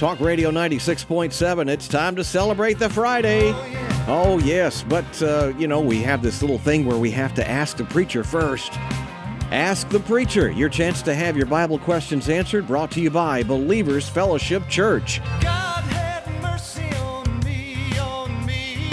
Talk 0.00 0.18
Radio 0.20 0.50
96.7. 0.50 1.68
It's 1.68 1.86
time 1.86 2.16
to 2.16 2.24
celebrate 2.24 2.78
the 2.78 2.88
Friday. 2.88 3.52
Oh, 4.08 4.40
yes, 4.42 4.82
but, 4.82 5.22
uh, 5.22 5.52
you 5.58 5.68
know, 5.68 5.82
we 5.82 6.00
have 6.00 6.22
this 6.22 6.40
little 6.40 6.56
thing 6.56 6.86
where 6.86 6.96
we 6.96 7.10
have 7.10 7.34
to 7.34 7.46
ask 7.46 7.76
the 7.76 7.84
preacher 7.84 8.24
first. 8.24 8.72
Ask 9.52 9.90
the 9.90 10.00
Preacher, 10.00 10.50
your 10.52 10.70
chance 10.70 11.02
to 11.02 11.14
have 11.14 11.36
your 11.36 11.44
Bible 11.44 11.78
questions 11.78 12.30
answered, 12.30 12.66
brought 12.66 12.90
to 12.92 13.00
you 13.02 13.10
by 13.10 13.42
Believers 13.42 14.08
Fellowship 14.08 14.66
Church. 14.70 15.20
God 15.42 15.84
have 15.84 16.26
mercy 16.40 16.88
on 16.96 17.38
me, 17.40 17.98
on 17.98 18.46
me. 18.46 18.92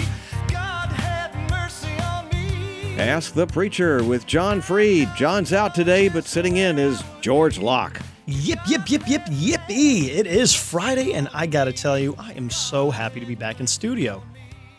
God 0.49 0.89
have 0.89 1.33
mercy 1.49 1.87
on 2.01 2.27
me. 2.27 2.99
Ask 2.99 3.33
the 3.33 3.47
Preacher 3.47 4.03
with 4.03 4.25
John 4.25 4.59
Freed. 4.59 5.07
John's 5.15 5.53
out 5.53 5.73
today, 5.73 6.09
but 6.09 6.25
sitting 6.25 6.57
in 6.57 6.77
is 6.77 7.01
George 7.21 7.59
Locke. 7.59 8.01
Yip, 8.29 8.59
yip, 8.67 8.89
yip, 8.89 9.03
yip, 9.07 9.21
yippee. 9.27 10.09
It 10.09 10.27
is 10.27 10.53
Friday, 10.53 11.13
and 11.13 11.29
I 11.33 11.45
gotta 11.45 11.71
tell 11.71 11.97
you, 11.97 12.13
I 12.17 12.33
am 12.33 12.49
so 12.49 12.91
happy 12.91 13.21
to 13.21 13.25
be 13.25 13.35
back 13.35 13.61
in 13.61 13.67
studio. 13.67 14.21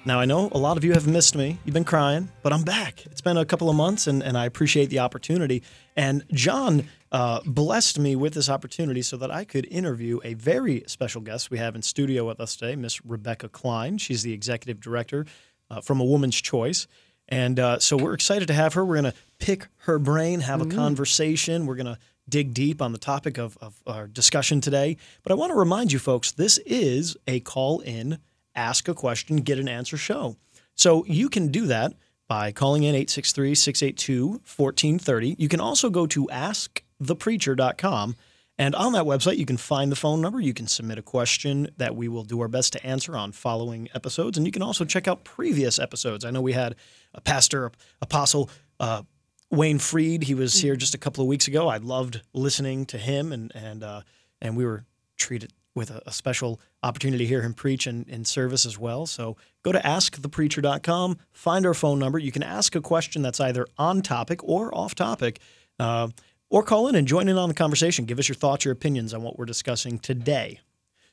Now, 0.05 0.21
I 0.21 0.27
know 0.27 0.51
a 0.53 0.59
lot 0.59 0.77
of 0.77 0.85
you 0.85 0.93
have 0.93 1.07
missed 1.07 1.35
me. 1.35 1.59
You've 1.65 1.73
been 1.73 1.83
crying, 1.83 2.31
but 2.43 2.53
I'm 2.53 2.63
back. 2.63 3.07
It's 3.07 3.23
been 3.23 3.39
a 3.39 3.47
couple 3.47 3.71
of 3.71 3.75
months, 3.75 4.07
and, 4.07 4.23
and 4.23 4.37
I 4.37 4.45
appreciate 4.45 4.91
the 4.91 4.99
opportunity. 4.99 5.63
And 5.97 6.27
John 6.31 6.89
uh, 7.11 7.41
blessed 7.47 7.99
me 7.99 8.17
with 8.17 8.35
this 8.35 8.51
opportunity 8.51 9.01
so 9.01 9.17
that 9.17 9.31
I 9.31 9.45
could 9.45 9.67
interview 9.71 10.21
a 10.25 10.35
very 10.35 10.85
special 10.87 11.23
guest 11.23 11.51
we 11.51 11.57
have 11.57 11.75
in 11.75 11.81
studio 11.81 12.27
with 12.27 12.41
us 12.41 12.55
today, 12.55 12.77
Miss 12.77 13.03
Rebecca 13.03 13.49
Klein. 13.49 13.97
She's 13.97 14.23
the 14.23 14.35
executive 14.35 14.79
director 14.79 15.25
uh, 15.71 15.81
from 15.81 16.03
A 16.03 16.05
Woman's 16.05 16.39
Choice. 16.39 16.87
And 17.31 17.59
uh, 17.59 17.79
so 17.79 17.97
we're 17.97 18.15
excited 18.15 18.49
to 18.49 18.55
have 18.55 18.75
her. 18.75 18.85
We're 18.85 19.01
going 19.01 19.13
to 19.13 19.19
pick 19.39 19.69
her 19.85 19.99
brain, 19.99 20.41
have 20.41 20.61
a 20.61 20.67
conversation. 20.67 21.65
We're 21.65 21.77
going 21.77 21.87
to 21.87 21.99
dig 22.29 22.55
deep 22.55 22.83
on 22.83 22.93
the 22.93 22.99
topic 22.99 23.39
of, 23.39 23.57
of 23.61 23.81
our 23.87 24.07
discussion 24.07 24.61
today. 24.61 24.97
But 25.23 25.33
I 25.33 25.35
want 25.35 25.51
to 25.51 25.59
remind 25.59 25.93
you 25.93 25.99
folks 25.99 26.33
this 26.33 26.59
is 26.59 27.17
a 27.27 27.41
call 27.41 27.81
in, 27.81 28.19
ask 28.55 28.89
a 28.89 28.95
question, 28.95 29.39
get 29.39 29.59
an 29.59 29.69
answer 29.69 29.97
show. 29.97 30.37
So 30.75 31.05
you 31.07 31.29
can 31.29 31.49
do 31.49 31.67
that 31.67 31.95
by 32.29 32.53
calling 32.53 32.83
in 32.83 32.95
863 32.95 33.55
682 33.55 34.29
1430. 34.29 35.37
You 35.39 35.49
can 35.49 35.61
also 35.61 35.91
go 35.91 36.07
to 36.07 36.27
askthepreacher.com. 36.27 38.17
And 38.61 38.75
on 38.75 38.93
that 38.93 39.05
website, 39.05 39.39
you 39.39 39.47
can 39.47 39.57
find 39.57 39.91
the 39.91 39.97
phone 39.97 40.21
number. 40.21 40.41
You 40.41 40.53
can 40.53 40.67
submit 40.67 40.99
a 40.99 41.03
question 41.03 41.69
that 41.77 41.95
we 41.95 42.09
will 42.09 42.25
do 42.25 42.41
our 42.41 42.49
best 42.49 42.73
to 42.73 42.85
answer 42.85 43.17
on 43.17 43.31
following 43.31 43.89
episodes. 43.95 44.37
And 44.37 44.47
you 44.47 44.53
can 44.53 44.63
also 44.63 44.85
check 44.85 45.07
out 45.07 45.23
previous 45.23 45.79
episodes. 45.79 46.25
I 46.25 46.31
know 46.31 46.43
we 46.43 46.55
had 46.55 46.75
a 47.15 47.21
pastor, 47.21 47.71
apostle, 48.03 48.51
uh, 48.81 49.03
Wayne 49.51 49.79
Freed. 49.79 50.25
He 50.25 50.35
was 50.35 50.61
here 50.61 50.77
just 50.77 50.95
a 50.95 50.99
couple 50.99 51.23
of 51.23 51.29
weeks 51.29 51.49
ago. 51.49 51.69
I 51.69 51.79
loved 51.79 52.23
listening 52.33 52.87
to 52.87 52.99
him, 52.99 53.33
and 53.33 53.53
and 53.55 53.83
uh, 53.83 54.03
and 54.41 54.57
we 54.57 54.65
were 54.65 54.85
treated 55.17 55.53
with 55.75 55.91
a, 55.91 56.03
a 56.07 56.13
special 56.13 56.61
opportunity 56.83 57.25
to 57.25 57.29
hear 57.29 57.41
him 57.41 57.55
preach 57.55 57.87
in, 57.87 58.05
in 58.09 58.25
service 58.25 58.67
as 58.67 58.79
well. 58.79 59.07
So 59.07 59.37
go 59.63 59.73
to 59.73 59.79
askthepreacher.com, 59.79 61.19
find 61.31 61.67
our 61.67 61.75
phone 61.75 61.99
number. 61.99 62.19
You 62.19 62.33
can 62.33 62.43
ask 62.43 62.75
a 62.75 62.81
question 62.81 63.23
that's 63.23 63.41
either 63.41 63.67
on 63.79 64.03
topic 64.03 64.43
or 64.43 64.75
off 64.75 64.95
topic, 64.95 65.41
uh, 65.79 66.09
or 66.51 66.63
call 66.63 66.89
in 66.89 66.95
and 66.95 67.07
join 67.07 67.29
in 67.29 67.39
on 67.39 67.49
the 67.49 67.55
conversation. 67.55 68.05
Give 68.05 68.19
us 68.19 68.29
your 68.29 68.37
thoughts, 68.37 68.65
your 68.65 68.73
opinions 68.73 69.15
on 69.15 69.23
what 69.23 69.39
we're 69.39 69.45
discussing 69.45 69.99
today. 69.99 70.61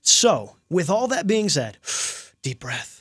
So, 0.01 0.55
with 0.69 0.89
all 0.89 1.07
that 1.07 1.27
being 1.27 1.49
said, 1.49 1.77
deep 2.41 2.59
breath. 2.59 2.94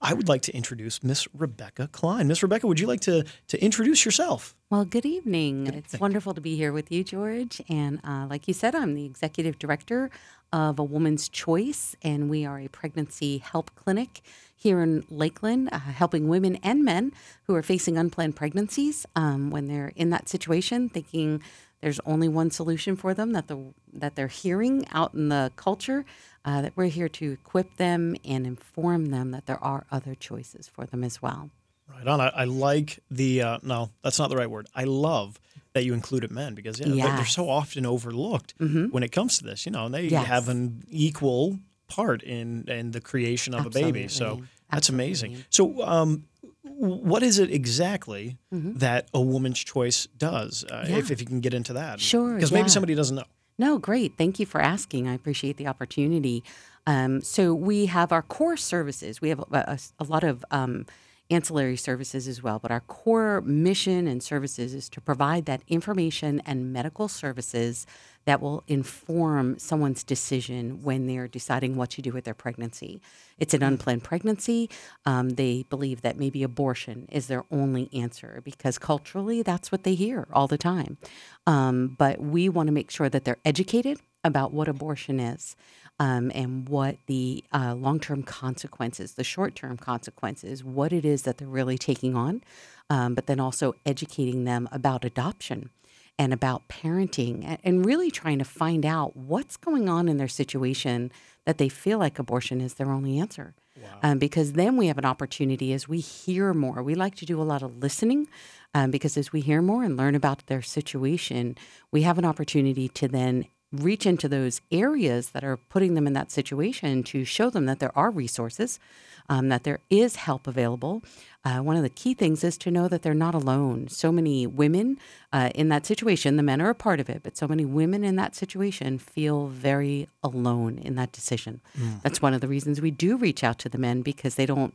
I 0.00 0.14
would 0.14 0.28
like 0.28 0.42
to 0.42 0.56
introduce 0.56 1.02
Miss 1.02 1.28
Rebecca 1.34 1.88
Klein. 1.92 2.26
Miss 2.26 2.42
Rebecca, 2.42 2.66
would 2.66 2.80
you 2.80 2.86
like 2.86 3.00
to 3.02 3.24
to 3.48 3.62
introduce 3.62 4.04
yourself? 4.04 4.54
Well, 4.70 4.84
good 4.84 5.04
evening. 5.04 5.66
It's 5.66 6.00
wonderful 6.00 6.32
to 6.34 6.40
be 6.40 6.56
here 6.56 6.72
with 6.72 6.90
you, 6.90 7.04
George. 7.04 7.60
And 7.68 8.00
uh, 8.02 8.26
like 8.28 8.48
you 8.48 8.54
said, 8.54 8.74
I'm 8.74 8.94
the 8.94 9.04
executive 9.04 9.58
director 9.58 10.10
of 10.52 10.78
A 10.78 10.84
Woman's 10.84 11.28
Choice, 11.28 11.94
and 12.02 12.30
we 12.30 12.46
are 12.46 12.58
a 12.58 12.68
pregnancy 12.68 13.38
help 13.38 13.74
clinic 13.74 14.22
here 14.56 14.80
in 14.80 15.04
Lakeland, 15.10 15.68
uh, 15.70 15.78
helping 15.78 16.28
women 16.28 16.56
and 16.62 16.84
men 16.84 17.12
who 17.44 17.54
are 17.54 17.62
facing 17.62 17.98
unplanned 17.98 18.36
pregnancies 18.36 19.06
um, 19.16 19.50
when 19.50 19.66
they're 19.66 19.92
in 19.96 20.10
that 20.10 20.28
situation, 20.28 20.88
thinking 20.88 21.42
there's 21.80 22.00
only 22.06 22.28
one 22.28 22.50
solution 22.50 22.96
for 22.96 23.14
them 23.14 23.32
that 23.32 23.48
the 23.48 23.58
that 23.92 24.14
they're 24.14 24.28
hearing 24.28 24.86
out 24.92 25.14
in 25.14 25.28
the 25.28 25.52
culture. 25.56 26.04
Uh, 26.42 26.62
that 26.62 26.72
we're 26.74 26.86
here 26.86 27.08
to 27.08 27.32
equip 27.32 27.76
them 27.76 28.16
and 28.24 28.46
inform 28.46 29.06
them 29.10 29.30
that 29.30 29.44
there 29.44 29.62
are 29.62 29.84
other 29.92 30.14
choices 30.14 30.68
for 30.68 30.86
them 30.86 31.04
as 31.04 31.20
well. 31.20 31.50
Right 31.86 32.06
on. 32.06 32.18
I, 32.18 32.28
I 32.28 32.44
like 32.44 33.00
the 33.10 33.42
uh, 33.42 33.58
no, 33.62 33.90
that's 34.02 34.18
not 34.18 34.30
the 34.30 34.36
right 34.36 34.50
word. 34.50 34.66
I 34.74 34.84
love 34.84 35.38
that 35.74 35.84
you 35.84 35.92
included 35.92 36.30
men 36.30 36.54
because 36.54 36.80
yeah, 36.80 36.86
they're- 36.86 37.16
they're 37.16 37.26
so 37.26 37.50
often 37.50 37.84
overlooked 37.84 38.54
when 38.58 39.02
it 39.02 39.12
comes 39.12 39.36
to 39.38 39.44
this. 39.44 39.66
You 39.66 39.72
know, 39.72 39.84
and 39.86 39.94
they 39.94 40.04
Yes. 40.08 40.26
have 40.26 40.48
an 40.48 40.82
equal 40.88 41.58
part 41.88 42.22
in 42.22 42.64
in 42.68 42.92
the 42.92 43.00
creation 43.02 43.52
of 43.54 43.66
a 43.66 43.70
baby. 43.70 44.08
So 44.08 44.24
Absolutely. 44.24 44.48
that's 44.70 44.88
amazing. 44.88 45.44
So, 45.50 45.82
um, 45.82 46.24
what 46.62 47.22
is 47.22 47.38
it 47.38 47.50
exactly 47.50 48.38
that 48.50 49.08
a 49.12 49.20
woman's 49.20 49.58
choice 49.62 50.06
does? 50.16 50.64
Uh, 50.64 50.74
Mm-hmm. 50.84 50.92
Yeah. 50.92 50.98
if, 50.98 51.10
if 51.10 51.20
you 51.20 51.26
can 51.26 51.40
get 51.40 51.52
into 51.52 51.74
that, 51.74 52.00
Sure, 52.00 52.34
because 52.34 52.50
maybe 52.52 52.62
yeah. 52.68 52.68
somebody 52.68 52.94
doesn't 52.94 53.16
know. 53.16 53.24
No, 53.60 53.76
great. 53.76 54.14
Thank 54.16 54.40
you 54.40 54.46
for 54.46 54.58
asking. 54.58 55.06
I 55.06 55.12
appreciate 55.12 55.58
the 55.58 55.66
opportunity. 55.66 56.42
Um, 56.86 57.20
so 57.20 57.52
we 57.52 57.86
have 57.86 58.10
our 58.10 58.22
core 58.22 58.56
services. 58.56 59.20
We 59.20 59.28
have 59.28 59.40
a, 59.52 59.78
a, 59.98 60.04
lot 60.04 60.24
of 60.24 60.42
um, 60.50 60.86
ancillary 61.30 61.76
services 61.76 62.26
as 62.26 62.42
well, 62.42 62.58
but 62.58 62.70
our 62.70 62.80
core 62.80 63.40
mission 63.42 64.06
and 64.08 64.22
services 64.22 64.74
is 64.74 64.88
to 64.88 65.00
provide 65.00 65.46
that 65.46 65.62
information 65.68 66.40
and 66.44 66.72
medical 66.72 67.08
services 67.08 67.86
that 68.26 68.40
will 68.40 68.62
inform 68.66 69.58
someone's 69.58 70.04
decision 70.04 70.82
when 70.82 71.06
they're 71.06 71.28
deciding 71.28 71.76
what 71.76 71.90
to 71.90 72.02
do 72.02 72.12
with 72.12 72.24
their 72.24 72.34
pregnancy. 72.34 73.00
It's 73.38 73.54
an 73.54 73.62
unplanned 73.62 74.04
pregnancy. 74.04 74.68
Um, 75.06 75.30
they 75.30 75.64
believe 75.70 76.02
that 76.02 76.18
maybe 76.18 76.42
abortion 76.42 77.06
is 77.10 77.28
their 77.28 77.44
only 77.50 77.88
answer 77.94 78.42
because 78.44 78.78
culturally 78.78 79.42
that's 79.42 79.72
what 79.72 79.84
they 79.84 79.94
hear 79.94 80.26
all 80.32 80.46
the 80.46 80.58
time. 80.58 80.98
Um, 81.46 81.96
but 81.98 82.20
we 82.20 82.48
want 82.48 82.66
to 82.66 82.72
make 82.72 82.90
sure 82.90 83.08
that 83.08 83.24
they're 83.24 83.38
educated 83.44 84.00
about 84.22 84.52
what 84.52 84.68
abortion 84.68 85.18
is 85.18 85.56
um, 86.00 86.32
and 86.34 86.68
what 86.68 86.96
the 87.06 87.44
uh, 87.52 87.74
long 87.74 88.00
term 88.00 88.22
consequences, 88.24 89.14
the 89.14 89.22
short 89.22 89.54
term 89.54 89.76
consequences, 89.76 90.64
what 90.64 90.92
it 90.92 91.04
is 91.04 91.22
that 91.22 91.38
they're 91.38 91.46
really 91.46 91.78
taking 91.78 92.16
on, 92.16 92.42
um, 92.88 93.14
but 93.14 93.26
then 93.26 93.38
also 93.38 93.74
educating 93.86 94.44
them 94.44 94.68
about 94.72 95.04
adoption 95.04 95.70
and 96.18 96.32
about 96.32 96.66
parenting 96.68 97.58
and 97.62 97.84
really 97.84 98.10
trying 98.10 98.38
to 98.38 98.44
find 98.44 98.84
out 98.84 99.16
what's 99.16 99.56
going 99.56 99.88
on 99.88 100.08
in 100.08 100.16
their 100.16 100.28
situation 100.28 101.12
that 101.44 101.58
they 101.58 101.68
feel 101.68 101.98
like 101.98 102.18
abortion 102.18 102.60
is 102.60 102.74
their 102.74 102.90
only 102.90 103.18
answer. 103.18 103.54
Um, 104.02 104.18
because 104.18 104.52
then 104.54 104.76
we 104.76 104.88
have 104.88 104.98
an 104.98 105.06
opportunity 105.06 105.72
as 105.72 105.88
we 105.88 106.00
hear 106.00 106.52
more. 106.52 106.82
We 106.82 106.94
like 106.94 107.14
to 107.16 107.26
do 107.26 107.40
a 107.40 107.44
lot 107.44 107.62
of 107.62 107.78
listening 107.78 108.28
um, 108.74 108.90
because 108.90 109.16
as 109.16 109.32
we 109.32 109.40
hear 109.40 109.62
more 109.62 109.82
and 109.82 109.96
learn 109.96 110.14
about 110.14 110.46
their 110.46 110.60
situation, 110.60 111.56
we 111.90 112.02
have 112.02 112.18
an 112.18 112.24
opportunity 112.24 112.88
to 112.88 113.08
then 113.08 113.46
reach 113.72 114.04
into 114.04 114.28
those 114.28 114.60
areas 114.72 115.30
that 115.30 115.44
are 115.44 115.56
putting 115.56 115.94
them 115.94 116.06
in 116.06 116.12
that 116.12 116.30
situation 116.30 117.02
to 117.04 117.24
show 117.24 117.50
them 117.50 117.66
that 117.66 117.78
there 117.78 117.96
are 117.96 118.10
resources, 118.10 118.80
um, 119.28 119.48
that 119.48 119.62
there 119.62 119.78
is 119.90 120.16
help 120.16 120.46
available. 120.46 121.02
Uh, 121.44 121.58
one 121.58 121.76
of 121.76 121.82
the 121.82 121.88
key 121.88 122.12
things 122.12 122.42
is 122.42 122.58
to 122.58 122.70
know 122.70 122.88
that 122.88 123.02
they're 123.02 123.14
not 123.14 123.34
alone. 123.34 123.86
So 123.88 124.10
many 124.10 124.46
women 124.46 124.98
uh, 125.32 125.50
in 125.54 125.68
that 125.68 125.86
situation, 125.86 126.36
the 126.36 126.42
men 126.42 126.60
are 126.60 126.70
a 126.70 126.74
part 126.74 126.98
of 127.00 127.08
it, 127.08 127.22
but 127.22 127.36
so 127.36 127.46
many 127.46 127.64
women 127.64 128.02
in 128.02 128.16
that 128.16 128.34
situation 128.34 128.98
feel 128.98 129.46
very 129.46 130.08
alone 130.22 130.78
in 130.78 130.96
that 130.96 131.12
decision. 131.12 131.60
That's 132.02 132.20
one 132.20 132.34
of 132.34 132.40
the 132.40 132.48
reasons 132.48 132.80
we 132.80 132.90
do 132.90 133.16
reach 133.16 133.44
out 133.44 133.58
to 133.60 133.68
the 133.68 133.78
men 133.78 134.02
because 134.02 134.34
they 134.34 134.46
don't 134.46 134.74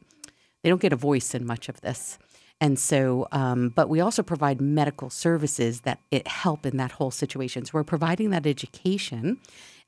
they 0.63 0.69
don't 0.69 0.81
get 0.81 0.93
a 0.93 0.95
voice 0.95 1.35
in 1.35 1.45
much 1.45 1.69
of 1.69 1.81
this. 1.81 2.17
And 2.61 2.79
so, 2.79 3.27
um, 3.31 3.69
but 3.69 3.89
we 3.89 3.99
also 3.99 4.23
provide 4.23 4.61
medical 4.61 5.09
services 5.09 5.81
that 5.81 5.99
it 6.09 6.27
help 6.27 6.65
in 6.65 6.77
that 6.77 6.93
whole 6.93 7.11
situation. 7.11 7.65
So 7.65 7.71
we're 7.73 7.83
providing 7.83 8.29
that 8.29 8.45
education 8.45 9.39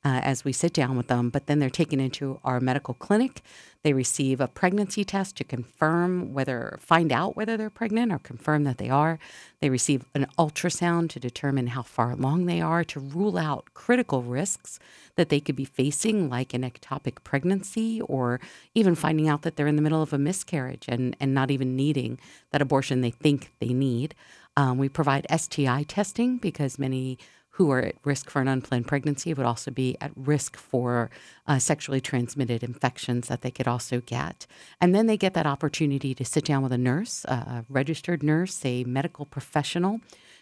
uh, 0.06 0.22
as 0.24 0.46
we 0.46 0.54
sit 0.54 0.74
down 0.74 0.96
with 0.96 1.08
them, 1.08 1.30
but 1.30 1.48
then 1.48 1.60
they're 1.60 1.70
taken 1.70 2.00
into 2.00 2.40
our 2.44 2.60
medical 2.60 2.94
clinic. 2.94 3.42
They 3.84 3.94
receive 3.94 4.40
a 4.40 4.48
pregnancy 4.48 5.04
test 5.04 5.36
to 5.38 5.44
confirm 5.44 6.34
whether, 6.34 6.78
find 6.82 7.12
out 7.12 7.36
whether 7.36 7.58
they're 7.58 7.70
pregnant 7.70 8.12
or 8.12 8.20
confirm 8.20 8.64
that 8.66 8.78
they 8.78 8.90
are. 8.90 9.18
They 9.60 9.70
receive 9.70 10.06
an 10.14 10.28
ultrasound 10.38 11.10
to 11.12 11.20
determine 11.20 11.68
how 11.68 11.82
far 11.82 12.12
along 12.12 12.46
they 12.46 12.62
are, 12.62 12.84
to 12.86 13.00
rule 13.00 13.38
out 13.38 13.74
critical 13.74 14.24
risks 14.24 14.80
that 15.16 15.30
they 15.30 15.40
could 15.40 15.56
be 15.56 15.66
facing, 15.66 16.30
like 16.30 16.54
an 16.54 16.64
ectopic 16.64 17.24
pregnancy, 17.24 18.02
or 18.02 18.40
even 18.76 18.94
finding 18.94 19.28
out 19.28 19.42
that 19.42 19.56
they're 19.56 19.68
in 19.68 19.78
the 19.78 19.82
middle 19.82 20.02
of 20.02 20.14
a 20.14 20.18
miscarriage 20.18 20.86
and, 20.88 21.16
and 21.20 21.34
not 21.34 21.50
even 21.50 21.76
needing 21.76 22.20
that 22.52 22.62
abortion 22.62 23.02
they 23.02 23.12
think 23.12 23.52
they 23.60 23.74
need. 23.74 24.16
Um, 24.56 24.78
we 24.78 24.90
provide 24.90 25.28
STI 25.36 25.84
testing 25.84 26.38
because 26.38 26.80
many 26.80 27.20
who 27.58 27.72
are 27.72 27.82
at 27.82 27.96
risk 28.04 28.30
for 28.30 28.40
an 28.40 28.48
unplanned 28.48 28.86
pregnancy 28.86 29.34
would 29.34 29.46
also 29.46 29.72
be 29.72 29.98
at 30.00 30.12
risk 30.16 30.56
for 30.56 31.10
uh, 31.48 31.58
sexually 31.58 32.00
transmitted 32.00 32.64
infections 32.64 33.28
that 33.30 33.42
they 33.42 33.50
could 33.50 33.68
also 33.68 34.00
get. 34.02 34.46
And 34.80 34.94
then 34.94 35.08
they 35.08 35.18
get 35.18 35.34
that 35.34 35.48
opportunity 35.48 36.14
to 36.14 36.24
sit 36.24 36.46
down 36.46 36.62
with 36.62 36.72
a 36.72 36.78
nurse, 36.78 37.26
a 37.26 37.66
registered 37.68 38.22
nurse, 38.22 38.64
a 38.64 38.84
medical 38.84 39.26
professional 39.26 40.02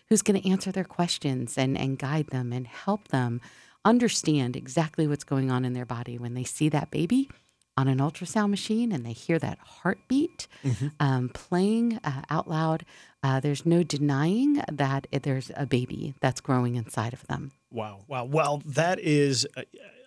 who's 0.09 0.21
going 0.21 0.41
to 0.41 0.49
answer 0.49 0.73
their 0.73 0.83
questions 0.83 1.57
and, 1.57 1.77
and 1.77 1.97
guide 1.97 2.27
them 2.31 2.51
and 2.51 2.67
help 2.67 3.07
them 3.07 3.39
understand 3.85 4.57
exactly 4.57 5.07
what's 5.07 5.23
going 5.23 5.49
on 5.49 5.63
in 5.63 5.71
their 5.71 5.85
body 5.85 6.17
when 6.17 6.33
they 6.33 6.43
see 6.43 6.67
that 6.67 6.91
baby 6.91 7.29
on 7.77 7.87
an 7.87 7.99
ultrasound 7.99 8.49
machine 8.49 8.91
and 8.91 9.05
they 9.05 9.13
hear 9.13 9.39
that 9.39 9.59
heartbeat 9.59 10.47
um, 10.99 11.29
playing 11.29 11.99
uh, 12.03 12.23
out 12.29 12.49
loud. 12.49 12.85
Uh, 13.25 13.39
there's 13.39 13.65
no 13.65 13.81
denying 13.81 14.61
that 14.71 15.07
it- 15.11 15.23
there's 15.23 15.49
a 15.55 15.65
baby 15.65 16.13
that's 16.19 16.41
growing 16.41 16.75
inside 16.75 17.11
of 17.13 17.25
them. 17.27 17.51
Wow. 17.71 18.03
Wow. 18.07 18.25
Well, 18.25 18.61
that 18.65 18.99
is 18.99 19.47
uh, 19.57 19.63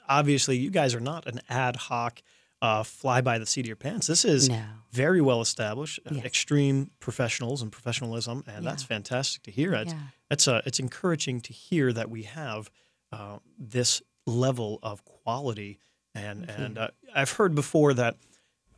obviously 0.09 0.57
you 0.57 0.71
guys 0.71 0.95
are 0.95 1.01
not 1.13 1.27
an 1.27 1.41
ad 1.49 1.75
hoc 1.77 2.23
uh, 2.63 2.83
fly 2.85 3.21
by 3.21 3.39
the 3.39 3.47
seat 3.47 3.63
of 3.63 3.67
your 3.67 3.77
pants. 3.77 4.07
This 4.07 4.25
is 4.25 4.49
No. 4.49 4.63
very 4.93 5.21
well 5.21 5.41
established, 5.41 5.99
uh, 6.07 6.15
Yes. 6.15 6.25
extreme 6.25 6.91
professionals 7.01 7.61
and 7.63 7.71
professionalism, 7.73 8.43
and 8.47 8.65
that's 8.67 8.83
fantastic 8.85 9.43
to 9.45 9.51
hear. 9.51 9.75
It's 9.75 9.93
Yeah. 9.93 10.01
it's, 10.31 10.47
uh, 10.47 10.61
it's 10.67 10.79
encouraging 10.79 11.41
to 11.41 11.53
hear 11.53 11.93
that 11.93 12.09
we 12.11 12.23
have 12.25 12.71
uh, 13.11 13.39
this 13.59 14.03
level 14.27 14.79
of 14.83 15.03
quality. 15.05 15.79
And 16.15 16.49
and 16.51 16.77
uh, 16.79 16.89
I've 17.15 17.33
heard 17.33 17.55
before 17.55 17.95
that 17.95 18.17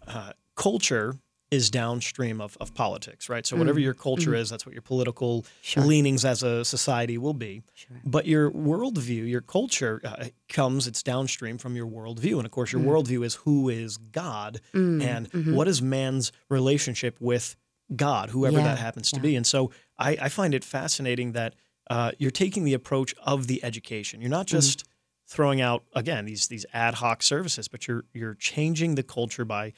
uh, 0.07 0.33
culture 0.57 1.19
is 1.51 1.69
downstream 1.69 2.41
of, 2.41 2.57
of 2.61 2.73
politics, 2.75 3.29
right? 3.29 3.45
So 3.45 3.57
whatever 3.57 3.81
your 3.81 3.93
culture 3.95 4.35
is, 4.37 4.51
that's 4.51 4.65
what 4.65 4.73
your 4.73 4.83
political 4.83 5.43
Mm. 5.43 5.45
Mm-hmm. 5.45 5.47
Sure. 5.63 5.85
leanings 5.85 6.25
as 6.25 6.43
a 6.43 6.65
society 6.65 7.19
will 7.19 7.35
be. 7.35 7.63
Sure. 7.75 8.01
But 8.05 8.27
your 8.27 8.51
worldview, 8.53 9.29
your 9.29 9.41
culture 9.41 10.01
uh, 10.05 10.27
comes, 10.49 10.87
it's 10.87 11.03
downstream 11.03 11.59
from 11.59 11.75
your 11.77 11.87
worldview. 11.87 12.37
And 12.37 12.45
of 12.47 12.53
course, 12.53 12.73
your 12.73 12.81
worldview 12.83 13.25
is 13.25 13.35
who 13.37 13.69
is 13.69 13.97
God 13.97 14.61
and 14.73 15.29
what 15.57 15.67
is 15.69 15.83
man's 15.83 16.31
relationship 16.49 17.17
with 17.21 17.57
God, 17.97 18.31
whoever 18.31 18.59
Yeah, 18.59 18.65
that 18.65 18.79
happens 18.79 19.11
to 19.11 19.17
yeah. 19.17 19.23
be. 19.23 19.37
And 19.37 19.47
so 19.47 19.71
I, 19.99 20.17
I 20.23 20.29
find 20.29 20.55
it 20.55 20.65
fascinating 20.65 21.33
that 21.33 21.55
uh, 21.89 22.13
you're 22.19 22.31
taking 22.31 22.65
the 22.65 22.75
approach 22.75 23.13
of 23.25 23.49
the 23.49 23.63
education. 23.65 24.21
You're 24.21 24.31
not 24.31 24.47
just 24.47 24.85
throwing 25.27 25.61
out, 25.61 25.83
again, 25.95 26.25
these, 26.27 26.47
these 26.49 26.65
ad 26.73 26.95
hoc 26.95 27.23
services, 27.23 27.67
but 27.69 27.89
you're, 27.89 28.05
you're 28.13 28.35
changing 28.35 28.95
the 28.95 29.03
culture 29.03 29.45
by 29.45 29.73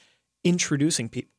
introducing 0.44 1.08
people 1.08 1.30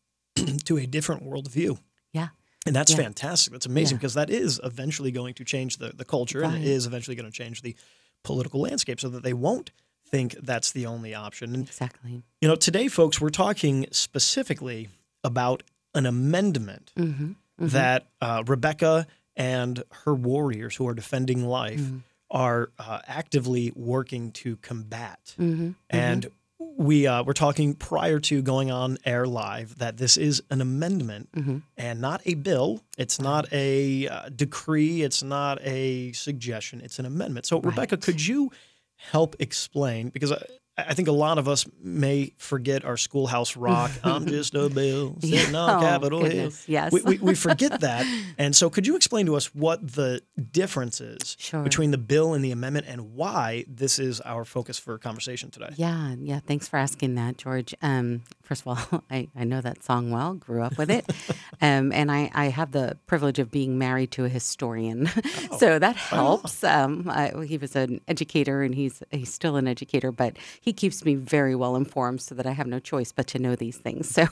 to 0.66 0.78
a 0.78 0.86
different 0.86 1.24
worldview. 1.24 1.78
Yeah. 2.12 2.30
And 2.66 2.75
that's 2.75 2.92
Yeah. 2.92 2.98
fantastic. 2.98 3.51
That's 3.54 3.66
amazing 3.66 3.95
Yeah. 3.95 4.00
because 4.00 4.13
that 4.16 4.30
is 4.30 4.60
eventually 4.63 5.12
going 5.12 5.34
to 5.36 5.44
change 5.44 5.78
the, 5.78 5.90
the 5.95 6.06
culture 6.06 6.44
and 6.44 6.54
Right. 6.54 6.62
it 6.62 6.68
is 6.68 6.86
eventually 6.86 7.16
going 7.16 7.30
to 7.30 7.36
change 7.38 7.62
the 7.62 7.75
political 8.24 8.62
landscape 8.62 9.00
so 9.00 9.10
that 9.10 9.24
they 9.24 9.34
won't 9.34 9.72
think 10.07 10.36
that's 10.42 10.72
the 10.72 10.86
only 10.86 11.13
option. 11.13 11.54
And, 11.56 11.68
Exactly. 11.68 12.24
you 12.42 12.48
know, 12.48 12.56
today, 12.56 12.88
folks, 12.88 13.19
we're 13.19 13.30
talking 13.30 13.88
specifically 13.92 14.90
about 15.24 15.63
an 15.94 16.06
amendment 16.06 16.92
Mm-hmm. 16.96 17.31
that 17.60 18.07
uh, 18.22 18.44
Rebecca 18.48 19.07
and 19.36 19.84
her 20.06 20.13
warriors 20.13 20.75
who 20.75 20.88
are 20.88 20.94
defending 20.94 21.46
life 21.46 21.80
Mm-hmm. 21.81 21.98
are 22.31 22.72
uh, 22.80 23.00
actively 23.07 23.72
working 23.75 24.31
to 24.31 24.56
combat. 24.57 25.36
Mm-hmm. 25.39 25.72
And 25.89 26.28
we 26.78 27.06
uh, 27.08 27.24
were 27.24 27.34
talking 27.34 27.75
prior 27.75 28.20
to 28.20 28.42
going 28.42 28.72
on 28.72 28.98
air 29.06 29.25
live 29.28 29.78
that 29.78 29.98
this 29.98 30.18
is 30.18 30.42
an 30.50 30.60
amendment 30.62 31.30
Mm-hmm. 31.36 31.58
and 31.78 32.02
not 32.02 32.22
a 32.25 32.34
bill. 32.36 32.81
It's 32.98 33.20
not 33.20 33.52
a 33.52 34.08
uh, 34.08 34.30
decree. 34.30 35.04
It's 35.04 35.22
not 35.24 35.60
a 35.62 36.12
suggestion. 36.14 36.81
It's 36.81 37.00
an 37.00 37.06
amendment. 37.06 37.46
So, 37.46 37.60
Rebecca, 37.60 37.98
could 37.98 38.25
you 38.25 38.52
help 38.96 39.36
explain? 39.40 40.10
Because 40.10 40.34
I, 40.78 40.94
think 40.94 41.08
a 41.08 41.12
lot 41.14 41.38
of 41.38 41.48
us 41.48 41.66
may 41.81 42.34
forget 42.38 42.84
our 42.84 42.98
schoolhouse 42.98 43.56
rock. 43.56 43.92
I'm 44.04 44.25
just 44.25 44.56
a 44.56 44.70
bill 44.70 45.18
sitting 45.22 45.54
on 45.56 45.78
Oh, 45.78 45.81
Capitol 45.81 46.25
Hill. 46.25 46.52
yes. 46.68 46.92
We, 46.92 47.02
we, 47.02 47.18
we 47.20 47.36
forget 47.36 47.80
that. 47.81 48.06
And 48.38 48.56
so, 48.56 48.70
could 48.70 48.88
you 48.88 48.96
explain 48.96 49.25
to 49.28 49.36
us 49.36 49.54
what 49.54 49.86
the 49.94 50.22
difference 50.52 51.00
is 51.00 51.36
Sure. 51.40 51.62
between 51.64 51.92
the 51.92 51.98
bill 51.98 52.34
and 52.34 52.44
the 52.44 52.52
amendment 52.52 52.88
and 52.90 53.14
why 53.14 53.66
this 53.68 54.00
is 54.00 54.20
our 54.22 54.46
focus 54.46 54.80
for 54.80 54.98
conversation 54.98 55.52
today? 55.52 55.70
Yeah, 55.75 56.16
yeah. 56.20 56.40
Thanks 56.46 56.68
for 56.68 56.78
asking 56.78 57.16
that, 57.16 57.38
George. 57.38 57.75
Um, 57.81 58.24
first 58.42 58.66
of 58.66 58.68
all, 58.68 59.04
I, 59.12 59.30
I 59.36 59.44
know 59.44 59.62
that 59.62 59.84
song 59.84 60.10
well, 60.12 60.34
grew 60.34 60.64
up 60.64 60.78
with 60.78 60.90
it. 60.90 61.06
um, 61.62 61.92
and 61.92 62.12
I, 62.12 62.31
I 62.34 62.46
have 62.46 62.72
the 62.72 62.98
privilege 63.06 63.38
of 63.38 63.52
being 63.52 63.78
married 63.78 64.12
to 64.14 64.25
a 64.25 64.30
historian. 64.30 65.08
so 65.60 65.78
that 65.78 65.96
helps. 65.98 66.64
Um, 66.64 67.08
I, 67.10 67.31
he 67.46 67.58
was 67.58 67.75
an 67.75 68.02
educator 68.08 68.64
and 68.64 68.74
he's, 68.74 69.04
he's 69.12 69.31
still 69.34 69.56
an 69.56 69.68
educator, 69.68 70.12
but 70.12 70.38
he 70.63 70.71
keeps 70.71 71.04
me 71.04 71.15
very 71.15 71.56
well 71.56 71.75
informed 71.75 72.21
so 72.21 72.33
that 72.36 72.45
I 72.45 72.51
have 72.51 72.68
no 72.68 72.80
choice 72.80 73.12
but 73.12 73.27
to 73.27 73.39
know 73.39 73.56
these 73.56 73.77
things. 73.77 74.18
So, 74.24 74.27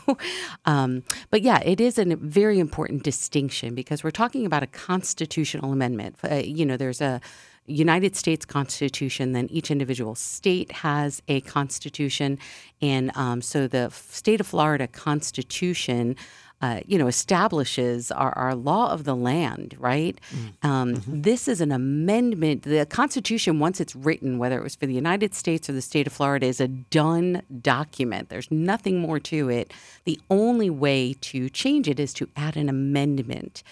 um, 0.66 1.04
but 1.32 1.42
yeah, 1.42 1.60
it 1.66 1.82
is 1.82 1.98
a 1.98 2.06
very 2.16 2.60
important 2.60 3.02
distinction 3.04 3.74
because 3.74 4.04
we're 4.04 4.12
talking 4.12 4.46
about 4.46 4.62
a 4.62 4.68
constitutional 4.68 5.74
amendment. 5.74 6.18
Uh, 6.24 6.36
you 6.36 6.66
know, 6.68 6.78
there's 6.78 7.02
a 7.02 7.20
United 7.66 8.16
States 8.16 8.46
Constitution, 8.46 9.32
then 9.32 9.48
each 9.50 9.72
individual 9.72 10.14
state 10.14 10.72
has 10.72 11.22
a 11.28 11.42
constitution, 11.42 12.38
and 12.80 13.12
um, 13.16 13.42
so 13.42 13.68
the 13.68 13.90
state 13.90 14.40
of 14.40 14.48
Florida 14.48 14.88
Constitution. 14.88 16.16
Uh, 16.62 16.80
you 16.86 16.96
know, 16.98 17.08
establishes 17.08 18.12
our, 18.12 18.32
our 18.38 18.54
law 18.54 18.92
of 18.92 19.04
the 19.04 19.16
land, 19.16 19.76
right? 19.80 20.20
Um, 20.62 21.02
This 21.08 21.48
is 21.48 21.60
an 21.60 21.72
amendment. 21.72 22.62
The 22.62 22.86
Constitution, 22.86 23.58
once 23.58 23.82
it's 23.82 23.96
written, 23.96 24.38
whether 24.38 24.58
it 24.60 24.64
was 24.64 24.76
for 24.76 24.86
the 24.86 24.94
United 24.94 25.34
States 25.34 25.68
or 25.70 25.74
the 25.74 25.82
state 25.82 26.06
of 26.06 26.14
Florida, 26.14 26.46
is 26.46 26.62
a 26.62 26.68
done 26.68 27.42
document. 27.62 28.30
There's 28.30 28.52
nothing 28.52 29.00
more 29.00 29.20
to 29.22 29.50
it. 29.50 29.74
The 30.06 30.20
only 30.30 30.70
way 30.70 31.16
to 31.22 31.50
change 31.50 31.88
it 31.88 32.00
is 32.00 32.14
to 32.14 32.30
add 32.36 32.56
an 32.56 32.70
amendment 32.70 33.64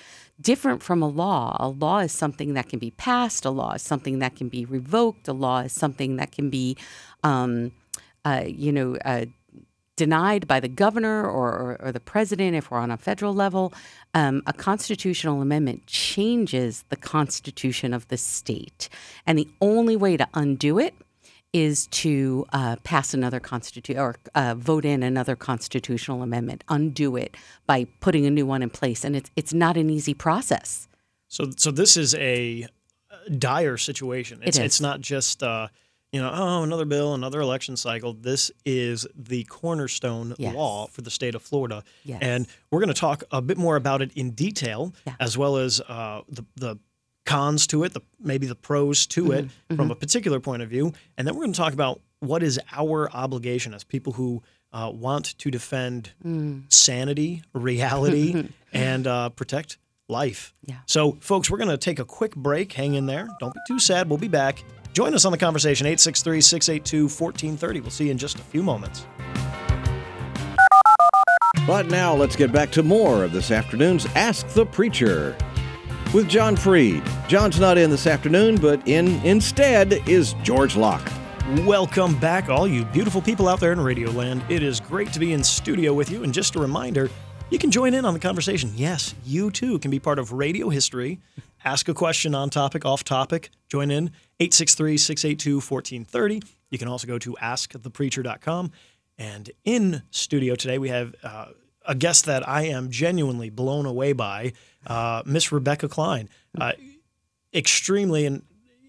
different 0.41 0.81
from 0.81 1.03
a 1.03 1.07
law. 1.07 1.57
A 1.59 1.67
law 1.67 1.99
is 1.99 2.11
something 2.11 2.53
that 2.53 2.69
can 2.69 2.79
be 2.79 2.91
passed. 2.91 3.45
A 3.45 3.51
law 3.51 3.73
is 3.73 3.81
something 3.81 4.19
that 4.19 4.35
can 4.35 4.49
be 4.49 4.65
revoked. 4.65 5.27
A 5.27 5.33
law 5.33 5.59
is 5.59 5.73
something 5.73 6.15
that 6.15 6.31
can 6.31 6.49
be, 6.49 6.77
um, 7.23 7.71
uh, 8.25 8.45
you 8.47 8.71
know, 8.71 8.95
uh, 9.05 9.25
denied 9.99 10.47
by 10.47 10.59
the 10.59 10.69
governor 10.69 11.25
or, 11.25 11.49
or, 11.49 11.77
or 11.81 11.91
the 11.91 11.99
president 11.99 12.55
if 12.55 12.71
we're 12.71 12.79
on 12.79 12.89
a 12.89 12.97
federal 12.97 13.33
level. 13.33 13.73
Um, 14.13 14.41
a 14.47 14.53
constitutional 14.53 15.41
amendment 15.41 15.85
changes 15.85 16.85
the 16.89 16.95
constitution 16.95 17.93
of 17.93 18.07
the 18.07 18.17
state. 18.17 18.89
And 19.27 19.37
the 19.37 19.49
only 19.59 19.95
way 19.95 20.17
to 20.17 20.27
undo 20.33 20.79
it 20.79 20.95
is 21.51 21.87
to 21.87 22.45
uh, 22.53 22.75
pass 22.83 23.13
another 23.13 23.39
constitution 23.39 23.99
or 23.99 24.15
uh, 24.35 24.55
vote 24.57 24.85
in 24.85 25.03
another 25.03 25.35
constitutional 25.35 26.21
amendment, 26.21 26.63
undo 26.69 27.17
it 27.17 27.35
by 27.67 27.85
putting 27.99 28.25
a 28.25 28.29
new 28.29 28.45
one 28.45 28.61
in 28.63 28.69
place. 28.69 29.03
And 29.03 29.15
it's, 29.15 29.29
it's 29.35 29.53
not 29.53 29.75
an 29.75 29.89
easy 29.89 30.13
process. 30.13 30.87
So, 31.27 31.51
so 31.57 31.71
this 31.71 31.97
is 31.97 32.15
a 32.15 32.67
dire 33.37 33.77
situation. 33.77 34.39
It's, 34.43 34.57
is. 34.57 34.63
it's 34.63 34.81
not 34.81 35.01
just, 35.01 35.43
uh, 35.43 35.67
you 36.11 36.19
know, 36.21 36.31
oh, 36.33 36.63
another 36.63 36.85
bill, 36.85 37.13
another 37.13 37.39
election 37.41 37.77
cycle. 37.77 38.13
This 38.13 38.49
is 38.65 39.05
the 39.15 39.43
cornerstone 39.45 40.33
Yes. 40.39 40.55
law 40.55 40.87
for 40.87 41.01
the 41.01 41.11
state 41.11 41.35
of 41.35 41.41
Florida. 41.43 41.83
Yes. 42.03 42.19
And 42.21 42.47
we're 42.71 42.79
going 42.79 42.87
to 42.93 42.99
talk 42.99 43.23
a 43.31 43.41
bit 43.41 43.57
more 43.57 43.75
about 43.75 44.01
it 44.01 44.11
in 44.13 44.31
detail, 44.31 44.93
Yeah. 45.05 45.15
as 45.19 45.37
well 45.37 45.57
as 45.57 45.79
uh, 45.81 46.21
the, 46.27 46.43
the 46.55 46.77
cons 47.25 47.67
to 47.67 47.83
it, 47.83 47.93
the, 47.93 48.01
maybe 48.19 48.47
the 48.47 48.55
pros 48.55 49.05
to 49.07 49.31
it 49.33 49.45
Mm-hmm. 49.45 49.75
from 49.75 49.91
a 49.91 49.95
particular 49.95 50.39
point 50.39 50.63
of 50.63 50.69
view. 50.69 50.93
And 51.17 51.27
then 51.27 51.35
we're 51.35 51.43
going 51.43 51.53
to 51.53 51.57
talk 51.59 51.73
about 51.73 52.01
what 52.21 52.41
is 52.41 52.59
our 52.71 53.09
obligation 53.11 53.73
as 53.75 53.83
people 53.83 54.13
who 54.13 54.41
uh, 54.73 54.91
want 54.93 55.37
to 55.37 55.51
defend 55.51 56.11
Mm. 56.25 56.71
sanity, 56.73 57.43
reality, 57.53 58.49
and 58.73 59.05
uh, 59.07 59.29
protect 59.29 59.77
life. 60.07 60.53
Yeah. 60.65 60.77
So, 60.87 61.17
folks, 61.21 61.51
we're 61.51 61.57
going 61.59 61.69
to 61.69 61.77
take 61.77 61.99
a 61.99 62.05
quick 62.05 62.35
break. 62.35 62.73
Hang 62.73 62.95
in 62.95 63.05
there. 63.05 63.27
Don't 63.39 63.53
be 63.53 63.59
too 63.67 63.77
sad. 63.79 64.09
We'll 64.09 64.17
be 64.17 64.27
back. 64.27 64.63
Join 64.93 65.13
us 65.13 65.23
on 65.23 65.31
the 65.31 65.37
conversation, 65.37 65.85
863 65.85 66.41
682 66.41 67.03
1430. 67.03 67.81
We'll 67.81 67.91
see 67.91 68.05
you 68.05 68.11
in 68.11 68.17
just 68.17 68.39
a 68.39 68.43
few 68.43 68.63
moments. 68.63 69.05
But 71.67 71.87
now 71.87 72.15
let's 72.15 72.35
get 72.35 72.51
back 72.51 72.71
to 72.71 72.83
more 72.83 73.23
of 73.23 73.31
this 73.31 73.51
afternoon's 73.51 74.07
Ask 74.15 74.47
the 74.49 74.65
Preacher 74.65 75.37
with 76.13 76.27
John 76.27 76.55
Freed. 76.55 77.03
John's 77.27 77.59
not 77.59 77.77
in 77.77 77.91
this 77.91 78.07
afternoon, 78.07 78.55
but 78.55 78.85
in 78.87 79.23
instead 79.23 79.93
is 80.07 80.33
George 80.41 80.75
Locke. 80.75 81.07
Welcome 81.65 82.17
back, 82.19 82.49
all 82.49 82.67
you 82.67 82.85
beautiful 82.85 83.21
people 83.21 83.47
out 83.47 83.59
there 83.59 83.71
in 83.71 83.79
Radio 83.79 84.09
Land. 84.09 84.43
It 84.49 84.63
is 84.63 84.79
great 84.79 85.13
to 85.13 85.19
be 85.19 85.33
in 85.33 85.43
studio 85.43 85.93
with 85.93 86.09
you. 86.09 86.23
And 86.23 86.33
just 86.33 86.55
a 86.55 86.59
reminder, 86.59 87.09
you 87.51 87.59
can 87.59 87.69
join 87.69 87.93
in 87.93 88.05
on 88.05 88.13
the 88.15 88.19
conversation. 88.19 88.71
Yes, 88.75 89.13
you 89.23 89.51
too 89.51 89.77
can 89.79 89.91
be 89.91 89.99
part 89.99 90.17
of 90.17 90.31
radio 90.31 90.69
history. 90.69 91.19
Ask 91.63 91.89
a 91.89 91.93
question 91.93 92.33
on 92.33 92.49
topic, 92.49 92.85
off 92.85 93.03
topic. 93.03 93.49
Join 93.67 93.91
in 93.91 94.11
863 94.39 94.97
682 94.97 95.55
1430. 95.55 96.41
You 96.69 96.77
can 96.77 96.87
also 96.87 97.07
go 97.07 97.17
to 97.19 97.35
askthepreacher.com. 97.41 98.71
And 99.17 99.51
in 99.65 100.03
studio 100.11 100.55
today, 100.55 100.77
we 100.77 100.89
have 100.89 101.13
uh, 101.23 101.47
a 101.85 101.95
guest 101.95 102.25
that 102.25 102.47
I 102.47 102.63
am 102.63 102.89
genuinely 102.89 103.49
blown 103.49 103.85
away 103.85 104.13
by, 104.13 104.53
uh, 104.87 105.23
Miss 105.25 105.51
Rebecca 105.51 105.89
Klein. 105.89 106.29
Uh, 106.59 106.71
extremely, 107.53 108.25
and 108.25 108.43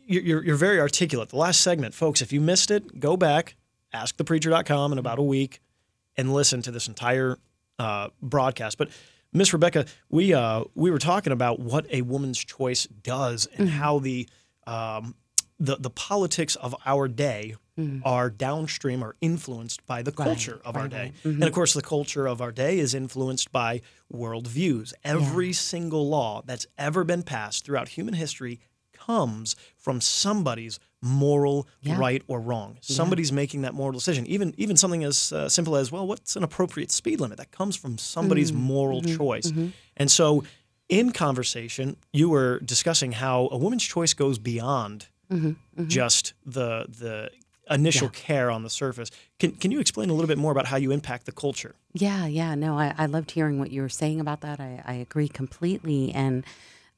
you're, 0.06 0.44
you're, 0.44 0.56
very 0.56 0.78
articulate. 0.78 1.30
The 1.30 1.36
last 1.36 1.60
segment, 1.60 1.94
folks, 1.94 2.22
if 2.22 2.32
you 2.32 2.40
missed 2.40 2.70
it, 2.70 3.00
go 3.00 3.16
back, 3.16 3.56
askthepreacher.com 3.94 4.92
in 4.92 4.98
about 4.98 5.18
a 5.18 5.22
week 5.22 5.60
and 6.16 6.32
listen 6.32 6.62
to 6.62 6.70
this 6.70 6.86
entire 6.88 7.38
uh, 7.78 8.08
broadcast. 8.20 8.78
But 8.78 8.90
Miss 9.32 9.52
Rebecca, 9.52 9.86
we 10.08 10.34
uh, 10.34 10.64
we 10.74 10.90
were 10.90 10.98
talking 10.98 11.32
about 11.32 11.60
what 11.60 11.86
a 11.90 12.02
woman's 12.02 12.38
choice 12.38 12.86
does 12.86 13.46
and 13.56 13.68
how 13.68 13.98
the 13.98 14.28
um, 14.66 15.14
the 15.58 15.76
the 15.76 15.90
politics 15.90 16.56
of 16.56 16.74
our 16.84 17.06
day 17.08 17.54
are 18.04 18.30
downstream 18.30 19.02
or 19.02 19.16
influenced 19.20 19.86
by 19.86 20.02
the 20.02 20.12
culture 20.12 20.60
of 20.64 20.76
our 20.76 20.88
day. 20.88 20.96
right. 20.96 21.14
Mm-hmm. 21.18 21.28
And 21.28 21.44
of 21.44 21.52
course, 21.52 21.72
the 21.72 21.82
culture 21.82 22.26
of 22.26 22.40
our 22.40 22.52
day 22.52 22.78
is 22.78 22.94
influenced 22.94 23.52
by 23.52 23.80
worldviews. 24.12 24.92
Every 25.04 25.52
single 25.52 26.08
law 26.08 26.42
that's 26.44 26.66
ever 26.76 27.04
been 27.04 27.22
passed 27.22 27.64
throughout 27.64 27.88
human 27.88 28.14
history 28.14 28.60
comes 28.92 29.56
from 29.76 30.00
somebody's 30.00 30.78
moral 31.02 31.66
Yeah. 31.80 31.98
right 31.98 32.22
or 32.26 32.40
wrong. 32.40 32.78
Somebody's 32.80 33.32
making 33.32 33.62
that 33.62 33.74
moral 33.74 33.92
decision. 33.92 34.26
Even 34.26 34.54
even 34.58 34.76
something 34.76 35.04
as 35.04 35.32
uh, 35.32 35.48
simple 35.48 35.76
as 35.76 35.90
well, 35.90 36.06
what's 36.06 36.36
an 36.36 36.42
appropriate 36.42 36.90
speed 36.90 37.20
limit? 37.20 37.38
That 37.38 37.50
comes 37.50 37.76
from 37.76 37.98
somebody's 37.98 38.52
mm-hmm. 38.52 38.62
moral 38.62 39.02
mm-hmm. 39.02 39.16
choice. 39.16 39.46
Mm-hmm. 39.50 39.68
And 39.96 40.10
so, 40.10 40.44
in 40.88 41.12
conversation, 41.12 41.96
you 42.12 42.28
were 42.28 42.60
discussing 42.60 43.12
how 43.12 43.48
a 43.50 43.56
woman's 43.56 43.84
choice 43.84 44.14
goes 44.14 44.38
beyond 44.38 45.08
just 45.86 46.34
the 46.44 46.86
the 46.88 47.30
initial 47.70 48.08
care 48.08 48.50
on 48.50 48.62
the 48.62 48.70
surface. 48.70 49.10
Can 49.38 49.52
can 49.52 49.70
you 49.70 49.80
explain 49.80 50.10
a 50.10 50.12
little 50.12 50.28
bit 50.28 50.38
more 50.38 50.52
about 50.52 50.66
how 50.66 50.76
you 50.76 50.90
impact 50.90 51.26
the 51.26 51.32
culture? 51.32 51.76
Yeah, 51.92 52.26
yeah. 52.26 52.54
No, 52.54 52.78
I, 52.78 52.94
I 52.98 53.06
loved 53.06 53.30
hearing 53.30 53.58
what 53.58 53.70
you 53.70 53.82
were 53.82 53.88
saying 53.88 54.20
about 54.20 54.40
that. 54.40 54.60
I, 54.60 54.82
I 54.84 54.94
agree 54.94 55.28
completely. 55.28 56.12
And 56.12 56.44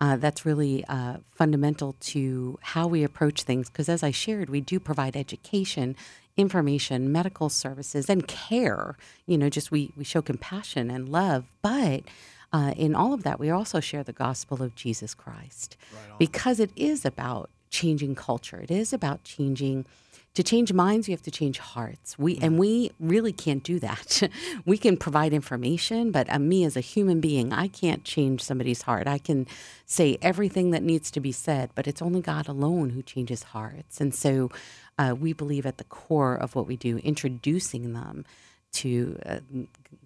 uh, 0.02 0.16
that's 0.16 0.44
really 0.44 0.85
uh, 0.88 1.18
fundamental 1.32 1.94
to 2.00 2.59
how 2.61 2.88
we 2.88 3.04
approach 3.04 3.44
things. 3.44 3.71
Because 3.71 3.88
as 3.88 4.02
I 4.02 4.11
shared, 4.11 4.50
we 4.50 4.61
do 4.61 4.80
provide 4.80 5.16
education, 5.16 5.94
information, 6.37 7.12
medical 7.12 7.49
services, 7.49 8.11
and 8.11 8.26
care. 8.26 8.97
You 9.26 9.38
know, 9.38 9.49
just 9.49 9.71
we, 9.71 9.92
we 9.97 10.02
show 10.02 10.21
compassion 10.21 10.90
and 10.90 11.09
love. 11.09 11.44
But 11.62 12.02
uh, 12.52 12.75
in 12.76 12.97
all 12.97 13.14
of 13.14 13.23
that, 13.23 13.38
we 13.38 13.49
also 13.49 13.78
share 13.78 14.02
the 14.02 14.12
gospel 14.12 14.61
of 14.61 14.75
Jesus 14.75 15.14
Christ 15.14 15.76
because 16.18 16.59
it 16.59 16.73
is 16.75 17.04
about 17.04 17.49
changing 17.71 18.16
culture. 18.16 18.59
It 18.59 18.73
is 18.73 18.92
about 18.92 19.23
changing 19.23 19.87
to 20.35 20.43
change 20.43 20.73
minds 20.73 21.09
you 21.09 21.12
have 21.12 21.23
to 21.23 21.31
change 21.31 21.59
hearts. 21.59 22.19
We 22.19 22.39
and 22.39 22.59
we 22.59 22.91
really 22.99 23.33
can't 23.33 23.62
do 23.62 23.79
that. 23.81 24.23
We 24.65 24.79
can 24.79 24.97
provide 24.97 25.33
information 25.33 26.11
but 26.11 26.33
uh, 26.33 26.39
me 26.39 26.65
as 26.65 26.77
a 26.77 26.81
human 26.81 27.21
being 27.21 27.53
i 27.53 27.69
can't 27.69 28.05
change 28.05 28.43
somebody's 28.43 28.83
heart. 28.83 29.07
I 29.07 29.19
can 29.19 29.47
say 29.87 30.19
everything 30.23 30.71
that 30.71 30.83
needs 30.83 31.11
to 31.12 31.21
be 31.21 31.33
said 31.33 31.71
but 31.75 31.87
it's 31.87 32.03
only 32.03 32.21
god 32.21 32.49
alone 32.49 32.91
who 32.91 33.03
changes 33.03 33.43
hearts. 33.43 34.01
And 34.01 34.15
so 34.15 34.51
uh, 34.99 35.15
we 35.19 35.33
believe 35.33 35.67
at 35.67 35.79
the 35.79 35.85
core 35.85 36.35
of 36.35 36.55
what 36.55 36.67
we 36.67 36.77
do 36.77 36.99
introducing 36.99 37.93
them 37.93 38.25
to 38.73 39.19
uh, 39.27 39.41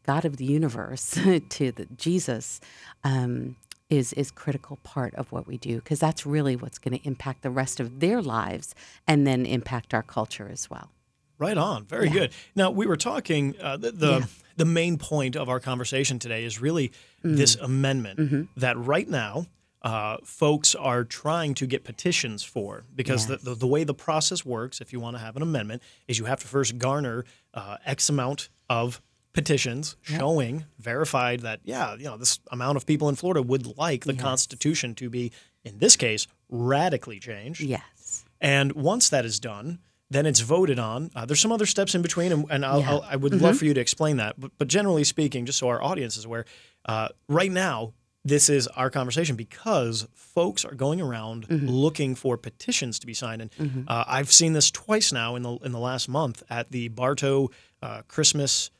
god 0.05 0.25
of 0.25 0.37
the 0.39 0.45
universe 0.45 1.11
to 1.49 1.73
the, 1.73 1.87
jesus 1.97 2.61
um, 3.05 3.57
is 3.89 4.13
is 4.15 4.31
critical 4.31 4.79
part 4.83 5.15
of 5.15 5.31
what 5.33 5.47
we 5.47 5.57
do 5.57 5.77
because 5.77 6.01
that's 6.01 6.27
really 6.27 6.57
what's 6.57 6.79
going 6.79 6.99
to 6.99 7.07
impact 7.07 7.43
the 7.43 7.51
rest 7.51 7.79
of 7.81 8.01
their 8.01 8.21
lives 8.21 8.75
and 9.07 9.27
then 9.27 9.47
impact 9.47 9.95
our 9.95 10.03
culture 10.03 10.49
as 10.53 10.69
well. 10.71 10.91
Right 11.39 11.59
on. 11.59 11.85
Very 11.85 12.09
good. 12.09 12.33
Now 12.55 12.71
we 12.71 12.87
were 12.87 12.97
talking. 12.97 13.55
Uh, 13.61 13.77
the 13.77 13.93
the, 13.93 14.29
the 14.57 14.65
main 14.65 14.97
point 14.99 15.37
of 15.37 15.49
our 15.49 15.61
conversation 15.61 16.19
today 16.19 16.45
is 16.45 16.61
really 16.61 16.93
this 17.23 17.57
amendment 17.57 18.49
that 18.57 18.77
right 18.79 19.09
now. 19.09 19.47
Uh, 19.83 20.17
folks 20.25 20.75
are 20.75 21.05
trying 21.05 21.55
to 21.55 21.65
get 21.65 21.85
petitions 21.85 22.43
for 22.43 22.83
because 22.97 23.29
Yes. 23.31 23.41
the, 23.43 23.51
the, 23.51 23.55
the 23.55 23.67
way 23.69 23.85
the 23.85 23.95
process 23.95 24.45
works, 24.45 24.81
if 24.81 24.93
you 24.93 24.99
want 24.99 25.15
to 25.17 25.21
have 25.23 25.37
an 25.37 25.43
amendment, 25.43 25.81
is 26.09 26.19
you 26.19 26.25
have 26.25 26.41
to 26.41 26.47
first 26.49 26.77
garner 26.79 27.25
uh, 27.55 27.77
X 27.85 28.09
amount 28.09 28.49
of 28.69 29.01
petitions 29.37 29.97
showing 30.03 30.65
verified 30.79 31.41
that 31.41 31.61
yeah 31.63 31.95
you 31.95 32.05
know 32.05 32.17
this 32.17 32.41
amount 32.51 32.77
of 32.77 32.87
people 32.87 33.09
in 33.09 33.15
Florida 33.15 33.43
would 33.43 33.77
like 33.79 34.05
the 34.05 34.15
Yes. 34.15 34.23
Constitution 34.23 34.95
to 34.97 35.11
be 35.11 35.31
in 35.65 35.79
this 35.79 35.95
case 35.97 36.27
radically 36.49 37.19
changed. 37.21 37.61
Yes. 37.61 38.25
And 38.41 38.73
once 38.73 39.09
that 39.11 39.25
is 39.25 39.39
done, 39.39 39.79
then 40.11 40.25
it's 40.27 40.41
voted 40.41 40.79
on. 40.79 41.11
Uh, 41.15 41.27
there's 41.27 41.41
some 41.41 41.53
other 41.53 41.67
steps 41.67 41.95
in 41.95 42.01
between, 42.03 42.31
and, 42.33 42.47
and 42.51 42.65
I'll, 42.65 42.81
Yeah. 42.81 42.91
I'll, 42.93 43.03
I 43.11 43.17
would 43.17 43.35
love 43.41 43.59
for 43.59 43.65
you 43.65 43.75
to 43.75 43.81
explain 43.81 44.17
that. 44.19 44.39
But, 44.41 44.53
but 44.59 44.69
generally 44.69 45.05
speaking, 45.05 45.45
just 45.47 45.59
so 45.59 45.69
our 45.69 45.83
audience 45.83 46.17
is 46.17 46.25
aware, 46.25 46.45
uh, 46.87 47.09
right 47.29 47.51
now, 47.51 47.93
this 48.25 48.49
is 48.49 48.67
our 48.69 48.91
conversation 48.91 49.37
because 49.37 50.07
folks 50.15 50.65
are 50.65 50.75
going 50.75 51.01
around 51.01 51.47
looking 51.51 52.15
for 52.15 52.37
petitions 52.37 52.99
to 53.01 53.07
be 53.07 53.15
signed. 53.15 53.43
And 53.43 53.85
uh, 53.89 54.05
I've 54.07 54.31
seen 54.33 54.53
this 54.53 54.71
twice 54.71 55.13
now 55.13 55.35
in 55.37 55.43
the 55.43 55.55
in 55.65 55.73
the 55.73 55.79
last 55.79 56.09
month 56.09 56.43
at 56.51 56.71
the 56.71 56.89
Bartow 56.89 57.51
uh, 57.83 58.03
Christmas 58.09 58.71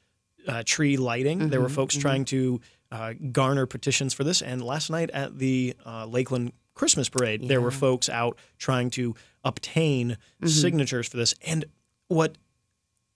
uh, 0.47 0.63
tree 0.65 0.97
lighting. 0.97 1.49
There 1.51 1.61
were 1.61 1.69
folks 1.69 1.97
trying 1.97 2.25
to 2.27 2.61
uh, 2.93 3.15
garner 3.33 3.67
petitions 3.67 4.15
for 4.15 4.25
this. 4.25 4.43
And 4.43 4.63
last 4.63 4.91
night 4.91 5.11
at 5.11 5.39
the 5.39 5.75
uh, 5.85 6.07
Lakeland 6.07 6.53
Christmas 6.75 7.09
parade, 7.09 7.49
there 7.49 7.61
were 7.61 7.71
folks 7.71 8.09
out 8.09 8.39
trying 8.59 8.91
to 8.91 9.15
obtain 9.45 10.17
signatures 10.45 11.09
for 11.09 11.17
this. 11.17 11.35
And 11.47 11.65
what 12.09 12.37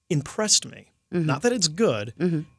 impressed 0.08 0.66
me, 0.66 0.92
not 1.26 1.42
that 1.42 1.52
it's 1.52 1.68
good, 1.68 2.14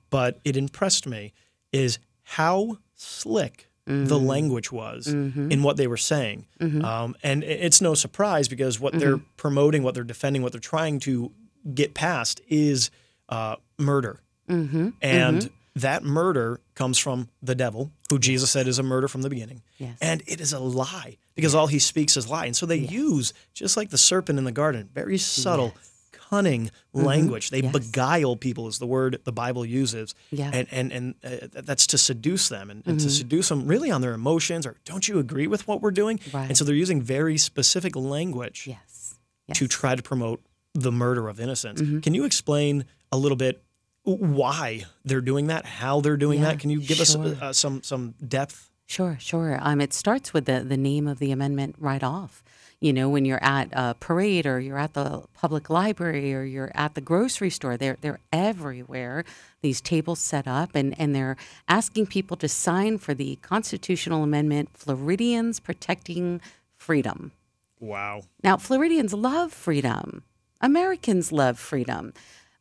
but 0.09 0.39
it 0.43 0.55
impressed 0.57 1.07
me, 1.07 1.33
is 1.71 1.99
how 2.23 2.77
slick 2.95 3.67
the 4.07 4.19
language 4.19 4.71
was 4.71 5.07
in 5.07 5.63
what 5.63 5.75
they 5.75 5.87
were 5.87 5.97
saying. 5.97 6.45
Um, 6.85 7.15
and 7.23 7.43
it's 7.43 7.81
no 7.81 7.93
surprise 7.93 8.47
because 8.47 8.79
what 8.79 8.93
they're 8.93 9.17
promoting, 9.37 9.83
what 9.83 9.95
they're 9.95 10.03
defending, 10.03 10.43
what 10.43 10.51
they're 10.53 10.61
trying 10.61 10.99
to 11.01 11.31
get 11.73 11.93
past 11.93 12.39
is 12.47 12.89
uh, 13.29 13.55
murder. 13.77 14.21
And 14.47 15.49
that 15.75 16.03
murder 16.03 16.59
comes 16.75 16.97
from 16.97 17.29
the 17.41 17.55
devil, 17.55 17.91
who 18.09 18.19
Jesus 18.19 18.51
said 18.51 18.67
is 18.67 18.77
a 18.79 18.83
murder 18.83 19.07
from 19.07 19.21
the 19.21 19.29
beginning. 19.29 19.61
Yes. 19.77 19.97
And 20.01 20.21
it 20.27 20.41
is 20.41 20.51
a 20.53 20.59
lie 20.59 21.17
because 21.35 21.55
all 21.55 21.67
he 21.67 21.79
speaks 21.79 22.17
is 22.17 22.29
lie. 22.29 22.45
And 22.45 22.55
so 22.55 22.65
they 22.65 22.75
use, 22.77 23.33
just 23.53 23.77
like 23.77 23.89
the 23.89 23.97
serpent 23.97 24.37
in 24.37 24.43
the 24.45 24.51
garden, 24.51 24.89
very 24.93 25.17
subtle, 25.17 25.73
cunning 26.11 26.71
language. 26.93 27.49
They 27.51 27.61
Yes. 27.61 27.71
beguile 27.71 28.35
people, 28.35 28.67
is 28.67 28.79
the 28.79 28.85
word 28.85 29.19
the 29.23 29.31
Bible 29.31 29.65
uses. 29.65 30.13
Yeah. 30.29 30.49
And, 30.53 30.67
and, 30.71 30.91
and 30.91 31.15
uh, 31.23 31.61
that's 31.61 31.87
to 31.87 31.97
seduce 31.97 32.49
them 32.49 32.69
and, 32.69 32.83
and 32.85 32.99
to 32.99 33.09
seduce 33.09 33.47
them 33.49 33.65
really 33.67 33.91
on 33.91 34.01
their 34.01 34.13
emotions 34.13 34.65
or 34.65 34.75
don't 34.85 35.07
you 35.07 35.19
agree 35.19 35.47
with 35.47 35.67
what 35.67 35.81
we're 35.81 35.91
doing? 35.91 36.19
Right. 36.33 36.47
And 36.49 36.57
so 36.57 36.65
they're 36.65 36.75
using 36.75 37.01
very 37.01 37.37
specific 37.37 37.95
language 37.95 38.65
Yes. 38.67 39.15
Yes. 39.47 39.57
to 39.57 39.67
try 39.67 39.95
to 39.95 40.01
promote 40.03 40.41
the 40.73 40.91
murder 40.91 41.27
of 41.29 41.39
innocence. 41.39 41.81
Mm-hmm. 41.81 41.99
Can 41.99 42.13
you 42.13 42.23
explain 42.25 42.85
a 43.11 43.17
little 43.17 43.35
bit 43.37 43.61
why 44.03 44.85
they're 45.05 45.21
doing 45.21 45.47
that, 45.47 45.65
how 45.65 46.01
they're 46.01 46.17
doing 46.17 46.39
Yeah, 46.39 46.49
that? 46.49 46.59
Can 46.59 46.69
you 46.69 46.81
give 46.81 46.99
us 46.99 47.15
uh, 47.15 47.53
some 47.53 47.83
some 47.83 48.15
depth? 48.25 48.69
Sure, 48.87 49.17
sure. 49.19 49.57
Um, 49.61 49.79
it 49.79 49.93
starts 49.93 50.33
with 50.33 50.45
the, 50.45 50.61
the 50.61 50.75
name 50.77 51.07
of 51.07 51.19
the 51.19 51.31
amendment 51.31 51.75
right 51.79 52.03
off. 52.03 52.43
You 52.81 52.91
know, 52.91 53.07
when 53.09 53.25
you're 53.25 53.43
at 53.43 53.69
a 53.73 53.93
parade 53.99 54.45
or 54.47 54.59
you're 54.59 54.79
at 54.79 54.95
the 54.95 55.23
public 55.33 55.69
library 55.69 56.33
or 56.33 56.43
you're 56.43 56.71
at 56.73 56.95
the 56.95 57.01
grocery 57.01 57.51
store, 57.51 57.77
they're 57.77 57.97
they're 58.01 58.19
everywhere. 58.33 59.23
These 59.61 59.81
tables 59.81 60.19
set 60.19 60.47
up 60.47 60.71
and, 60.73 60.99
and 60.99 61.15
they're 61.15 61.37
asking 61.67 62.07
people 62.07 62.35
to 62.37 62.47
sign 62.49 62.97
for 62.97 63.13
the 63.13 63.37
constitutional 63.43 64.23
amendment 64.23 64.69
Floridians 64.73 65.59
protecting 65.59 66.41
freedom. 66.75 67.31
Wow. 67.79 68.23
Now, 68.43 68.57
Floridians 68.57 69.13
love 69.13 69.53
freedom. 69.53 70.23
Americans 70.59 71.31
love 71.31 71.59
freedom. 71.59 72.13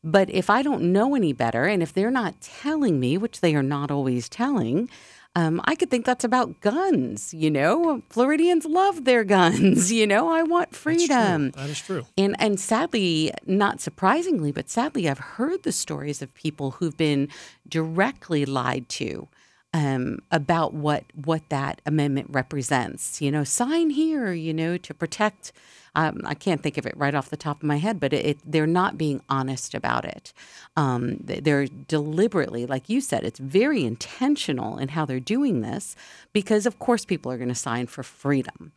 But 0.02 0.30
if 0.30 0.48
I 0.48 0.62
don't 0.62 0.92
know 0.92 1.14
any 1.14 1.32
better, 1.32 1.64
and 1.64 1.82
if 1.82 1.92
they're 1.92 2.10
not 2.10 2.40
telling 2.40 2.98
me, 2.98 3.18
which 3.18 3.40
they 3.40 3.54
are 3.54 3.62
not 3.62 3.90
always 3.90 4.28
telling, 4.28 4.88
um, 5.36 5.60
I 5.64 5.76
could 5.76 5.90
think 5.90 6.06
that's 6.06 6.24
about 6.24 6.60
guns. 6.60 7.32
You 7.32 7.50
know, 7.50 8.02
Floridians 8.10 8.64
love 8.64 9.04
their 9.04 9.24
guns. 9.24 9.92
You 10.00 10.06
know, 10.06 10.30
I 10.30 10.42
want 10.42 10.74
freedom. 10.74 11.50
That 11.50 11.68
is 11.68 11.80
true. 11.80 12.06
And 12.16 12.34
and 12.38 12.58
sadly, 12.58 13.32
not 13.46 13.80
surprisingly, 13.80 14.50
but 14.50 14.70
sadly, 14.70 15.08
I've 15.08 15.18
heard 15.18 15.62
the 15.62 15.72
stories 15.72 16.22
of 16.22 16.32
people 16.34 16.72
who've 16.72 16.96
been 16.96 17.28
directly 17.68 18.46
lied 18.46 18.88
to 18.90 19.28
um, 19.74 20.20
about 20.30 20.72
what 20.72 21.04
what 21.14 21.48
that 21.50 21.82
amendment 21.84 22.28
represents. 22.30 23.20
You 23.20 23.30
know, 23.30 23.44
sign 23.44 23.90
here. 23.90 24.32
You 24.32 24.54
know, 24.54 24.78
to 24.78 24.94
protect. 24.94 25.52
Um, 25.94 26.20
I 26.24 26.34
can't 26.34 26.62
think 26.62 26.78
of 26.78 26.86
it 26.86 26.96
right 26.96 27.14
off 27.14 27.30
the 27.30 27.36
top 27.36 27.58
of 27.58 27.66
my 27.66 27.76
head, 27.76 28.00
but 28.00 28.12
it, 28.12 28.26
it, 28.26 28.38
they're 28.44 28.66
not 28.66 28.98
being 28.98 29.22
honest 29.28 29.74
about 29.74 30.04
it. 30.04 30.32
Um, 30.76 31.18
they're 31.20 31.66
deliberately, 31.66 32.66
like 32.66 32.88
you 32.88 33.00
said, 33.00 33.24
it's 33.24 33.38
very 33.38 33.84
intentional 33.84 34.78
in 34.78 34.88
how 34.88 35.04
they're 35.04 35.20
doing 35.20 35.60
this 35.60 35.96
because, 36.32 36.66
of 36.66 36.78
course, 36.78 37.04
people 37.04 37.30
are 37.32 37.38
going 37.38 37.48
to 37.48 37.54
sign 37.54 37.86
for 37.86 38.02
freedom. 38.02 38.72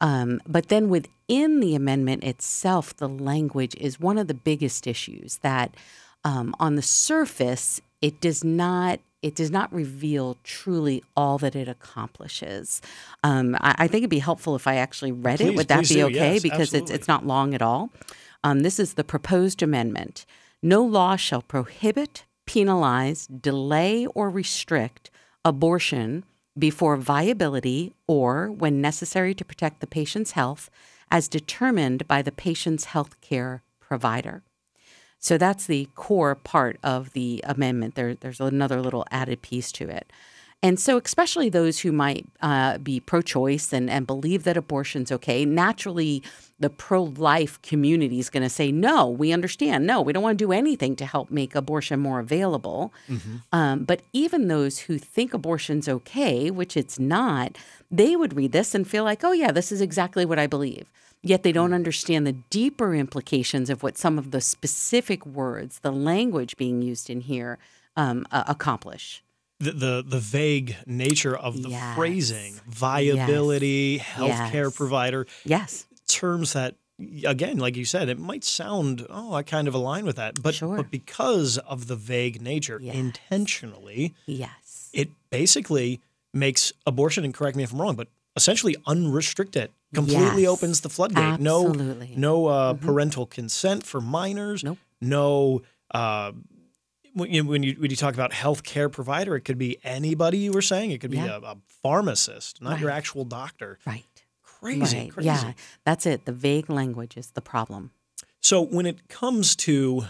Um, 0.00 0.40
but 0.46 0.68
then 0.68 0.88
within 0.88 1.60
the 1.60 1.74
amendment 1.74 2.24
itself, 2.24 2.96
the 2.96 3.08
language 3.08 3.74
is 3.76 3.98
one 3.98 4.18
of 4.18 4.28
the 4.28 4.34
biggest 4.34 4.86
issues 4.86 5.38
that 5.38 5.74
um, 6.24 6.54
on 6.60 6.76
the 6.76 6.82
surface, 6.82 7.80
it 8.00 8.20
does 8.20 8.44
not 8.44 9.00
it 9.22 9.34
does 9.34 9.50
not 9.50 9.72
reveal 9.72 10.36
truly 10.44 11.02
all 11.16 11.38
that 11.38 11.56
it 11.56 11.68
accomplishes. 11.68 12.80
Um, 13.24 13.56
I, 13.56 13.74
I 13.78 13.86
think 13.88 14.02
it'd 14.02 14.10
be 14.10 14.20
helpful 14.20 14.54
if 14.54 14.66
I 14.66 14.76
actually 14.76 15.12
read 15.12 15.40
it. 15.40 15.54
Would 15.54 15.68
that 15.68 15.88
be 15.88 16.02
okay? 16.04 16.34
Yes, 16.34 16.42
because 16.42 16.74
it's 16.74 16.90
it's 16.90 17.08
not 17.08 17.26
long 17.26 17.54
at 17.54 17.62
all. 17.62 17.90
Um, 18.44 18.60
this 18.60 18.78
is 18.78 18.94
the 18.94 19.04
proposed 19.04 19.62
amendment. 19.62 20.24
No 20.62 20.82
law 20.82 21.16
shall 21.16 21.42
prohibit, 21.42 22.24
penalize, 22.46 23.26
delay, 23.26 24.06
or 24.06 24.30
restrict 24.30 25.10
abortion 25.44 26.24
before 26.58 26.96
viability 26.96 27.94
or 28.06 28.50
when 28.50 28.80
necessary 28.80 29.34
to 29.34 29.44
protect 29.44 29.80
the 29.80 29.86
patient's 29.86 30.32
health 30.32 30.70
as 31.10 31.28
determined 31.28 32.06
by 32.06 32.22
the 32.22 32.32
patient's 32.32 32.86
health 32.86 33.20
care 33.20 33.62
provider. 33.80 34.42
So 35.18 35.36
that's 35.36 35.66
the 35.66 35.88
core 35.94 36.34
part 36.34 36.78
of 36.82 37.12
the 37.12 37.42
amendment. 37.44 37.94
There, 37.96 38.14
there's 38.14 38.40
another 38.40 38.80
little 38.80 39.04
added 39.10 39.42
piece 39.42 39.72
to 39.72 39.88
it. 39.88 40.12
And 40.60 40.80
so, 40.80 41.00
especially 41.04 41.48
those 41.48 41.78
who 41.80 41.92
might 41.92 42.26
uh, 42.42 42.78
be 42.78 42.98
pro 42.98 43.22
choice 43.22 43.72
and, 43.72 43.88
and 43.88 44.08
believe 44.08 44.42
that 44.42 44.56
abortion's 44.56 45.12
okay, 45.12 45.44
naturally, 45.44 46.20
the 46.58 46.68
pro 46.68 47.04
life 47.04 47.62
community 47.62 48.18
is 48.18 48.28
going 48.28 48.42
to 48.42 48.48
say, 48.48 48.72
no, 48.72 49.08
we 49.08 49.32
understand. 49.32 49.86
No, 49.86 50.02
we 50.02 50.12
don't 50.12 50.22
want 50.22 50.36
to 50.36 50.44
do 50.44 50.50
anything 50.50 50.96
to 50.96 51.06
help 51.06 51.30
make 51.30 51.54
abortion 51.54 52.00
more 52.00 52.18
available. 52.18 52.92
Um, 53.52 53.84
but 53.84 54.02
even 54.12 54.48
those 54.48 54.80
who 54.80 54.98
think 54.98 55.32
abortion's 55.32 55.88
okay, 55.88 56.50
which 56.50 56.76
it's 56.76 56.98
not, 56.98 57.56
they 57.88 58.16
would 58.16 58.34
read 58.34 58.50
this 58.50 58.74
and 58.74 58.84
feel 58.86 59.04
like, 59.04 59.22
oh, 59.22 59.32
yeah, 59.32 59.52
this 59.52 59.70
is 59.70 59.80
exactly 59.80 60.24
what 60.24 60.40
I 60.40 60.48
believe. 60.48 60.90
Yet 61.22 61.44
they 61.44 61.52
don't 61.52 61.72
understand 61.72 62.26
the 62.26 62.32
deeper 62.32 62.96
implications 62.96 63.70
of 63.70 63.84
what 63.84 63.96
some 63.96 64.18
of 64.18 64.32
the 64.32 64.40
specific 64.40 65.24
words, 65.24 65.78
the 65.80 65.92
language 65.92 66.56
being 66.56 66.82
used 66.82 67.08
in 67.08 67.20
here, 67.20 67.58
um, 67.96 68.26
uh, 68.32 68.42
accomplish. 68.48 69.22
The, 69.60 69.72
the 69.72 70.04
the 70.06 70.20
vague 70.20 70.76
nature 70.86 71.36
of 71.36 71.62
the 71.62 71.70
Yes. 71.70 71.96
phrasing, 71.96 72.60
viability, 72.68 73.98
healthcare 73.98 74.66
Yes. 74.66 74.76
provider, 74.76 75.26
Yes. 75.44 75.86
terms 76.06 76.52
that 76.52 76.76
again, 77.24 77.58
like 77.58 77.76
you 77.76 77.84
said, 77.84 78.08
it 78.08 78.18
might 78.18 78.42
sound, 78.44 79.06
oh, 79.08 79.32
I 79.34 79.42
kind 79.44 79.68
of 79.68 79.74
align 79.74 80.04
with 80.04 80.16
that. 80.16 80.42
But 80.42 80.54
Sure. 80.56 80.76
but 80.76 80.90
because 80.90 81.58
of 81.58 81.86
the 81.86 81.96
vague 81.96 82.40
nature, 82.42 82.78
Yes. 82.82 82.94
intentionally, 82.96 84.14
Yes. 84.26 84.90
it 84.92 85.10
basically 85.30 86.00
makes 86.34 86.72
abortion, 86.86 87.24
and 87.24 87.32
correct 87.34 87.56
me 87.56 87.62
if 87.62 87.72
I'm 87.72 87.80
wrong, 87.80 87.96
but 87.96 88.08
essentially 88.36 88.76
unrestricted. 88.86 89.70
Completely 89.94 90.42
Yes. 90.42 90.50
opens 90.50 90.80
the 90.82 90.88
floodgate. 90.90 91.18
Absolutely. 91.24 92.08
Mm-hmm. 92.08 92.20
No 92.20 92.42
no 92.42 92.46
uh, 92.46 92.74
parental 92.74 93.26
consent 93.26 93.84
for 93.86 94.00
minors. 94.00 94.62
Nope. 94.62 94.78
No 95.00 95.62
uh, 95.94 96.32
when 97.14 97.30
you, 97.32 97.44
when 97.44 97.62
you 97.62 97.74
when 97.78 97.90
you 97.90 97.96
talk 97.96 98.14
about 98.14 98.32
healthcare 98.32 98.90
provider, 98.90 99.36
it 99.36 99.42
could 99.42 99.58
be 99.58 99.78
anybody 99.84 100.38
you 100.38 100.52
were 100.52 100.62
saying. 100.62 100.90
It 100.90 101.00
could 101.00 101.10
be 101.10 101.16
Yeah. 101.18 101.36
a, 101.38 101.40
a 101.52 101.56
pharmacist, 101.82 102.60
not 102.62 102.80
your 102.80 102.90
actual 102.90 103.24
doctor. 103.24 103.78
Right. 103.86 104.04
Crazy, 104.42 104.98
right. 104.98 105.10
crazy. 105.12 105.26
Yeah. 105.26 105.52
That's 105.84 106.04
it. 106.06 106.24
The 106.24 106.32
vague 106.32 106.68
language 106.68 107.16
is 107.16 107.30
the 107.30 107.40
problem. 107.40 107.90
So 108.40 108.60
when 108.62 108.86
it 108.86 109.08
comes 109.08 109.54
to 109.56 110.04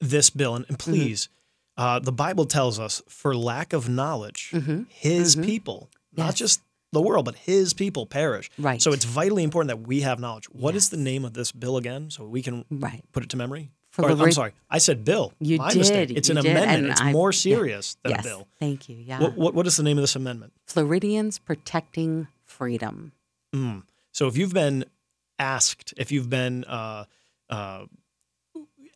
this 0.00 0.30
bill, 0.30 0.54
and, 0.56 0.64
and 0.68 0.78
Mm-hmm. 0.78 0.90
please, 0.92 1.28
uh, 1.76 1.98
the 1.98 2.12
Bible 2.12 2.44
tells 2.44 2.78
us, 2.78 3.02
for 3.08 3.34
lack 3.34 3.72
of 3.72 3.88
knowledge, 3.88 4.52
His 4.90 5.36
people, 5.36 5.88
not 6.14 6.22
Mm-hmm. 6.22 6.28
Yes. 6.28 6.34
just 6.34 6.60
the 6.92 7.00
world, 7.00 7.24
but 7.24 7.34
His 7.36 7.72
people 7.72 8.04
perish. 8.06 8.50
Right. 8.58 8.82
So 8.82 8.92
it's 8.92 9.04
vitally 9.06 9.42
important 9.42 9.68
that 9.68 9.86
we 9.88 10.02
have 10.02 10.20
knowledge. 10.20 10.44
What 10.50 10.74
is 10.74 10.84
Yes. 10.84 10.88
the 10.90 10.96
name 10.98 11.24
of 11.24 11.32
this 11.32 11.50
bill 11.52 11.76
again, 11.78 12.10
so 12.10 12.24
we 12.26 12.42
can 12.42 12.64
Right. 12.70 13.02
put 13.12 13.22
it 13.22 13.30
to 13.30 13.36
memory? 13.38 13.70
For 13.92 14.06
Or, 14.06 14.14
the 14.14 14.24
I'm 14.24 14.32
sorry, 14.32 14.52
I 14.70 14.78
said 14.78 15.04
bill. 15.04 15.34
You 15.38 15.58
My 15.58 15.72
mistake. 15.74 16.08
did, 16.08 16.16
It's 16.16 16.28
you 16.30 16.36
an 16.38 16.42
did, 16.42 16.50
amendment. 16.52 16.78
and 16.84 16.90
It's 16.92 17.00
I- 17.02 17.12
more 17.12 17.30
yeah. 17.30 17.36
serious 17.36 17.96
than 18.02 18.12
yes. 18.12 18.20
a 18.20 18.22
bill. 18.28 18.48
Thank 18.58 18.88
you. 18.88 18.96
Yeah. 18.96 19.20
What, 19.20 19.36
what, 19.36 19.54
what 19.54 19.66
is 19.66 19.76
the 19.76 19.82
name 19.82 19.98
of 19.98 20.02
this 20.02 20.16
amendment? 20.16 20.54
Floridians 20.66 21.38
protecting 21.38 22.26
freedom. 22.42 23.12
Mm. 23.54 23.82
So 24.12 24.28
if 24.28 24.36
you've 24.38 24.54
been 24.54 24.86
asked, 25.38 25.92
if 25.98 26.10
you've 26.10 26.30
been 26.30 26.64
uh, 26.64 27.04
uh, 27.50 27.84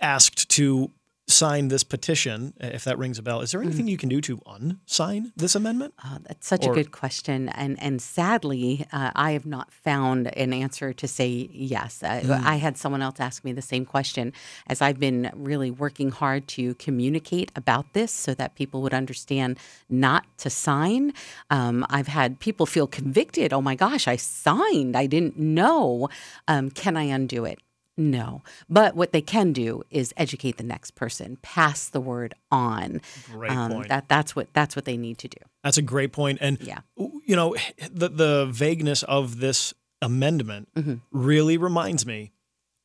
asked 0.00 0.48
to 0.50 0.90
sign 1.28 1.68
this 1.68 1.82
petition, 1.82 2.54
if 2.60 2.84
that 2.84 2.98
rings 2.98 3.18
a 3.18 3.22
bell, 3.22 3.40
is 3.40 3.50
there 3.50 3.60
Mm-hmm. 3.60 3.68
anything 3.68 3.88
you 3.88 3.96
can 3.96 4.08
do 4.08 4.20
to 4.20 4.36
unsign 4.38 5.32
this 5.36 5.54
amendment? 5.56 5.92
Uh, 6.04 6.18
that's 6.22 6.46
such 6.46 6.64
Or- 6.66 6.70
a 6.70 6.74
good 6.74 6.92
question, 6.92 7.48
and 7.48 7.76
and 7.82 8.00
sadly, 8.00 8.86
uh, 8.92 9.10
I 9.16 9.32
have 9.32 9.44
not 9.44 9.72
found 9.72 10.28
an 10.36 10.52
answer 10.52 10.92
to 10.92 11.08
say 11.08 11.48
yes. 11.52 12.02
Uh, 12.02 12.20
Mm. 12.22 12.44
I 12.44 12.56
had 12.56 12.76
someone 12.76 13.02
else 13.02 13.18
ask 13.18 13.44
me 13.44 13.52
the 13.52 13.62
same 13.62 13.84
question, 13.84 14.32
as 14.68 14.80
I've 14.80 15.00
been 15.00 15.30
really 15.34 15.70
working 15.70 16.10
hard 16.10 16.46
to 16.48 16.74
communicate 16.76 17.50
about 17.56 17.92
this 17.92 18.12
so 18.12 18.32
that 18.34 18.54
people 18.54 18.80
would 18.82 18.94
understand 18.94 19.58
not 19.90 20.24
to 20.38 20.48
sign. 20.50 21.12
Um, 21.50 21.84
I've 21.90 22.08
had 22.08 22.38
people 22.38 22.66
feel 22.66 22.86
convicted. 22.86 23.52
Oh 23.52 23.60
my 23.60 23.74
gosh, 23.74 24.06
I 24.06 24.16
signed! 24.16 24.94
I 24.96 25.06
didn't 25.06 25.36
know. 25.38 26.08
Um, 26.46 26.70
can 26.70 26.96
I 26.96 27.04
undo 27.04 27.44
it? 27.44 27.58
No. 27.96 28.42
But 28.68 28.94
what 28.94 29.12
they 29.12 29.22
can 29.22 29.52
do 29.52 29.82
is 29.90 30.12
educate 30.16 30.58
the 30.58 30.62
next 30.64 30.92
person, 30.94 31.38
pass 31.42 31.88
the 31.88 32.00
word 32.00 32.34
on. 32.50 33.00
Great 33.32 33.50
Um, 33.52 33.72
point. 33.72 33.88
That 33.88 34.08
that's 34.08 34.36
what 34.36 34.52
that's 34.52 34.76
what 34.76 34.84
they 34.84 34.96
need 34.96 35.18
to 35.18 35.28
do. 35.28 35.38
That's 35.64 35.78
a 35.78 35.82
great 35.82 36.12
point. 36.12 36.38
And 36.42 36.58
Yeah. 36.60 36.80
you 36.96 37.34
know, 37.36 37.56
the 37.90 38.08
the 38.08 38.46
vagueness 38.52 39.02
of 39.04 39.40
this 39.40 39.72
amendment 40.02 40.68
Mm-hmm. 40.76 40.94
really 41.10 41.56
reminds 41.56 42.04
me 42.04 42.32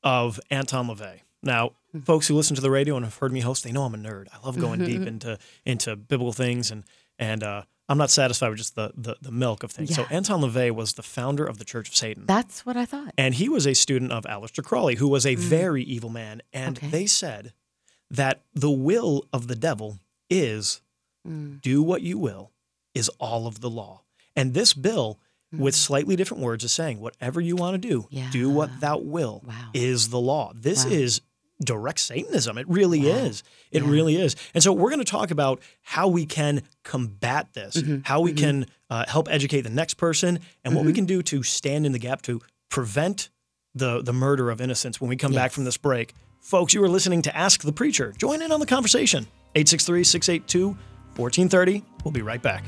of 0.04 0.39
Anton 0.50 0.88
LaVey. 0.88 1.21
Now, 1.43 1.71
Mm-hmm. 1.93 2.06
folks 2.06 2.30
who 2.30 2.36
listen 2.36 2.56
to 2.56 2.62
the 2.62 2.71
radio 2.71 2.95
and 2.95 3.04
have 3.04 3.17
heard 3.17 3.34
me 3.34 3.41
host, 3.41 3.65
they 3.65 3.71
know 3.74 3.84
I'm 3.84 3.93
a 3.93 3.97
nerd. 3.97 4.28
I 4.32 4.45
love 4.45 4.58
going 4.58 4.80
deep 4.86 5.02
into 5.08 5.38
into 5.65 5.97
biblical 5.97 6.32
things 6.32 6.71
and 6.71 6.86
and 7.19 7.43
uh, 7.43 7.63
I'm 7.89 7.98
not 7.98 8.10
satisfied 8.12 8.50
with 8.50 8.58
just 8.60 8.76
the 8.76 8.91
the, 8.96 9.15
the 9.22 9.32
milk 9.32 9.63
of 9.63 9.72
things. 9.72 9.94
So 9.96 10.06
Anton 10.10 10.41
LaVey 10.41 10.72
was 10.72 10.94
the 10.94 11.04
founder 11.04 11.46
of 11.46 11.58
the 11.58 11.65
Church 11.65 11.89
of 11.89 11.96
Satan. 11.96 12.24
That's 12.26 12.65
what 12.65 12.78
I 12.78 12.86
thought. 12.86 13.13
And 13.17 13.36
he 13.36 13.50
was 13.50 13.65
a 13.67 13.74
student 13.74 14.12
of 14.12 14.24
Aleister 14.26 14.63
Crowley, 14.63 14.96
who 14.96 15.08
was 15.08 15.26
a 15.26 15.36
very 15.36 15.84
evil 15.84 16.10
man. 16.10 16.41
And 16.54 16.76
Mm. 16.76 16.78
Okay. 16.80 16.89
they 16.89 17.06
said 17.06 17.54
that 18.10 18.41
the 18.54 18.72
will 18.72 19.26
of 19.34 19.48
the 19.48 19.56
devil 19.56 20.00
is 20.30 20.82
Mm. 21.28 21.62
do 21.62 21.84
what 21.84 22.02
you 22.02 22.17
will, 22.17 22.52
is 22.96 23.10
all 23.20 23.46
of 23.46 23.60
the 23.62 23.70
law. 23.70 24.02
And 24.36 24.54
this 24.54 24.74
bill, 24.74 25.20
with 25.52 25.76
slightly 25.76 26.15
different 26.15 26.41
words, 26.41 26.63
is 26.63 26.72
saying 26.72 27.00
whatever 27.02 27.41
you 27.41 27.56
want 27.58 27.74
to 27.82 27.88
do, 27.89 28.08
do 28.32 28.50
what 28.50 28.70
Mm. 28.72 28.80
Thou 28.80 28.98
will, 29.00 29.44
Wow. 29.46 29.70
is 29.74 30.10
the 30.10 30.20
law. 30.20 30.52
This 30.56 30.86
Wow. 30.86 30.91
is 30.91 31.22
direct 31.63 32.00
Satanism. 32.00 32.58
It 32.58 32.67
really 32.67 33.00
Wow. 33.00 33.17
is. 33.26 33.43
It 33.71 33.84
Yeah. 33.84 33.89
really 33.89 34.15
is. 34.15 34.36
And 34.54 34.63
so 34.63 34.74
we're 34.74 34.89
going 34.89 35.00
to 35.00 35.06
talk 35.12 35.32
about 35.32 35.62
how 35.82 36.08
we 36.08 36.26
can 36.26 36.62
combat 36.84 37.54
this, 37.54 37.78
Mm-hmm. 37.78 38.00
how 38.04 38.21
we 38.21 38.34
can 38.34 38.65
uh, 38.89 39.06
help 39.08 39.28
educate 39.32 39.62
the 39.62 39.69
next 39.69 39.93
person, 39.95 40.39
and 40.65 40.76
what 40.76 40.84
we 40.86 40.91
Mm-hmm. 40.91 40.95
can 40.95 41.06
do 41.06 41.21
to 41.24 41.43
stand 41.43 41.86
in 41.86 41.91
the 41.93 42.00
gap 42.00 42.21
to 42.24 42.41
prevent 42.69 43.30
the 43.74 44.02
the 44.02 44.12
murder 44.13 44.50
of 44.52 44.60
innocence 44.60 45.00
when 45.00 45.10
we 45.10 45.15
come 45.15 45.32
back 45.34 45.52
from 45.52 45.63
this 45.63 45.78
break. 45.78 46.13
Folks, 46.41 46.74
you 46.74 46.84
are 46.84 46.89
listening 46.89 47.21
to 47.21 47.36
Ask 47.38 47.62
the 47.62 47.71
Preacher. 47.71 48.13
Join 48.17 48.41
in 48.41 48.52
on 48.52 48.60
the 48.60 48.65
conversation. 48.65 49.28
863 49.56 50.04
682 50.04 50.78
1430. 51.15 51.84
We'll 52.04 52.12
be 52.12 52.21
right 52.21 52.41
back. 52.41 52.63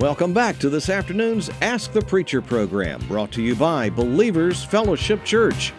Welcome 0.00 0.32
back 0.32 0.58
to 0.60 0.70
this 0.70 0.88
afternoon's 0.88 1.50
Ask 1.60 1.92
the 1.92 2.00
Preacher 2.00 2.40
program, 2.40 3.02
brought 3.06 3.30
to 3.32 3.42
you 3.42 3.54
by 3.54 3.90
Believers 3.90 4.64
Fellowship 4.64 5.22
Church. 5.26 5.74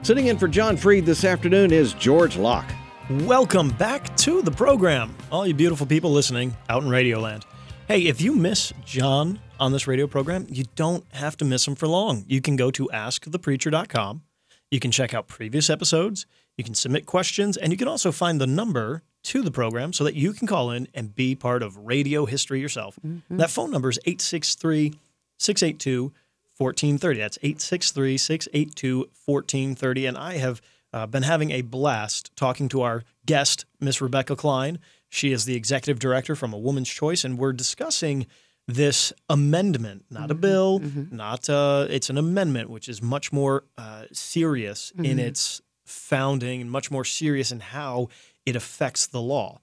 Sitting 0.00 0.28
in 0.28 0.38
for 0.38 0.48
John 0.48 0.74
Freed 0.74 1.04
this 1.04 1.22
afternoon 1.22 1.70
is 1.70 1.92
George 1.92 2.38
Locke. 2.38 2.72
Welcome 3.10 3.68
back 3.68 4.16
to 4.16 4.40
the 4.40 4.50
program, 4.50 5.14
all 5.30 5.46
you 5.46 5.52
beautiful 5.52 5.86
people 5.86 6.10
listening 6.10 6.56
out 6.70 6.82
in 6.82 6.88
Radioland. 6.88 7.42
Hey, 7.88 8.06
if 8.06 8.22
you 8.22 8.34
miss 8.34 8.72
John 8.86 9.38
on 9.60 9.70
this 9.72 9.86
radio 9.86 10.06
program, 10.06 10.46
you 10.48 10.64
don't 10.74 11.04
have 11.12 11.36
to 11.36 11.44
miss 11.44 11.68
him 11.68 11.74
for 11.74 11.86
long. 11.86 12.24
You 12.26 12.40
can 12.40 12.56
go 12.56 12.70
to 12.70 12.88
askthepreacher.com. 12.90 14.22
You 14.70 14.80
can 14.80 14.90
check 14.90 15.12
out 15.12 15.28
previous 15.28 15.68
episodes. 15.68 16.24
You 16.58 16.64
can 16.64 16.74
submit 16.74 17.06
questions, 17.06 17.56
and 17.56 17.72
you 17.72 17.78
can 17.78 17.88
also 17.88 18.12
find 18.12 18.40
the 18.40 18.46
number 18.46 19.02
to 19.22 19.42
the 19.42 19.50
program 19.50 19.92
so 19.92 20.04
that 20.04 20.14
you 20.14 20.32
can 20.32 20.46
call 20.46 20.70
in 20.70 20.88
and 20.92 21.14
be 21.14 21.34
part 21.34 21.62
of 21.62 21.76
radio 21.76 22.26
history 22.26 22.60
yourself. 22.60 22.98
That 23.30 23.50
phone 23.50 23.70
number 23.70 23.88
is 23.88 23.98
863 24.04 24.94
682 25.38 26.12
1430. 26.56 27.20
That's 27.20 27.38
863 27.42 28.18
682 28.18 28.98
1430. 29.24 30.06
And 30.06 30.18
I 30.18 30.38
have 30.38 30.60
uh, 30.92 31.06
been 31.06 31.22
having 31.22 31.52
a 31.52 31.62
blast 31.62 32.34
talking 32.36 32.68
to 32.70 32.82
our 32.82 33.04
guest, 33.24 33.64
Miss 33.80 34.00
Rebecca 34.00 34.34
Klein. 34.34 34.78
She 35.08 35.30
is 35.32 35.44
the 35.44 35.54
executive 35.54 35.98
director 36.00 36.34
from 36.34 36.52
A 36.52 36.58
Woman's 36.58 36.88
Choice, 36.88 37.24
and 37.24 37.38
we're 37.38 37.52
discussing 37.52 38.26
this 38.66 39.12
amendment, 39.30 40.04
not 40.10 40.30
a 40.30 40.34
bill, 40.34 40.80
not 41.10 41.48
uh, 41.48 41.86
it's 41.88 42.10
an 42.10 42.18
amendment, 42.18 42.68
which 42.68 42.88
is 42.88 43.00
much 43.00 43.32
more 43.32 43.64
uh, 43.78 44.04
serious 44.12 44.92
in 44.98 45.18
its 45.18 45.62
founding 45.88 46.60
and 46.60 46.70
much 46.70 46.90
more 46.90 47.04
serious 47.04 47.50
in 47.50 47.60
how 47.60 48.08
it 48.46 48.56
affects 48.56 49.06
the 49.06 49.20
law. 49.20 49.60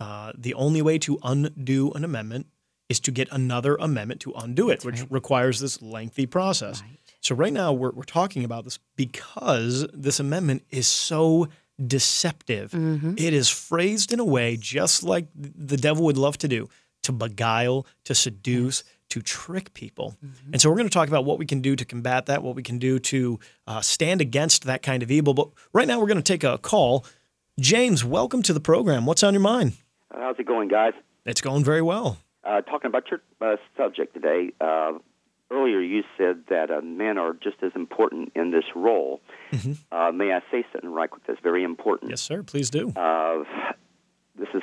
Uh, 0.00 0.32
the 0.36 0.54
only 0.54 0.80
way 0.82 0.98
to 0.98 1.18
undo 1.22 1.90
an 1.92 2.04
amendment 2.04 2.46
is 2.88 3.00
to 3.00 3.10
get 3.10 3.28
another 3.30 3.76
amendment 3.76 4.20
to 4.22 4.32
undo 4.32 4.70
it, 4.70 4.84
which 4.84 5.04
requires 5.10 5.60
this 5.60 5.82
lengthy 5.82 6.26
process. 6.26 6.82
Right. 6.82 6.98
So 7.20 7.34
right 7.34 7.52
now 7.52 7.72
we're, 7.72 7.90
we're 7.90 8.04
talking 8.04 8.44
about 8.44 8.64
this 8.64 8.78
because 8.96 9.86
this 9.92 10.20
amendment 10.20 10.64
is 10.70 10.86
so 10.86 11.48
deceptive. 11.84 12.72
It 13.18 13.34
is 13.34 13.48
phrased 13.48 14.12
in 14.12 14.20
a 14.20 14.24
way 14.24 14.56
just 14.56 15.02
like 15.02 15.26
the 15.34 15.76
devil 15.76 16.04
would 16.04 16.16
love 16.16 16.38
to 16.38 16.48
do 16.48 16.68
to 17.02 17.12
beguile, 17.12 17.86
to 18.04 18.14
seduce, 18.14 18.84
to 19.10 19.22
trick 19.22 19.72
people. 19.74 20.16
And 20.52 20.60
so 20.60 20.68
we're 20.68 20.76
going 20.76 20.88
to 20.88 20.92
talk 20.92 21.08
about 21.08 21.24
what 21.24 21.38
we 21.38 21.46
can 21.46 21.60
do 21.60 21.76
to 21.76 21.84
combat 21.84 22.26
that, 22.26 22.42
what 22.42 22.54
we 22.54 22.62
can 22.62 22.78
do 22.78 22.98
to 22.98 23.40
uh, 23.66 23.80
stand 23.80 24.20
against 24.20 24.64
that 24.64 24.82
kind 24.82 25.02
of 25.02 25.10
evil. 25.10 25.34
But 25.34 25.48
right 25.72 25.88
now 25.88 25.98
we're 25.98 26.06
going 26.06 26.22
to 26.22 26.22
take 26.22 26.44
a 26.44 26.58
call. 26.58 27.04
James, 27.58 28.04
welcome 28.04 28.42
to 28.42 28.52
the 28.52 28.60
program. 28.60 29.06
What's 29.06 29.22
on 29.22 29.34
your 29.34 29.40
mind? 29.40 29.74
Uh, 30.14 30.20
How's 30.20 30.38
it 30.38 30.46
going, 30.46 30.68
guys? 30.68 30.92
It's 31.24 31.40
going 31.40 31.64
very 31.64 31.82
well. 31.82 32.18
Uh, 32.44 32.60
talking 32.62 32.88
about 32.88 33.04
your 33.10 33.20
uh, 33.40 33.56
subject 33.76 34.14
today, 34.14 34.52
uh, 34.60 34.92
earlier 35.50 35.80
you 35.80 36.02
said 36.16 36.44
that 36.48 36.70
uh, 36.70 36.80
men 36.80 37.18
are 37.18 37.34
just 37.34 37.56
as 37.62 37.72
important 37.74 38.32
in 38.34 38.50
this 38.50 38.64
role. 38.74 39.20
Uh, 39.90 40.12
may 40.12 40.32
I 40.32 40.40
say 40.50 40.64
something 40.72 40.90
right 40.90 41.10
quick 41.10 41.22
that's 41.26 41.40
very 41.40 41.64
important? 41.64 42.10
Yes, 42.10 42.20
sir. 42.20 42.42
Please 42.42 42.70
do. 42.70 42.92
Uh, 42.94 43.44
this 44.38 44.48
is 44.54 44.62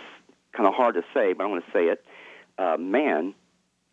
kind 0.53 0.67
of 0.67 0.73
hard 0.73 0.95
to 0.95 1.01
say, 1.13 1.33
but 1.33 1.43
I'm 1.43 1.49
going 1.49 1.61
to 1.61 1.71
say 1.73 1.85
it. 1.85 2.05
Uh, 2.57 2.77
man 2.77 3.33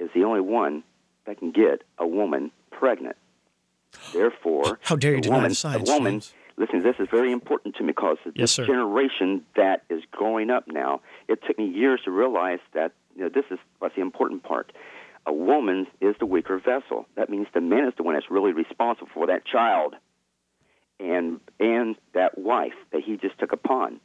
is 0.02 0.10
the 0.14 0.24
only 0.24 0.40
one 0.40 0.82
that 1.26 1.38
can 1.38 1.52
get 1.52 1.82
a 1.98 2.06
woman 2.06 2.50
pregnant. 2.70 3.16
Therefore, 4.12 4.78
How 4.82 4.96
dare 4.96 5.12
you 5.12 5.18
a 5.18 5.20
deny 5.20 5.36
woman, 5.36 5.54
science, 5.54 5.88
A 5.88 5.92
woman, 5.92 6.12
James. 6.14 6.34
listen, 6.56 6.82
this 6.82 6.96
is 6.98 7.08
very 7.10 7.30
important 7.32 7.76
to 7.76 7.82
me 7.82 7.88
because 7.88 8.16
Yes, 8.26 8.34
this 8.34 8.50
sir. 8.52 8.66
generation 8.66 9.44
that 9.56 9.82
is 9.90 10.02
growing 10.10 10.50
up 10.50 10.64
now, 10.66 11.00
it 11.28 11.40
took 11.46 11.58
me 11.58 11.66
years 11.66 12.00
to 12.04 12.10
realize 12.10 12.60
that 12.74 12.92
you 13.16 13.22
know, 13.22 13.28
this 13.28 13.44
is 13.50 13.58
what's 13.78 13.94
the 13.94 14.00
important 14.00 14.42
part. 14.42 14.72
A 15.26 15.32
woman 15.32 15.86
is 16.00 16.16
the 16.18 16.26
weaker 16.26 16.58
vessel. 16.58 17.06
That 17.14 17.28
means 17.30 17.46
the 17.54 17.60
man 17.60 17.86
is 17.86 17.94
the 17.96 18.02
one 18.02 18.14
that's 18.14 18.30
really 18.30 18.52
responsible 18.52 19.08
for 19.14 19.26
that 19.28 19.44
child 19.44 19.94
and 20.98 21.38
and 21.60 21.96
that 22.14 22.38
wife 22.38 22.72
that 22.92 23.02
he 23.04 23.16
just 23.18 23.38
took 23.38 23.52
upon. 23.52 24.00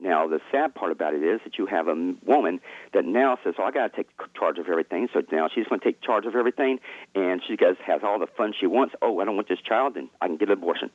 Now, 0.00 0.28
the 0.28 0.40
sad 0.52 0.74
part 0.74 0.92
about 0.92 1.14
it 1.14 1.24
is 1.24 1.40
that 1.42 1.58
you 1.58 1.66
have 1.66 1.88
a 1.88 2.14
woman 2.24 2.60
that 2.92 3.04
now 3.04 3.36
says, 3.42 3.54
"Oh, 3.58 3.64
I 3.64 3.72
got 3.72 3.90
to 3.90 3.96
take 3.96 4.08
charge 4.34 4.58
of 4.58 4.68
everything." 4.68 5.08
So 5.12 5.22
now 5.32 5.48
she's 5.52 5.66
going 5.66 5.80
to 5.80 5.84
take 5.84 6.00
charge 6.00 6.24
of 6.24 6.36
everything, 6.36 6.78
and 7.16 7.42
she 7.46 7.56
goes 7.56 7.76
has 7.84 8.02
all 8.04 8.18
the 8.18 8.28
fun 8.28 8.54
she 8.58 8.66
wants. 8.66 8.94
Oh, 9.02 9.18
I 9.20 9.24
don't 9.24 9.34
want 9.34 9.48
this 9.48 9.60
child, 9.60 9.94
then 9.94 10.08
I 10.20 10.28
can 10.28 10.36
get 10.36 10.48
an 10.48 10.54
abortion. 10.54 10.90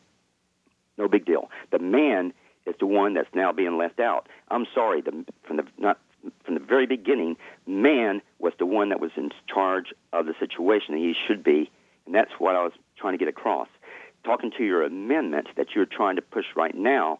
No 0.97 1.09
big 1.09 1.25
deal. 1.25 1.49
The 1.71 1.79
man 1.79 2.33
is 2.65 2.75
the 2.79 2.85
one 2.85 3.13
that's 3.13 3.33
now 3.33 3.51
being 3.51 3.77
left 3.77 3.99
out. 3.99 4.27
I'm 4.49 4.65
sorry. 4.73 5.01
The, 5.01 5.25
from 5.45 5.57
the 5.57 5.65
not 5.77 5.99
from 6.45 6.53
the 6.53 6.61
very 6.61 6.85
beginning, 6.85 7.35
man 7.67 8.21
was 8.39 8.53
the 8.57 8.65
one 8.65 8.89
that 8.89 9.01
was 9.01 9.11
in 9.17 9.31
charge 9.53 9.87
of 10.13 10.25
the 10.25 10.33
situation, 10.39 10.93
and 10.93 11.03
he 11.03 11.13
should 11.27 11.43
be. 11.43 11.69
And 12.05 12.15
that's 12.15 12.31
what 12.37 12.55
I 12.55 12.63
was 12.63 12.73
trying 12.97 13.13
to 13.13 13.17
get 13.17 13.27
across. 13.27 13.67
Talking 14.23 14.51
to 14.57 14.63
your 14.63 14.83
amendment 14.83 15.47
that 15.57 15.67
you're 15.75 15.85
trying 15.85 16.15
to 16.15 16.21
push 16.21 16.45
right 16.55 16.73
now, 16.73 17.19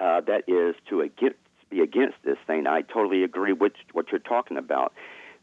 uh, 0.00 0.20
that 0.22 0.44
is 0.48 0.74
to 0.88 1.00
against, 1.00 1.38
be 1.70 1.80
against 1.80 2.16
this 2.24 2.38
thing. 2.46 2.66
I 2.66 2.82
totally 2.82 3.22
agree 3.24 3.52
with 3.52 3.72
what 3.92 4.06
you're 4.10 4.18
talking 4.18 4.56
about. 4.56 4.92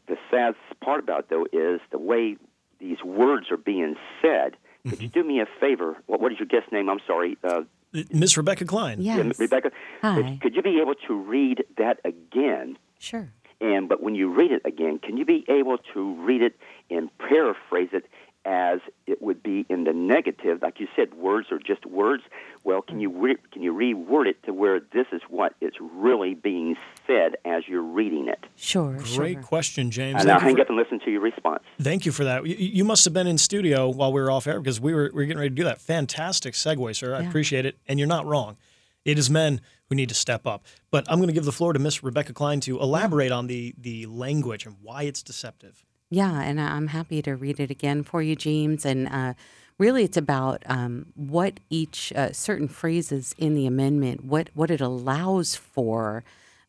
The 0.06 0.16
sad 0.30 0.54
part 0.82 1.00
about 1.00 1.20
it, 1.20 1.30
though, 1.30 1.46
is 1.52 1.80
the 1.90 1.98
way 1.98 2.36
these 2.78 3.02
words 3.02 3.50
are 3.50 3.56
being 3.56 3.96
said. 4.20 4.56
Could 4.88 5.00
you 5.00 5.08
do 5.08 5.24
me 5.24 5.40
a 5.40 5.46
favor? 5.60 5.96
What, 6.06 6.20
what 6.20 6.30
is 6.32 6.38
your 6.38 6.46
guest 6.46 6.70
name? 6.70 6.90
I'm 6.90 7.00
sorry. 7.06 7.38
Uh, 7.42 7.62
Miss 8.10 8.36
Rebecca 8.36 8.64
Klein. 8.66 9.00
Yes. 9.00 9.18
yeah, 9.18 9.32
Rebecca, 9.38 9.70
Hi. 10.02 10.14
could, 10.16 10.40
could 10.42 10.54
you 10.56 10.62
be 10.62 10.78
able 10.80 10.94
to 11.06 11.14
read 11.14 11.64
that 11.78 12.00
again? 12.04 12.76
Sure. 12.98 13.30
And 13.60 13.88
but 13.88 14.02
when 14.02 14.14
you 14.14 14.32
read 14.32 14.50
it 14.50 14.62
again, 14.66 14.98
can 14.98 15.16
you 15.16 15.24
be 15.24 15.44
able 15.48 15.78
to 15.94 16.14
read 16.24 16.42
it 16.42 16.56
and 16.90 17.08
paraphrase 17.18 17.90
it 17.92 18.04
as 18.44 18.80
it 19.06 19.22
would 19.22 19.42
be 19.42 19.66
in 19.68 19.84
the 19.84 19.92
negative? 19.92 20.60
Like 20.62 20.80
you 20.80 20.88
said, 20.94 21.14
words 21.14 21.50
are 21.50 21.58
just 21.58 21.86
words. 21.86 22.22
Well, 22.62 22.82
can 22.82 23.00
you 23.00 23.10
re- 23.10 23.36
can 23.52 23.62
you 23.62 23.72
reword 23.74 24.26
it 24.26 24.42
to 24.44 24.52
where 24.52 24.80
this 24.80 25.06
is 25.12 25.22
what 25.28 25.54
is 25.60 25.72
really 25.80 26.34
being 26.34 26.76
said 27.06 27.36
as 27.44 27.68
you're 27.68 27.82
reading 27.82 28.28
it? 28.28 28.44
Sure. 28.56 28.96
Great 29.14 29.34
sure. 29.34 29.42
question, 29.42 29.90
James. 29.90 30.20
And 30.22 30.30
I'll 30.30 30.38
Thank 30.38 30.42
you, 30.42 30.46
hang 30.48 30.56
for, 30.56 30.62
up 30.62 30.68
and 30.68 30.78
listen 30.78 31.00
to 31.00 31.10
your 31.10 31.20
response. 31.20 31.62
thank 31.80 32.06
you 32.06 32.12
for 32.12 32.24
that. 32.24 32.46
You, 32.46 32.56
you 32.56 32.84
must 32.84 33.04
have 33.04 33.14
been 33.14 33.26
in 33.26 33.38
studio 33.38 33.88
while 33.88 34.12
we 34.12 34.20
were 34.20 34.30
off 34.30 34.46
air 34.46 34.60
because 34.60 34.80
we 34.80 34.94
were, 34.94 35.10
we 35.12 35.22
were 35.22 35.26
getting 35.26 35.38
ready 35.38 35.50
to 35.50 35.54
do 35.54 35.64
that. 35.64 35.80
Fantastic 35.80 36.54
segue, 36.54 36.96
sir. 36.96 37.14
I 37.14 37.22
appreciate 37.22 37.66
it. 37.66 37.76
And 37.86 37.98
you're 37.98 38.08
not 38.08 38.26
wrong. 38.26 38.56
It 39.04 39.18
is 39.18 39.28
men 39.28 39.60
who 39.88 39.94
need 39.94 40.08
to 40.08 40.14
step 40.14 40.46
up. 40.46 40.64
But 40.90 41.04
I'm 41.10 41.18
going 41.18 41.28
to 41.28 41.34
give 41.34 41.44
the 41.44 41.52
floor 41.52 41.72
to 41.72 41.78
Miss 41.78 42.02
Rebecca 42.02 42.32
Klein 42.32 42.60
to 42.60 42.80
elaborate 42.80 43.32
on 43.32 43.46
the, 43.46 43.74
the 43.78 44.06
language 44.06 44.64
and 44.64 44.76
why 44.82 45.02
it's 45.02 45.22
deceptive. 45.22 45.84
Yeah, 46.14 46.40
and 46.42 46.60
I'm 46.60 46.86
happy 46.88 47.22
to 47.22 47.34
read 47.34 47.58
it 47.58 47.70
again 47.72 48.04
for 48.04 48.22
you, 48.22 48.36
James. 48.36 48.86
And 48.86 49.08
uh, 49.08 49.34
really, 49.78 50.04
it's 50.04 50.16
about 50.16 50.62
um, 50.66 51.06
what 51.16 51.58
each 51.70 52.12
uh, 52.14 52.32
certain 52.32 52.68
phrases 52.68 53.34
in 53.36 53.54
the 53.54 53.66
amendment, 53.66 54.24
what 54.24 54.48
what 54.54 54.70
it 54.70 54.80
allows 54.80 55.56
for 55.56 56.22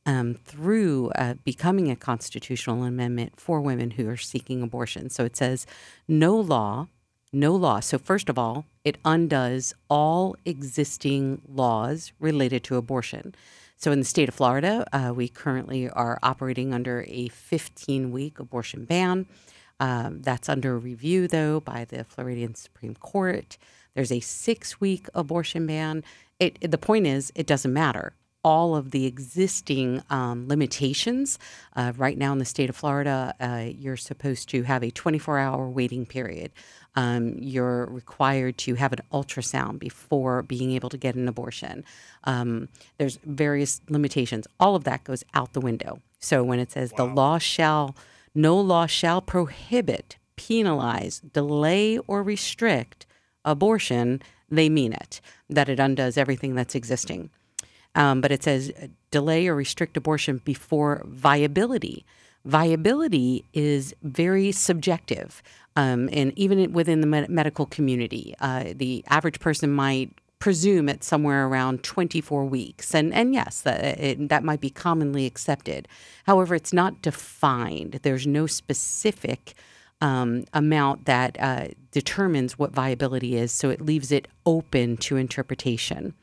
um, 0.08 0.34
through 0.45 1.12
uh, 1.15 1.36
becoming 1.43 1.91
a 1.91 1.95
constitutional 1.95 2.84
amendment 2.84 3.39
for 3.39 3.62
women 3.62 3.91
who 3.91 4.10
are 4.10 4.17
seeking 4.17 4.63
abortion. 4.63 5.12
So 5.12 5.25
it 5.25 5.38
says, 5.38 5.67
no 6.08 6.36
law, 6.36 6.88
no 7.31 7.55
law. 7.55 7.81
So 7.81 7.99
first 7.99 8.29
of 8.29 8.39
all, 8.39 8.65
it 8.84 8.97
undoes 9.05 9.75
all 9.91 10.36
existing 10.45 11.41
laws 11.47 12.13
related 12.19 12.63
to 12.65 12.77
abortion. 12.77 13.36
So 13.77 13.91
in 13.91 13.99
the 13.99 14.05
state 14.05 14.29
of 14.29 14.35
Florida, 14.35 14.85
uh, 14.93 15.13
we 15.13 15.27
currently 15.27 15.89
are 15.89 16.17
operating 16.23 16.73
under 16.73 17.05
a 17.07 17.27
15 17.29 18.11
week 18.11 18.39
abortion 18.39 18.85
ban. 18.85 19.25
Um, 19.79 20.21
that's 20.21 20.47
under 20.47 20.77
review, 20.79 21.27
though, 21.27 21.59
by 21.59 21.85
the 21.85 22.03
Floridian 22.05 22.55
Supreme 22.55 22.95
Court. 22.95 23.57
There's 23.93 24.11
a 24.11 24.21
six 24.21 24.79
week 24.79 25.07
abortion 25.13 25.67
ban. 25.67 26.03
It, 26.39 26.57
it- 26.61 26.71
the 26.71 26.77
point 26.77 27.07
is, 27.07 27.31
it 27.35 27.45
doesn't 27.47 27.73
matter. 27.73 28.13
All 28.43 28.75
of 28.75 28.91
the 28.91 29.05
existing 29.07 30.03
um, 30.11 30.47
limitations, 30.47 31.39
uh, 31.75 31.93
right 31.97 32.15
now 32.17 32.31
in 32.31 32.38
the 32.38 32.45
state 32.45 32.69
of 32.69 32.75
Florida, 32.75 33.33
uh, 33.39 33.71
you're 33.75 33.97
supposed 33.97 34.49
to 34.49 34.61
have 34.63 34.83
a 34.83 34.91
24 34.91 35.39
hour 35.39 35.67
waiting 35.67 36.05
period. 36.05 36.51
Um, 36.95 37.36
you're 37.38 37.88
required 37.88 38.58
to 38.60 38.75
have 38.75 38.93
an 38.93 38.99
ultrasound 39.12 39.79
before 39.79 40.43
being 40.43 40.71
able 40.71 40.89
to 40.89 40.97
get 40.97 41.15
an 41.15 41.27
abortion. 41.27 41.84
Um, 42.23 42.69
there's 42.97 43.17
various 43.25 43.81
limitations. 43.89 44.47
All 44.60 44.75
of 44.75 44.86
that 44.86 45.03
goes 45.03 45.23
out 45.34 45.53
the 45.53 45.62
window. 45.62 46.01
So 46.19 46.43
when 46.43 46.60
it 46.60 46.71
says 46.71 46.93
the 46.95 47.05
law 47.05 47.38
shall, 47.38 47.95
no 48.34 48.60
law 48.60 48.86
shall 48.86 49.21
prohibit, 49.21 50.17
penalize, 50.38 51.19
delay, 51.19 51.97
or 51.99 52.23
restrict 52.23 53.05
abortion, 53.43 54.21
they 54.49 54.69
mean 54.69 54.93
it, 54.93 55.21
that 55.49 55.69
it 55.69 55.79
undoes 55.79 56.17
everything 56.17 56.55
that's 56.55 56.75
existing. 56.75 57.29
Um, 57.93 58.21
but 58.21 58.31
it 58.31 58.43
says 58.43 58.71
uh, 58.81 58.88
delay 59.12 59.47
or 59.47 59.55
restrict 59.55 59.95
abortion 59.97 60.41
before 60.43 61.03
viability. 61.05 62.05
Viability 62.45 63.43
is 63.53 63.95
very 64.03 64.51
subjective, 64.51 65.41
um, 65.75 66.10
and 66.13 66.31
even 66.38 66.71
within 66.73 67.01
the 67.01 67.08
med- 67.08 67.29
medical 67.29 67.65
community, 67.65 68.36
uh, 68.39 68.65
the 68.75 69.03
average 69.10 69.39
person 69.39 69.71
might 69.71 70.12
presume 70.38 70.88
it's 70.88 71.08
somewhere 71.08 71.47
around 71.47 71.84
24 71.84 72.45
weeks, 72.45 72.93
and 72.93 73.13
and 73.13 73.34
yes, 73.34 73.62
that 73.62 73.99
it, 73.99 74.29
that 74.29 74.43
might 74.43 74.62
be 74.62 74.69
commonly 74.69 75.25
accepted. 75.25 75.88
However, 76.25 76.53
it's 76.53 76.71
not 76.71 77.01
defined. 77.01 77.99
There's 78.03 78.27
no 78.27 78.45
specific 78.45 79.55
um, 80.01 80.45
amount 80.53 81.05
that 81.05 81.38
uh, 81.39 81.69
determines 81.91 82.60
what 82.60 82.71
viability 82.71 83.36
is, 83.36 83.51
so 83.51 83.71
it 83.71 83.81
leaves 83.81 84.12
it 84.12 84.27
open 84.45 84.97
to 84.97 85.17
interpretation. 85.17 86.13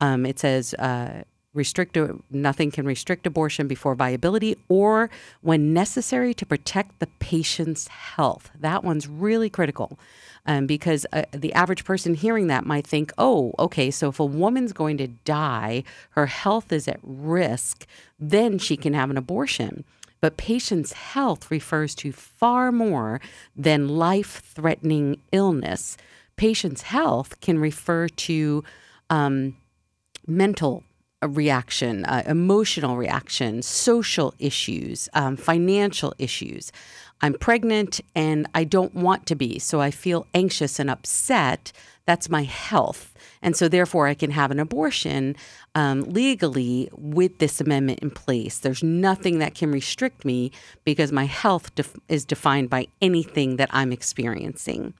Um, 0.00 0.26
it 0.26 0.38
says 0.38 0.74
uh, 0.74 1.22
restrict 1.56 1.98
nothing 2.30 2.70
can 2.70 2.86
restrict 2.86 3.26
abortion 3.26 3.66
before 3.66 3.94
viability 3.94 4.56
or 4.68 5.10
when 5.40 5.72
necessary 5.72 6.34
to 6.34 6.46
protect 6.46 6.98
the 7.00 7.08
patient's 7.18 7.88
health. 7.88 8.50
That 8.58 8.84
one's 8.84 9.08
really 9.08 9.50
critical 9.50 9.98
um, 10.46 10.66
because 10.66 11.06
uh, 11.12 11.24
the 11.32 11.52
average 11.54 11.84
person 11.84 12.14
hearing 12.14 12.46
that 12.46 12.66
might 12.66 12.86
think, 12.86 13.12
oh, 13.18 13.52
okay, 13.58 13.90
so 13.90 14.08
if 14.08 14.20
a 14.20 14.24
woman's 14.24 14.72
going 14.72 14.98
to 14.98 15.08
die, 15.08 15.82
her 16.10 16.26
health 16.26 16.72
is 16.72 16.86
at 16.86 17.00
risk, 17.02 17.86
then 18.18 18.58
she 18.58 18.76
can 18.76 18.94
have 18.94 19.10
an 19.10 19.16
abortion. 19.16 19.84
But 20.20 20.36
patient's 20.36 20.92
health 20.92 21.50
refers 21.50 21.94
to 21.96 22.12
far 22.12 22.72
more 22.72 23.20
than 23.54 23.88
life 23.88 24.42
threatening 24.44 25.20
illness. 25.32 25.96
Patient's 26.36 26.82
health 26.82 27.40
can 27.40 27.58
refer 27.58 28.08
to 28.08 28.64
um, 29.10 29.56
mental 30.26 30.84
reaction, 31.22 32.04
uh, 32.04 32.22
emotional 32.26 32.96
reaction, 32.96 33.62
social 33.62 34.34
issues, 34.38 35.08
um, 35.14 35.36
financial 35.36 36.14
issues. 36.18 36.72
I'm 37.22 37.34
pregnant 37.34 38.00
and 38.14 38.46
I 38.54 38.64
don't 38.64 38.94
want 38.94 39.26
to 39.26 39.34
be, 39.34 39.58
so 39.58 39.80
I 39.80 39.90
feel 39.90 40.26
anxious 40.34 40.78
and 40.78 40.90
upset. 40.90 41.72
That's 42.04 42.28
my 42.28 42.42
health. 42.42 43.14
And 43.42 43.56
so, 43.56 43.68
therefore, 43.68 44.06
I 44.06 44.14
can 44.14 44.30
have 44.30 44.50
an 44.50 44.60
abortion 44.60 45.34
um, 45.74 46.02
legally 46.02 46.88
with 46.92 47.38
this 47.38 47.60
amendment 47.60 48.00
in 48.00 48.10
place. 48.10 48.58
There's 48.58 48.82
nothing 48.82 49.38
that 49.38 49.54
can 49.54 49.72
restrict 49.72 50.24
me 50.24 50.52
because 50.84 51.10
my 51.10 51.24
health 51.24 51.74
def- 51.74 51.96
is 52.08 52.24
defined 52.24 52.70
by 52.70 52.88
anything 53.00 53.56
that 53.56 53.70
I'm 53.72 53.92
experiencing. 53.92 54.94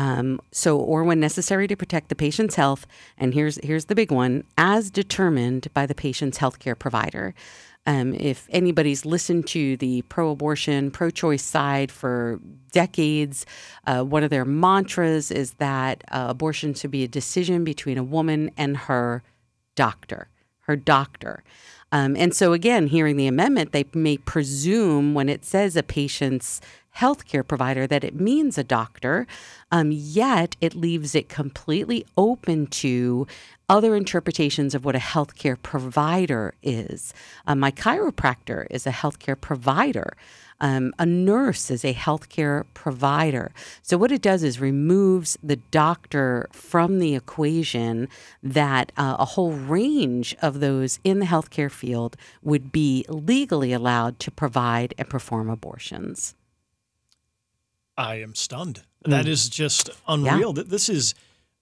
Um, 0.00 0.40
so, 0.50 0.78
or 0.78 1.04
when 1.04 1.20
necessary 1.20 1.68
to 1.68 1.76
protect 1.76 2.08
the 2.08 2.14
patient's 2.14 2.54
health, 2.54 2.86
and 3.18 3.34
here's 3.34 3.56
here's 3.62 3.84
the 3.84 3.94
big 3.94 4.10
one, 4.10 4.44
as 4.56 4.90
determined 4.90 5.68
by 5.74 5.84
the 5.84 5.94
patient's 5.94 6.38
healthcare 6.38 6.78
provider. 6.78 7.34
Um, 7.84 8.14
if 8.14 8.46
anybody's 8.50 9.04
listened 9.04 9.46
to 9.48 9.76
the 9.76 10.00
pro-abortion, 10.02 10.90
pro-choice 10.90 11.42
side 11.42 11.90
for 11.92 12.40
decades, 12.72 13.44
uh, 13.86 14.02
one 14.02 14.22
of 14.22 14.30
their 14.30 14.46
mantras 14.46 15.30
is 15.30 15.52
that 15.54 16.02
uh, 16.10 16.28
abortion 16.30 16.72
should 16.72 16.90
be 16.90 17.04
a 17.04 17.08
decision 17.08 17.62
between 17.62 17.98
a 17.98 18.02
woman 18.02 18.50
and 18.56 18.78
her 18.88 19.22
doctor, 19.74 20.28
her 20.60 20.76
doctor. 20.76 21.44
Um, 21.92 22.16
and 22.16 22.32
so, 22.34 22.52
again, 22.54 22.86
hearing 22.86 23.16
the 23.16 23.26
amendment, 23.26 23.72
they 23.72 23.84
may 23.92 24.16
presume 24.16 25.12
when 25.12 25.28
it 25.28 25.44
says 25.44 25.76
a 25.76 25.82
patient's 25.82 26.60
healthcare 26.96 27.46
provider 27.46 27.86
that 27.86 28.04
it 28.04 28.14
means 28.14 28.58
a 28.58 28.64
doctor, 28.64 29.26
um, 29.70 29.90
yet 29.92 30.56
it 30.60 30.74
leaves 30.74 31.14
it 31.14 31.28
completely 31.28 32.04
open 32.16 32.66
to 32.66 33.26
other 33.68 33.94
interpretations 33.94 34.74
of 34.74 34.84
what 34.84 34.96
a 34.96 34.98
healthcare 34.98 35.56
provider 35.62 36.54
is. 36.62 37.14
Uh, 37.46 37.54
my 37.54 37.70
chiropractor 37.70 38.66
is 38.68 38.86
a 38.86 38.90
healthcare 38.90 39.40
provider. 39.40 40.16
Um, 40.60 40.92
a 40.98 41.06
nurse 41.06 41.70
is 41.70 41.84
a 41.84 41.94
healthcare 41.94 42.64
provider. 42.74 43.52
So, 43.80 43.96
what 43.96 44.12
it 44.12 44.20
does 44.20 44.42
is 44.42 44.60
removes 44.60 45.38
the 45.42 45.56
doctor 45.56 46.48
from 46.52 46.98
the 46.98 47.14
equation 47.14 48.08
that 48.42 48.92
uh, 48.96 49.16
a 49.18 49.24
whole 49.24 49.52
range 49.52 50.36
of 50.42 50.60
those 50.60 50.98
in 51.02 51.20
the 51.20 51.26
healthcare 51.26 51.70
field 51.70 52.16
would 52.42 52.72
be 52.72 53.06
legally 53.08 53.72
allowed 53.72 54.18
to 54.18 54.30
provide 54.30 54.92
and 54.98 55.08
perform 55.08 55.48
abortions. 55.48 56.34
I 58.00 58.14
am 58.22 58.34
stunned. 58.34 58.78
Mm. 59.04 59.10
That 59.10 59.26
is 59.26 59.48
just 59.48 59.90
unreal. 60.08 60.52
Th 60.54 60.66
This 60.66 60.88
is 60.88 61.14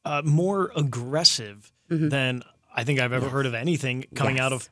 uh, 0.05 0.23
more 0.25 0.71
aggressive 0.77 1.73
Mm-hmm. 1.91 2.09
than 2.11 2.43
I 2.81 2.85
think 2.85 3.01
I've 3.01 3.15
ever 3.15 3.31
heard 3.31 3.47
of 3.47 3.55
anything 3.55 4.05
coming 4.15 4.39
out 4.39 4.53
of 4.53 4.69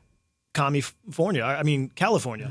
California. 0.52 1.42
I 1.42 1.62
mean 1.62 1.88
California. 1.94 2.50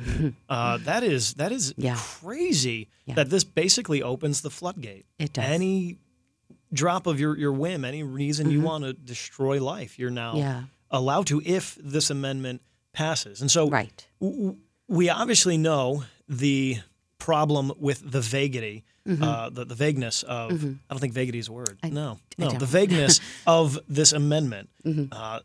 Uh, 0.49 0.77
that 0.85 1.03
is 1.03 1.33
that 1.35 1.51
is 1.51 1.63
Mm-hmm. 1.73 1.81
Yeah. 1.85 1.97
crazy. 1.97 2.87
Yeah. 3.05 3.15
That 3.15 3.29
this 3.29 3.43
basically 3.43 4.01
opens 4.03 4.41
the 4.41 4.49
floodgate. 4.49 5.05
It 5.19 5.33
does. 5.33 5.45
Any 5.45 5.97
drop 6.73 7.07
of 7.07 7.19
your 7.19 7.37
your 7.37 7.51
whim, 7.53 7.85
any 7.85 8.03
reason 8.03 8.49
you 8.49 8.61
want 8.61 8.83
to 8.85 8.93
destroy 8.93 9.63
life, 9.63 9.99
you're 9.99 10.09
now 10.25 10.31
Mm-hmm. 10.33 10.39
Yeah. 10.39 10.63
allowed 10.89 11.27
to 11.27 11.41
if 11.45 11.77
this 11.93 12.09
amendment 12.09 12.61
passes. 12.93 13.41
And 13.41 13.51
so 13.51 13.69
Right. 13.69 14.07
w- 14.19 14.57
we 14.87 15.09
obviously 15.09 15.57
know 15.57 16.03
the 16.27 16.77
problem 17.19 17.71
with 17.79 17.99
the 18.15 18.21
vaguity, 19.05 19.23
uh, 19.23 19.49
the, 19.49 19.65
the 19.65 19.75
vagueness 19.75 20.23
of, 20.23 20.51
I 20.51 20.75
don't 20.89 20.99
think 20.99 21.13
vaguity 21.13 21.39
is 21.39 21.47
a 21.47 21.51
word. 21.53 21.77
no, 21.83 21.89
Mm-hmm. 21.89 21.93
I 22.01 22.45
no. 22.45 22.47
Mm-hmm. 22.49 22.57
the 22.59 22.65
vagueness 22.65 23.19
of 23.47 23.79
this 23.87 24.13
amendment. 24.13 24.69
Uh, 25.11 25.39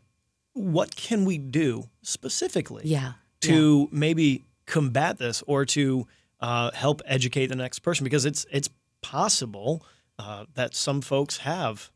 what 0.53 0.95
can 0.95 1.25
we 1.25 1.37
do 1.37 1.89
specifically 2.01 2.83
Yeah. 2.85 3.13
to 3.41 3.87
maybe 3.91 4.43
combat 4.65 5.17
this 5.17 5.43
or 5.47 5.65
to 5.65 6.07
uh, 6.39 6.71
help 6.71 7.01
educate 7.05 7.47
the 7.47 7.55
next 7.55 7.79
person? 7.79 8.03
Because 8.03 8.25
it's, 8.25 8.45
it's 8.51 8.69
possible 9.01 9.85
uh, 10.19 10.45
that 10.55 10.75
some 10.75 11.01
folks 11.01 11.37
have 11.37 11.91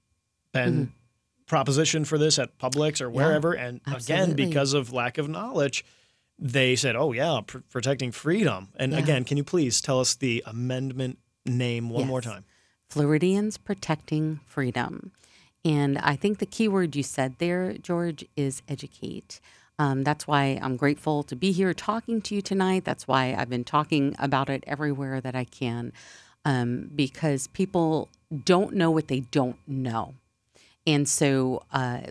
been 0.53 0.91
propositioned 1.47 2.07
for 2.07 2.17
this 2.17 2.39
at 2.39 2.57
Publix 2.57 3.01
or 3.01 3.09
wherever. 3.09 3.53
And 3.53 3.81
again, 3.93 4.33
because 4.35 4.73
of 4.73 4.91
lack 4.93 5.17
of 5.17 5.27
knowledge, 5.29 5.83
they 6.39 6.75
said, 6.75 6.95
"Oh 6.95 7.11
yeah, 7.11 7.39
pr- 7.45 7.59
protecting 7.69 8.11
freedom." 8.11 8.69
And 8.77 8.91
Yeah. 8.93 8.99
again, 8.99 9.23
can 9.25 9.37
you 9.37 9.43
please 9.43 9.79
tell 9.81 9.99
us 9.99 10.15
the 10.15 10.43
amendment 10.45 11.19
name 11.45 11.89
one 11.89 12.07
more 12.07 12.21
time? 12.21 12.45
Floridians 12.89 13.57
Protecting 13.57 14.39
Freedom. 14.45 15.11
And 15.63 15.97
I 15.97 16.15
think 16.15 16.37
the 16.37 16.45
key 16.45 16.67
word 16.67 16.95
you 16.95 17.03
said 17.03 17.35
there, 17.39 17.73
George, 17.73 18.23
is 18.35 18.61
educate. 18.67 19.39
Um, 19.79 20.03
that's 20.03 20.27
why 20.27 20.59
I'm 20.61 20.77
grateful 20.77 21.23
to 21.23 21.35
be 21.35 21.51
here 21.51 21.73
talking 21.73 22.21
to 22.21 22.35
you 22.35 22.41
tonight. 22.41 22.85
That's 22.85 23.07
why 23.07 23.35
I've 23.37 23.49
been 23.49 23.63
talking 23.63 24.15
about 24.19 24.49
it 24.49 24.63
everywhere 24.67 25.19
that 25.19 25.35
I 25.35 25.43
can, 25.43 25.91
um, 26.45 26.91
because 26.95 27.47
people 27.47 28.09
don't 28.43 28.75
know 28.75 28.91
what 28.91 29.07
they 29.07 29.21
don't 29.21 29.57
know. 29.67 30.13
And 30.87 31.09
so, 31.09 31.63
uh, 31.73 32.01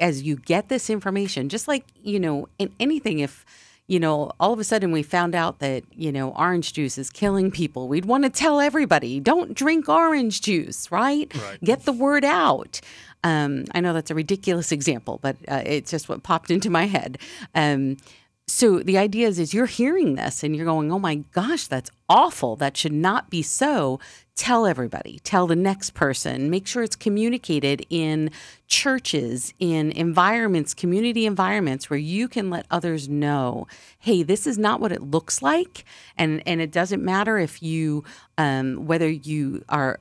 as 0.00 0.22
you 0.22 0.36
get 0.36 0.68
this 0.68 0.90
information, 0.90 1.48
just 1.48 1.68
like, 1.68 1.84
you 2.02 2.18
know, 2.18 2.48
in 2.58 2.74
anything, 2.80 3.20
if, 3.20 3.44
you 3.86 4.00
know, 4.00 4.32
all 4.40 4.52
of 4.52 4.58
a 4.58 4.64
sudden 4.64 4.92
we 4.92 5.02
found 5.02 5.34
out 5.34 5.58
that, 5.58 5.84
you 5.92 6.10
know, 6.10 6.30
orange 6.30 6.72
juice 6.72 6.96
is 6.96 7.10
killing 7.10 7.50
people, 7.50 7.86
we'd 7.88 8.06
want 8.06 8.24
to 8.24 8.30
tell 8.30 8.60
everybody 8.60 9.20
don't 9.20 9.54
drink 9.54 9.88
orange 9.88 10.40
juice, 10.40 10.90
right? 10.90 11.32
Right. 11.34 11.62
Get 11.62 11.84
the 11.84 11.92
word 11.92 12.24
out. 12.24 12.80
Um, 13.24 13.64
I 13.72 13.80
know 13.80 13.92
that's 13.92 14.10
a 14.10 14.14
ridiculous 14.14 14.72
example, 14.78 15.18
but 15.22 15.36
uh, 15.48 15.62
it's 15.64 15.90
just 15.90 16.08
what 16.08 16.22
popped 16.22 16.50
into 16.50 16.70
my 16.70 16.86
head. 16.86 17.18
Um, 17.54 17.98
so 18.46 18.80
the 18.80 18.98
idea 18.98 19.26
is, 19.26 19.38
is 19.38 19.54
you're 19.54 19.64
hearing 19.66 20.16
this 20.16 20.44
and 20.44 20.54
you're 20.54 20.66
going, 20.66 20.92
oh 20.92 20.98
my 20.98 21.16
gosh, 21.32 21.66
that's 21.66 21.90
awful. 22.10 22.56
That 22.56 22.76
should 22.76 22.92
not 22.92 23.30
be 23.30 23.42
so. 23.42 23.98
Tell 24.36 24.66
everybody, 24.66 25.20
tell 25.20 25.46
the 25.46 25.56
next 25.56 25.94
person, 25.94 26.50
make 26.50 26.66
sure 26.66 26.82
it's 26.82 26.96
communicated 26.96 27.86
in 27.88 28.30
churches, 28.66 29.54
in 29.58 29.92
environments, 29.92 30.74
community 30.74 31.24
environments 31.24 31.88
where 31.88 31.98
you 31.98 32.28
can 32.28 32.50
let 32.50 32.66
others 32.70 33.08
know, 33.08 33.66
hey, 33.98 34.22
this 34.22 34.46
is 34.46 34.58
not 34.58 34.80
what 34.80 34.92
it 34.92 35.02
looks 35.02 35.40
like. 35.40 35.84
And, 36.18 36.42
and 36.46 36.60
it 36.60 36.72
doesn't 36.72 37.02
matter 37.02 37.38
if 37.38 37.62
you, 37.62 38.04
um, 38.36 38.86
whether 38.86 39.08
you 39.08 39.64
are 39.68 39.98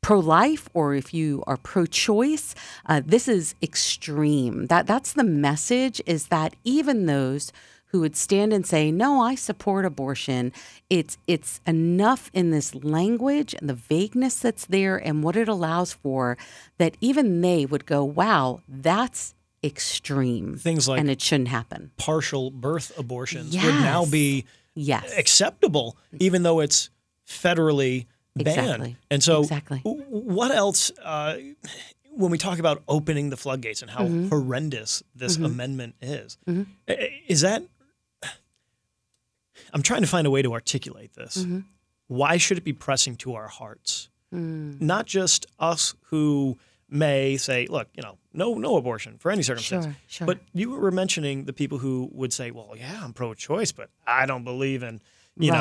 pro 0.00 0.20
life 0.20 0.68
or 0.72 0.94
if 0.94 1.12
you 1.12 1.42
are 1.46 1.56
pro 1.56 1.84
choice, 1.84 2.54
uh, 2.86 3.02
this 3.04 3.26
is 3.26 3.54
extreme. 3.62 4.66
That 4.66 4.86
that's 4.86 5.14
the 5.14 5.24
message 5.24 6.00
is 6.06 6.28
that 6.28 6.54
even 6.62 7.06
those 7.06 7.52
who 7.94 8.00
would 8.00 8.16
stand 8.16 8.52
and 8.52 8.66
say, 8.66 8.90
"No, 8.90 9.20
I 9.20 9.36
support 9.36 9.84
abortion," 9.84 10.52
it's 10.90 11.16
it's 11.28 11.60
enough 11.64 12.28
in 12.34 12.50
this 12.50 12.74
language 12.74 13.54
and 13.54 13.68
the 13.70 13.74
vagueness 13.74 14.34
that's 14.40 14.66
there 14.66 14.96
and 14.96 15.22
what 15.22 15.36
it 15.36 15.46
allows 15.46 15.92
for 15.92 16.36
that 16.78 16.96
even 17.00 17.40
they 17.40 17.64
would 17.64 17.86
go, 17.86 18.02
"Wow, 18.02 18.62
that's 18.68 19.36
extreme." 19.62 20.56
Things 20.56 20.88
like 20.88 20.98
and 20.98 21.08
it 21.08 21.22
shouldn't 21.22 21.48
happen. 21.50 21.92
partial 21.96 22.50
birth 22.50 22.90
abortions 22.98 23.54
would 23.54 23.76
now 23.76 24.04
be 24.04 24.44
Yes. 24.74 25.12
acceptable, 25.16 25.96
even 26.18 26.42
though 26.42 26.58
it's 26.58 26.90
federally 27.28 28.06
banned. 28.34 28.58
Exactly. 28.58 28.96
And 29.08 29.22
so, 29.22 29.42
Exactly. 29.42 29.78
what 29.84 30.50
else? 30.50 30.90
Uh, 31.00 31.36
when 32.16 32.30
we 32.30 32.38
talk 32.38 32.58
about 32.60 32.82
opening 32.88 33.30
the 33.30 33.36
floodgates 33.36 33.82
and 33.82 33.90
how 33.90 34.04
Mm-hmm. 34.04 34.28
horrendous 34.28 35.02
this 35.16 35.36
amendment 35.36 35.94
is, 36.02 36.38
i- 36.88 37.10
is 37.28 37.40
that? 37.42 37.62
I'm 39.74 39.82
trying 39.82 40.00
to 40.02 40.06
find 40.08 40.26
a 40.26 40.30
way 40.30 40.40
to 40.40 40.52
articulate 40.54 41.12
this. 41.14 41.36
Mm-hmm. 41.38 41.60
Why 42.06 42.38
should 42.38 42.56
it 42.58 42.64
be 42.64 42.72
pressing 42.72 43.16
to 43.16 43.34
our 43.34 43.48
hearts? 43.48 44.08
Mm. 44.32 44.80
Not 44.80 45.04
just 45.06 45.44
us 45.58 45.94
who 46.04 46.56
may 46.88 47.36
say, 47.36 47.66
"Look, 47.68 47.88
you 47.94 48.02
know, 48.02 48.16
no, 48.32 48.54
no 48.54 48.76
abortion 48.76 49.18
for 49.18 49.30
any 49.30 49.42
circumstance." 49.42 49.84
Sure, 49.84 49.94
sure. 50.06 50.26
But 50.26 50.38
you 50.52 50.70
were 50.70 50.90
mentioning 50.90 51.44
the 51.44 51.52
people 51.52 51.78
who 51.78 52.08
would 52.12 52.32
say, 52.32 52.50
"Well, 52.50 52.74
yeah, 52.76 53.00
I'm 53.02 53.12
pro-choice, 53.12 53.72
but 53.72 53.90
I 54.06 54.26
don't 54.26 54.44
believe 54.44 54.82
in, 54.82 55.00
you 55.36 55.50
Right, 55.52 55.58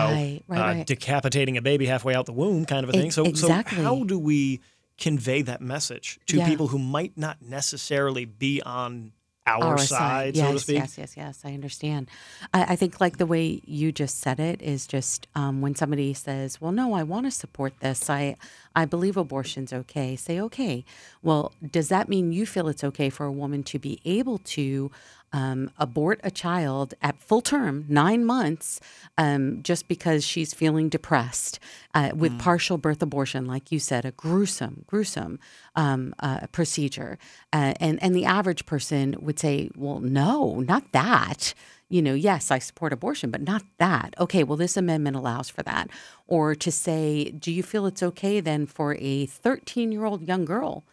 know, 0.47 0.55
right, 0.55 0.59
uh, 0.59 0.75
right. 0.77 0.87
decapitating 0.87 1.57
a 1.57 1.61
baby 1.61 1.85
halfway 1.87 2.13
out 2.15 2.25
the 2.25 2.33
womb, 2.33 2.65
kind 2.65 2.83
of 2.83 2.89
a 2.89 2.93
thing." 2.93 3.11
So, 3.11 3.25
exactly. 3.25 3.77
so 3.77 3.83
how 3.83 4.03
do 4.03 4.19
we 4.19 4.59
convey 4.97 5.41
that 5.41 5.59
message 5.61 6.19
to 6.27 6.37
Yeah. 6.37 6.47
people 6.47 6.67
who 6.67 6.77
might 6.79 7.17
not 7.17 7.41
necessarily 7.41 8.25
be 8.25 8.61
on 8.61 9.13
our, 9.45 9.77
side, 9.77 10.35
yes, 10.35 10.47
so 10.47 10.53
to 10.53 10.59
speak? 10.59 10.75
Yes, 10.75 10.97
yes, 10.97 11.17
yes. 11.17 11.41
I 11.43 11.53
understand. 11.53 12.09
I, 12.53 12.63
I 12.69 12.75
think 12.75 13.01
like 13.01 13.17
the 13.17 13.25
way 13.25 13.61
you 13.65 13.91
just 13.91 14.19
said 14.19 14.39
it 14.39 14.61
is 14.61 14.87
just 14.87 15.27
um, 15.35 15.61
when 15.61 15.75
somebody 15.75 16.13
says, 16.13 16.61
"Well, 16.61 16.71
no, 16.71 16.93
I 16.93 17.03
want 17.03 17.25
to 17.25 17.31
support 17.31 17.79
this. 17.79 18.09
I, 18.09 18.37
I 18.75 18.85
believe 18.85 19.17
abortion's 19.17 19.73
okay." 19.73 20.15
Say, 20.15 20.39
"Okay." 20.39 20.85
Well, 21.21 21.51
does 21.71 21.89
that 21.89 22.09
mean 22.09 22.31
you 22.31 22.45
feel 22.45 22.67
it's 22.67 22.83
okay 22.83 23.09
for 23.09 23.25
a 23.25 23.31
woman 23.31 23.63
to 23.63 23.79
be 23.79 23.99
able 24.05 24.37
to 24.39 24.91
um, 25.33 25.71
abort 25.77 26.19
a 26.23 26.31
child 26.31 26.93
at 27.01 27.19
full 27.19 27.41
term, 27.41 27.85
nine 27.89 28.23
months, 28.23 28.79
um, 29.17 29.61
just 29.63 29.87
because 29.87 30.23
she's 30.23 30.53
feeling 30.53 30.87
depressed 30.87 31.59
uh, 31.95 32.11
with 32.13 32.37
partial 32.39 32.77
birth 32.77 33.01
abortion, 33.01 33.45
like 33.45 33.71
you 33.71 33.79
said, 33.79 34.05
a 34.05 34.11
gruesome, 34.11 34.85
gruesome 34.87 35.39
um, 35.75 36.13
uh, 36.19 36.47
procedure. 36.51 37.17
Uh, 37.51 37.73
and, 37.79 38.01
and 38.01 38.15
the 38.15 38.25
average 38.25 38.65
person 38.65 39.15
would 39.19 39.39
say, 39.39 39.69
well, 39.75 39.99
no, 39.99 40.59
not 40.59 40.91
that. 40.91 41.53
You 41.89 42.01
know, 42.01 42.13
yes, 42.13 42.49
I 42.49 42.59
support 42.59 42.93
abortion, 42.93 43.29
but 43.29 43.41
not 43.41 43.63
that. 43.77 44.15
Okay, 44.19 44.43
well, 44.43 44.57
this 44.57 44.77
amendment 44.77 45.15
allows 45.15 45.49
for 45.49 45.63
that. 45.63 45.89
Or 46.27 46.55
to 46.55 46.71
say, 46.71 47.31
do 47.31 47.51
you 47.51 47.61
feel 47.61 47.85
it's 47.85 48.01
okay 48.01 48.39
then 48.39 48.65
for 48.65 48.95
a 48.99 49.25
13 49.25 49.91
year 49.91 50.05
old 50.05 50.27
young 50.27 50.45
girl? 50.45 50.83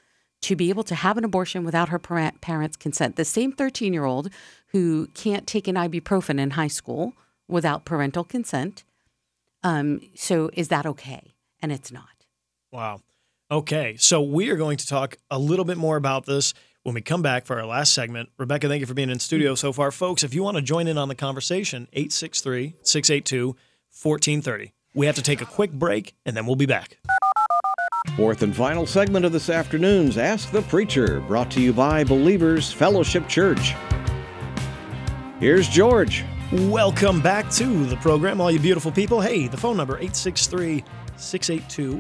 To 0.43 0.57
be 0.57 0.71
able 0.71 0.85
to 0.85 0.95
have 0.95 1.19
an 1.19 1.25
abortion 1.25 1.65
without 1.65 1.91
her 1.91 1.99
parents' 1.99 2.77
consent. 2.77 3.17
The 3.17 3.25
same 3.25 3.53
13 3.53 3.93
year 3.93 4.05
old 4.05 4.31
who 4.69 5.07
can't 5.09 5.47
take 5.47 5.69
an 5.69 5.75
ibuprofen 5.75 6.41
in 6.41 6.51
high 6.51 6.69
school 6.69 7.15
without 7.49 7.85
parental 7.85 8.25
consent. 8.25 8.85
Um, 9.63 10.01
so 10.15 10.51
is 10.55 10.69
that 10.69 10.87
okay? 10.87 11.35
And 11.61 11.73
it's 11.73 11.93
not. 11.93 12.09
Wow. 12.73 13.01
Okay, 13.51 13.97
so 13.99 14.23
we 14.23 14.49
are 14.51 14.57
going 14.57 14.77
to 14.77 14.87
talk 14.87 15.17
a 15.31 15.39
little 15.39 15.65
bit 15.65 15.77
more 15.77 15.97
about 15.97 16.25
this 16.25 16.55
when 16.85 16.95
we 16.95 17.01
come 17.01 17.21
back 17.21 17.47
for 17.47 17.59
our 17.59 17.67
last 17.67 17.93
segment. 17.93 18.29
Rebecca, 18.39 18.69
thank 18.69 18.81
you 18.81 18.87
for 18.87 18.95
being 18.95 19.11
in 19.11 19.19
studio 19.19 19.57
so 19.57 19.73
far. 19.73 19.91
Folks, 19.91 20.23
if 20.23 20.35
you 20.35 20.43
want 20.43 20.57
to 20.57 20.63
join 20.63 20.87
in 20.87 20.97
on 20.97 21.09
the 21.09 21.17
conversation, 21.17 21.89
863 21.93 22.77
682 22.83 23.47
1430. 23.49 24.73
We 24.95 25.07
have 25.07 25.17
to 25.17 25.23
take 25.23 25.41
a 25.41 25.47
quick 25.47 25.73
break 25.73 26.15
and 26.25 26.37
then 26.37 26.47
we'll 26.47 26.57
be 26.57 26.67
back. 26.67 26.99
Fourth 28.17 28.43
and 28.43 28.55
final 28.55 28.87
segment 28.87 29.25
of 29.25 29.33
this 29.33 29.49
afternoon's 29.49 30.19
Ask 30.19 30.51
the 30.51 30.63
Preacher, 30.63 31.21
brought 31.21 31.51
to 31.53 31.61
you 31.61 31.73
by 31.73 32.03
Believers 32.03 32.73
Fellowship 32.73 33.29
Church. 33.29 33.75
Here's 35.39 35.69
George. 35.69 36.25
Welcome 36.53 37.21
back 37.21 37.49
to 37.53 37.87
the 37.87 37.97
program, 37.97 38.41
all 38.41 38.51
you 38.51 38.59
beautiful 38.59 38.91
people. 38.91 39.21
Hey, 39.21 39.47
the 39.47 39.57
phone 39.57 39.77
number 39.77 39.95
863 39.95 40.85
682 41.17 41.99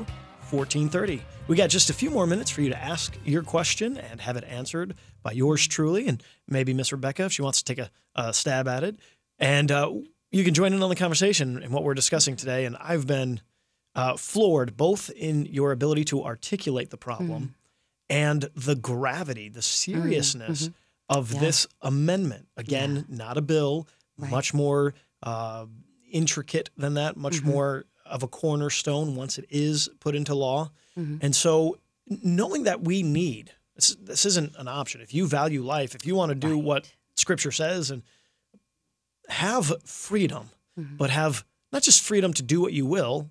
1430. 0.50 1.22
We 1.46 1.56
got 1.56 1.70
just 1.70 1.90
a 1.90 1.94
few 1.94 2.10
more 2.10 2.26
minutes 2.26 2.50
for 2.50 2.60
you 2.60 2.70
to 2.70 2.82
ask 2.82 3.16
your 3.24 3.44
question 3.44 3.96
and 3.96 4.20
have 4.20 4.36
it 4.36 4.44
answered 4.44 4.96
by 5.22 5.30
yours 5.32 5.66
truly, 5.66 6.08
and 6.08 6.22
maybe 6.48 6.74
Miss 6.74 6.90
Rebecca 6.92 7.26
if 7.26 7.32
she 7.32 7.42
wants 7.42 7.62
to 7.62 7.72
take 7.72 7.86
a, 7.86 7.90
a 8.16 8.34
stab 8.34 8.66
at 8.66 8.82
it. 8.82 8.98
And 9.38 9.70
uh, 9.70 9.92
you 10.32 10.44
can 10.44 10.54
join 10.54 10.72
in 10.72 10.82
on 10.82 10.90
the 10.90 10.96
conversation 10.96 11.62
and 11.62 11.72
what 11.72 11.84
we're 11.84 11.94
discussing 11.94 12.34
today. 12.36 12.64
And 12.64 12.76
I've 12.80 13.06
been 13.06 13.40
uh, 13.94 14.16
floored 14.16 14.76
both 14.76 15.10
in 15.10 15.46
your 15.46 15.72
ability 15.72 16.04
to 16.06 16.24
articulate 16.24 16.90
the 16.90 16.96
problem 16.96 17.54
and 18.08 18.48
the 18.54 18.74
gravity, 18.74 19.48
the 19.48 19.62
seriousness 19.62 20.70
of 21.08 21.32
Yeah. 21.32 21.40
this 21.40 21.66
amendment. 21.82 22.48
Again, 22.56 23.04
not 23.08 23.36
a 23.36 23.42
bill, 23.42 23.88
Right. 24.16 24.30
much 24.30 24.52
more 24.54 24.94
uh, 25.22 25.66
intricate 26.10 26.70
than 26.76 26.94
that, 26.94 27.16
much 27.16 27.36
Mm-hmm. 27.38 27.48
more 27.50 27.84
of 28.06 28.22
a 28.22 28.28
cornerstone 28.28 29.14
once 29.16 29.38
it 29.38 29.44
is 29.50 29.88
put 30.00 30.14
into 30.14 30.34
law. 30.34 30.70
Mm-hmm. 30.98 31.18
And 31.20 31.36
so, 31.36 31.78
knowing 32.06 32.64
that 32.64 32.80
we 32.82 33.02
need 33.02 33.52
this, 33.76 33.94
this 34.00 34.24
isn't 34.26 34.54
an 34.56 34.66
option. 34.66 35.00
If 35.00 35.12
you 35.14 35.26
value 35.26 35.62
life, 35.62 35.94
if 35.94 36.04
you 36.06 36.14
want 36.16 36.30
to 36.30 36.34
do 36.34 36.58
what 36.58 36.90
Scripture 37.16 37.52
says 37.52 37.90
and 37.90 38.02
have 39.28 39.72
freedom, 39.84 40.50
Mm-hmm. 40.78 40.96
but 40.96 41.10
have 41.10 41.44
not 41.72 41.82
just 41.82 42.00
freedom 42.02 42.32
to 42.34 42.42
do 42.42 42.60
what 42.60 42.72
you 42.72 42.86
will, 42.86 43.28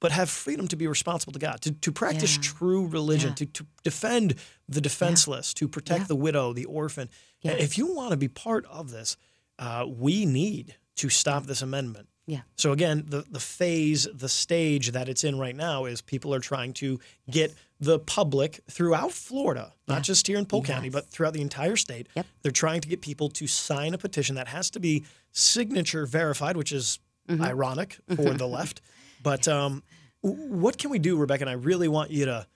but 0.00 0.12
have 0.12 0.30
freedom 0.30 0.68
to 0.68 0.76
be 0.76 0.86
responsible 0.86 1.32
to 1.32 1.38
God, 1.38 1.60
to, 1.62 1.72
to 1.72 1.92
practice 1.92 2.36
Yeah. 2.36 2.42
true 2.42 2.86
religion, 2.86 3.30
Yeah. 3.30 3.34
to, 3.36 3.46
to 3.46 3.66
defend 3.82 4.34
the 4.68 4.80
defenseless, 4.80 5.52
to 5.54 5.66
protect 5.68 6.00
Yeah. 6.02 6.06
the 6.08 6.16
widow, 6.16 6.52
the 6.52 6.64
orphan. 6.66 7.08
Yeah. 7.42 7.52
If 7.52 7.76
you 7.78 7.92
want 7.94 8.10
to 8.12 8.16
be 8.16 8.28
part 8.28 8.64
of 8.66 8.90
this, 8.90 9.16
uh, 9.58 9.86
we 9.88 10.24
need 10.26 10.76
to 10.96 11.08
stop 11.08 11.46
this 11.46 11.62
amendment. 11.62 12.08
Yeah. 12.26 12.42
So 12.56 12.72
again, 12.72 13.04
the 13.08 13.24
the 13.28 13.40
phase, 13.40 14.06
the 14.12 14.28
stage 14.28 14.90
that 14.92 15.08
it's 15.08 15.24
in 15.24 15.38
right 15.38 15.56
now 15.56 15.86
is 15.86 16.02
people 16.02 16.34
are 16.34 16.40
trying 16.40 16.74
to 16.74 17.00
get 17.30 17.54
the 17.80 17.98
public 17.98 18.60
throughout 18.70 19.12
Florida, 19.12 19.72
not 19.86 19.96
Yeah. 19.98 20.00
just 20.02 20.26
here 20.26 20.36
in 20.38 20.44
Polk 20.44 20.66
County, 20.66 20.90
but 20.90 21.08
throughout 21.08 21.32
the 21.32 21.40
entire 21.40 21.76
state. 21.76 22.06
Yep. 22.14 22.26
They're 22.42 22.52
trying 22.52 22.82
to 22.82 22.88
get 22.88 23.00
people 23.00 23.30
to 23.30 23.46
sign 23.46 23.94
a 23.94 23.98
petition 23.98 24.34
that 24.36 24.48
has 24.48 24.68
to 24.70 24.80
be 24.80 25.04
signature 25.32 26.06
verified, 26.06 26.56
which 26.56 26.72
is 26.72 26.98
Mm-hmm. 27.28 27.42
ironic 27.44 27.98
for 28.16 28.32
the 28.32 28.46
left. 28.48 28.80
But 29.22 29.46
um, 29.48 29.82
what 30.20 30.78
can 30.78 30.90
we 30.90 30.98
do, 30.98 31.16
Rebecca? 31.16 31.42
And 31.42 31.50
I 31.50 31.54
really 31.54 31.88
want 31.88 32.10
you 32.10 32.26
to 32.26 32.46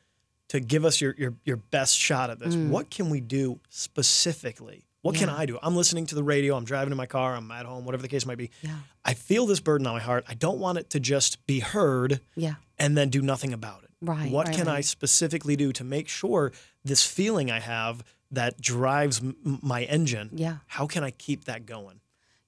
to 0.49 0.61
give 0.61 0.85
us 0.85 1.01
your 1.01 1.15
your, 1.19 1.35
your 1.45 1.57
best 1.57 1.97
shot 1.97 2.31
at 2.31 2.39
this. 2.39 2.55
What 2.55 2.91
can 2.91 3.09
we 3.11 3.21
do 3.21 3.61
specifically? 3.71 4.85
What 5.03 5.17
can 5.17 5.29
Mm. 5.29 5.39
I 5.39 5.47
do? 5.47 5.59
I'm 5.63 5.75
listening 5.75 6.07
to 6.07 6.15
the 6.15 6.23
radio. 6.23 6.55
I'm 6.57 6.65
driving 6.65 6.93
in 6.93 6.97
my 6.97 7.07
car. 7.07 7.35
I'm 7.35 7.51
at 7.51 7.67
home. 7.67 7.85
Whatever 7.85 8.03
the 8.03 8.09
case 8.09 8.25
might 8.25 8.39
be. 8.39 8.51
Yeah. 8.63 8.77
I 9.05 9.15
feel 9.15 9.47
this 9.47 9.59
burden 9.59 9.87
on 9.87 9.95
my 9.95 10.01
heart. 10.01 10.25
I 10.29 10.35
don't 10.35 10.59
want 10.61 10.79
it 10.79 10.91
to 10.91 11.01
just 11.01 11.45
be 11.47 11.59
heard 11.61 12.21
Yeah. 12.37 12.55
and 12.79 12.97
then 12.97 13.09
do 13.11 13.21
nothing 13.21 13.53
about 13.53 13.83
it. 13.83 13.91
Right, 14.01 14.31
What 14.31 14.47
right, 14.49 14.57
can 14.57 14.69
I 14.69 14.81
specifically 14.81 15.57
do 15.57 15.73
to 15.73 15.85
make 15.85 16.09
sure 16.09 16.53
this 16.85 17.05
feeling 17.07 17.51
I 17.51 17.59
have 17.61 18.05
that 18.31 18.61
drives 18.61 19.21
m- 19.21 19.37
my 19.63 19.83
engine? 19.85 20.31
Yeah. 20.35 20.59
How 20.67 20.87
can 20.87 21.03
I 21.03 21.11
keep 21.11 21.45
that 21.47 21.67
going? 21.67 22.01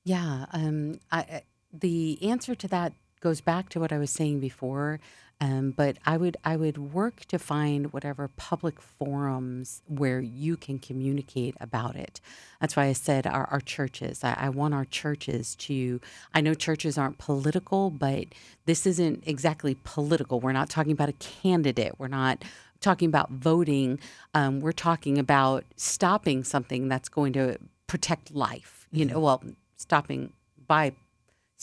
Yeah, 0.05 0.47
um, 0.53 1.01
I- 1.11 1.43
the 1.73 2.19
answer 2.23 2.55
to 2.55 2.69
that 2.69 2.93
goes 3.25 3.41
back 3.41 3.71
to 3.71 3.81
what 3.81 3.91
I 3.91 3.99
was 3.99 4.11
saying 4.11 4.39
before. 4.39 5.01
Um, 5.41 5.73
but 5.73 5.97
I 6.07 6.17
would 6.17 6.37
I 6.45 6.57
would 6.57 6.79
work 6.79 7.25
to 7.27 7.39
find 7.41 7.93
whatever 7.93 8.29
public 8.29 8.81
forums 8.81 9.83
where 9.89 10.21
you 10.21 10.57
can 10.57 10.79
communicate 10.79 11.57
about 11.61 11.97
it. 11.97 12.21
That's 12.61 12.77
why 12.77 12.85
I 12.85 12.93
said 12.93 13.27
our, 13.27 13.47
our 13.47 13.61
churches. 13.61 14.23
I, 14.23 14.35
I 14.39 14.49
want 14.51 14.75
our 14.75 14.85
churches 14.85 15.57
to. 15.57 16.01
I 16.33 16.41
know 16.41 16.55
churches 16.55 16.97
aren't 16.97 17.19
political, 17.19 17.91
but 17.91 18.27
this 18.67 18.87
isn't 18.87 19.25
exactly 19.27 19.77
political. 19.83 20.39
We're 20.39 20.53
not 20.53 20.71
talking 20.71 20.93
about 20.93 21.09
a 21.09 21.15
candidate. 21.15 21.95
We're 21.99 22.09
not 22.09 22.45
talking 22.81 23.09
about 23.09 23.31
voting. 23.31 23.99
Um, 24.35 24.61
we're 24.61 24.73
talking 24.73 25.19
about 25.19 25.65
stopping 25.77 26.45
something 26.45 26.87
that's 26.89 27.09
going 27.09 27.33
to 27.33 27.59
protect 27.89 28.33
life. 28.33 28.87
You 28.93 29.07
know, 29.07 29.19
well, 29.19 29.43
stopping 29.77 30.33
by 30.69 30.93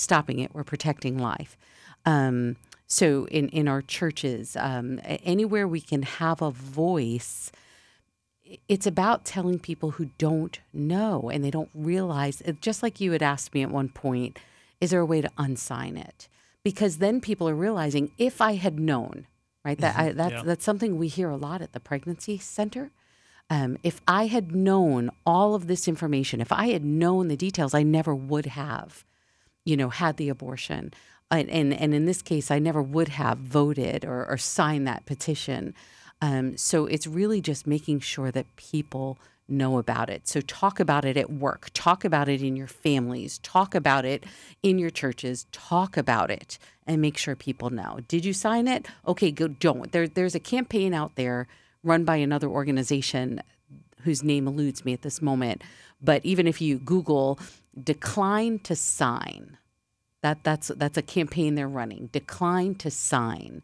stopping 0.02 0.40
it, 0.40 0.54
we're 0.54 0.64
protecting 0.64 1.18
life. 1.18 1.58
Um, 2.06 2.56
so 2.88 3.26
in 3.28 3.50
in 3.50 3.68
our 3.68 3.82
churches, 3.82 4.58
um, 4.58 5.00
anywhere 5.04 5.68
we 5.68 5.82
can 5.82 6.02
have 6.04 6.42
a 6.42 6.52
voice, 6.52 7.52
it's 8.68 8.88
about 8.88 9.24
telling 9.24 9.60
people 9.60 9.92
who 9.92 10.10
don't 10.18 10.60
know 10.74 11.30
and 11.32 11.44
they 11.44 11.52
don't 11.52 11.70
realize. 11.74 12.42
Just 12.60 12.84
like 12.84 13.00
you 13.00 13.12
had 13.14 13.24
asked 13.24 13.54
me 13.54 13.62
at 13.62 13.72
one 13.72 13.90
point, 13.90 14.40
is 14.82 14.90
there 14.90 15.00
a 15.00 15.06
way 15.06 15.22
to 15.22 15.30
unsign 15.38 15.98
it? 15.98 16.28
Because 16.64 16.98
then 16.98 17.22
people 17.22 17.48
are 17.48 17.56
realizing 17.56 18.12
if 18.18 18.42
I 18.42 18.56
had 18.56 18.80
known, 18.80 19.26
right? 19.64 19.78
That 19.80 19.96
I, 19.98 20.12
that's 20.12 20.34
Yeah. 20.34 20.44
that's 20.44 20.66
something 20.66 20.98
we 20.98 21.08
hear 21.08 21.30
a 21.30 21.38
lot 21.38 21.62
at 21.62 21.72
the 21.72 21.80
pregnancy 21.80 22.38
center. 22.38 22.92
Um, 23.50 23.78
if 23.84 24.00
I 24.08 24.28
had 24.28 24.56
known 24.56 25.10
all 25.26 25.56
of 25.56 25.68
this 25.68 25.88
information, 25.88 26.40
if 26.42 26.52
I 26.52 26.68
had 26.72 26.86
known 26.86 27.28
the 27.28 27.36
details, 27.38 27.74
I 27.74 27.84
never 27.84 28.14
would 28.16 28.46
have, 28.46 29.04
you 29.66 29.78
know, 29.78 29.90
had 29.90 30.18
the 30.18 30.30
abortion. 30.30 30.94
And 31.30 31.50
and, 31.50 31.74
and 31.74 31.94
in 31.94 32.06
this 32.06 32.22
case, 32.22 32.52
I 32.52 32.60
never 32.60 32.82
would 32.82 33.10
have 33.10 33.38
voted 33.38 34.06
or, 34.06 34.26
or 34.26 34.38
signed 34.38 34.88
that 34.88 35.06
petition. 35.06 35.74
Um, 36.22 36.58
so 36.58 36.86
it's 36.86 37.08
really 37.08 37.42
just 37.42 37.66
making 37.66 38.02
sure 38.02 38.32
that 38.32 38.56
people 38.56 39.18
know 39.48 39.78
about 39.78 40.10
it. 40.10 40.28
So 40.28 40.40
talk 40.42 40.80
about 40.80 41.04
it 41.04 41.18
at 41.18 41.32
work, 41.32 41.70
talk 41.74 42.06
about 42.06 42.30
it 42.30 42.42
in 42.42 42.56
your 42.56 42.68
families, 42.68 43.40
talk 43.40 43.76
about 43.76 44.06
it 44.06 44.24
in 44.64 44.80
your 44.80 44.90
churches, 44.90 45.46
talk 45.52 45.98
about 45.98 46.32
it 46.32 46.58
and 46.88 47.02
make 47.02 47.18
sure 47.18 47.36
people 47.36 47.70
know. 47.70 48.00
Did 48.08 48.24
you 48.26 48.34
sign 48.34 48.68
it? 48.68 48.88
Okay, 49.08 49.32
go 49.32 49.48
don't. 49.48 49.92
There, 49.92 50.08
there's 50.08 50.36
a 50.36 50.40
campaign 50.40 50.94
out 50.94 51.16
there 51.16 51.48
run 51.84 52.06
by 52.06 52.18
another 52.18 52.48
organization 52.48 53.42
whose 54.04 54.24
name 54.24 54.48
eludes 54.48 54.86
me 54.86 54.94
at 54.94 55.02
this 55.02 55.22
moment. 55.22 55.64
But 56.02 56.26
even 56.26 56.48
if 56.48 56.62
you 56.62 56.80
Google 56.80 57.40
decline 57.82 58.60
to 58.60 58.76
sign, 58.76 59.58
that 60.22 60.44
that's 60.44 60.70
that's 60.70 60.98
a 60.98 61.02
campaign 61.02 61.56
they're 61.56 61.68
running. 61.68 62.10
Decline 62.12 62.76
to 62.76 62.92
sign. 62.92 63.62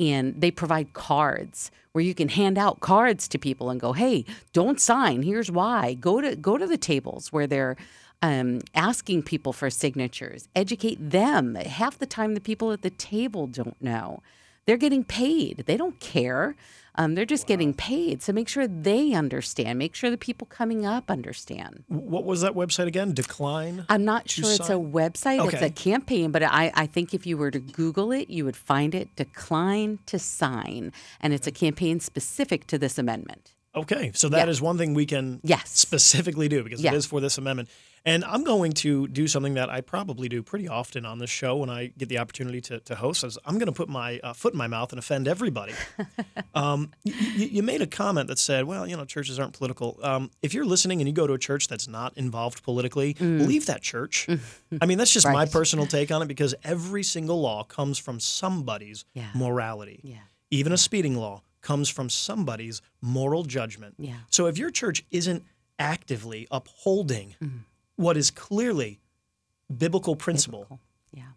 And 0.00 0.40
they 0.40 0.52
provide 0.52 0.92
cards 0.92 1.72
where 1.90 2.04
you 2.04 2.14
can 2.14 2.28
hand 2.28 2.56
out 2.56 2.78
cards 2.78 3.26
to 3.28 3.38
people 3.38 3.68
and 3.68 3.80
go, 3.80 3.92
"Hey, 3.92 4.24
don't 4.52 4.80
sign. 4.80 5.22
Here's 5.22 5.50
why. 5.50 5.94
Go 5.94 6.20
to 6.20 6.36
go 6.36 6.56
to 6.56 6.66
the 6.66 6.78
tables 6.78 7.32
where 7.32 7.46
they're 7.46 7.76
um, 8.22 8.60
asking 8.74 9.22
people 9.22 9.52
for 9.52 9.70
signatures. 9.70 10.48
Educate 10.54 11.10
them. 11.10 11.54
Half 11.54 11.98
the 11.98 12.06
time, 12.06 12.34
the 12.34 12.40
people 12.40 12.72
at 12.72 12.82
the 12.82 12.90
table 12.90 13.46
don't 13.46 13.80
know. 13.80 14.22
They're 14.66 14.76
getting 14.76 15.04
paid. 15.04 15.64
They 15.66 15.76
don't 15.76 15.98
care. 16.00 16.56
Um, 16.98 17.14
they're 17.14 17.24
just 17.24 17.46
getting 17.46 17.72
paid. 17.72 18.22
So 18.22 18.32
make 18.32 18.48
sure 18.48 18.66
they 18.66 19.12
understand. 19.14 19.78
Make 19.78 19.94
sure 19.94 20.10
the 20.10 20.18
people 20.18 20.46
coming 20.48 20.84
up 20.84 21.10
understand. 21.10 21.84
What 21.86 22.24
was 22.24 22.40
that 22.40 22.54
website 22.54 22.88
again? 22.88 23.14
Decline. 23.14 23.86
I'm 23.88 24.04
not 24.04 24.28
sure 24.28 24.50
it's 24.50 24.58
a 24.60 24.64
sign? 24.64 24.92
website. 24.92 25.52
It's 25.52 25.62
a 25.62 25.70
campaign, 25.70 26.32
but 26.32 26.42
I, 26.42 26.72
I 26.74 26.86
think 26.86 27.14
if 27.14 27.24
you 27.24 27.38
were 27.38 27.52
to 27.52 27.60
Google 27.60 28.10
it, 28.10 28.28
you 28.28 28.44
would 28.44 28.56
find 28.56 28.96
it 28.96 29.14
decline 29.14 30.00
to 30.06 30.18
sign. 30.18 30.92
And 31.20 31.32
it's 31.32 31.46
a 31.46 31.52
campaign 31.52 32.00
specific 32.00 32.66
to 32.66 32.78
this 32.78 32.98
amendment. 32.98 33.54
Okay, 33.76 34.10
so 34.14 34.28
that 34.30 34.48
is 34.48 34.58
Yeah. 34.58 34.64
one 34.64 34.78
thing 34.78 34.92
we 34.94 35.06
can 35.06 35.40
Yes. 35.44 35.70
specifically 35.78 36.48
do 36.48 36.64
because 36.64 36.84
it 36.84 36.92
is 36.92 37.06
for 37.06 37.20
this 37.20 37.38
amendment. 37.38 37.68
And 38.08 38.24
I'm 38.24 38.42
going 38.42 38.72
to 38.84 39.06
do 39.08 39.26
something 39.28 39.54
that 39.54 39.68
I 39.68 39.80
probably 39.82 40.28
do 40.28 40.42
pretty 40.42 40.66
often 40.66 41.04
on 41.04 41.18
this 41.18 41.28
show 41.30 41.56
when 41.56 41.68
I 41.68 41.92
get 41.98 42.08
the 42.08 42.18
opportunity 42.18 42.60
to, 42.62 42.80
to 42.80 42.94
host. 42.94 43.22
Is 43.24 43.36
I'm 43.44 43.58
going 43.58 43.66
to 43.66 43.72
put 43.72 43.88
my 43.88 44.18
uh, 44.24 44.32
foot 44.32 44.54
in 44.54 44.58
my 44.58 44.66
mouth 44.66 44.92
and 44.92 44.98
offend 44.98 45.28
everybody. 45.28 45.74
um, 46.54 46.90
you, 47.04 47.12
you 47.46 47.62
made 47.62 47.82
a 47.82 47.86
comment 47.86 48.28
that 48.28 48.38
said, 48.38 48.64
"Well, 48.64 48.86
you 48.86 48.96
know, 48.96 49.04
churches 49.04 49.38
aren't 49.38 49.52
political." 49.52 49.98
Um, 50.02 50.30
if 50.42 50.54
you're 50.54 50.64
listening 50.64 51.00
and 51.00 51.08
you 51.08 51.12
go 51.14 51.26
to 51.26 51.34
a 51.34 51.38
church 51.38 51.68
that's 51.68 51.86
not 51.86 52.16
involved 52.16 52.62
politically, 52.62 53.14
leave 53.20 53.66
that 53.66 53.82
church. 53.82 54.26
I 54.80 54.86
mean, 54.86 54.96
that's 54.98 55.12
just 55.12 55.26
my 55.26 55.44
Mm. 55.46 55.52
Personal 55.52 55.86
take 55.98 56.10
on 56.10 56.22
it 56.22 56.28
because 56.28 56.54
every 56.64 57.02
single 57.02 57.40
law 57.40 57.62
comes 57.64 57.98
from 57.98 58.20
somebody's 58.20 59.04
Yeah. 59.14 59.28
morality. 59.34 60.00
Yeah. 60.02 60.16
Even 60.50 60.72
a 60.72 60.78
speeding 60.78 61.16
law 61.16 61.42
comes 61.60 61.88
from 61.88 62.08
somebody's 62.08 62.80
moral 63.02 63.42
judgment. 63.44 63.94
Yeah. 63.98 64.14
So 64.30 64.46
if 64.46 64.56
your 64.56 64.70
church 64.70 65.04
isn't 65.10 65.42
actively 65.78 66.46
upholding 66.50 67.34
what 67.98 68.16
is 68.16 68.30
clearly 68.30 69.00
biblical 69.76 70.16
principle, 70.16 70.60
Biblical. 70.60 70.80
Yeah. 71.12 71.32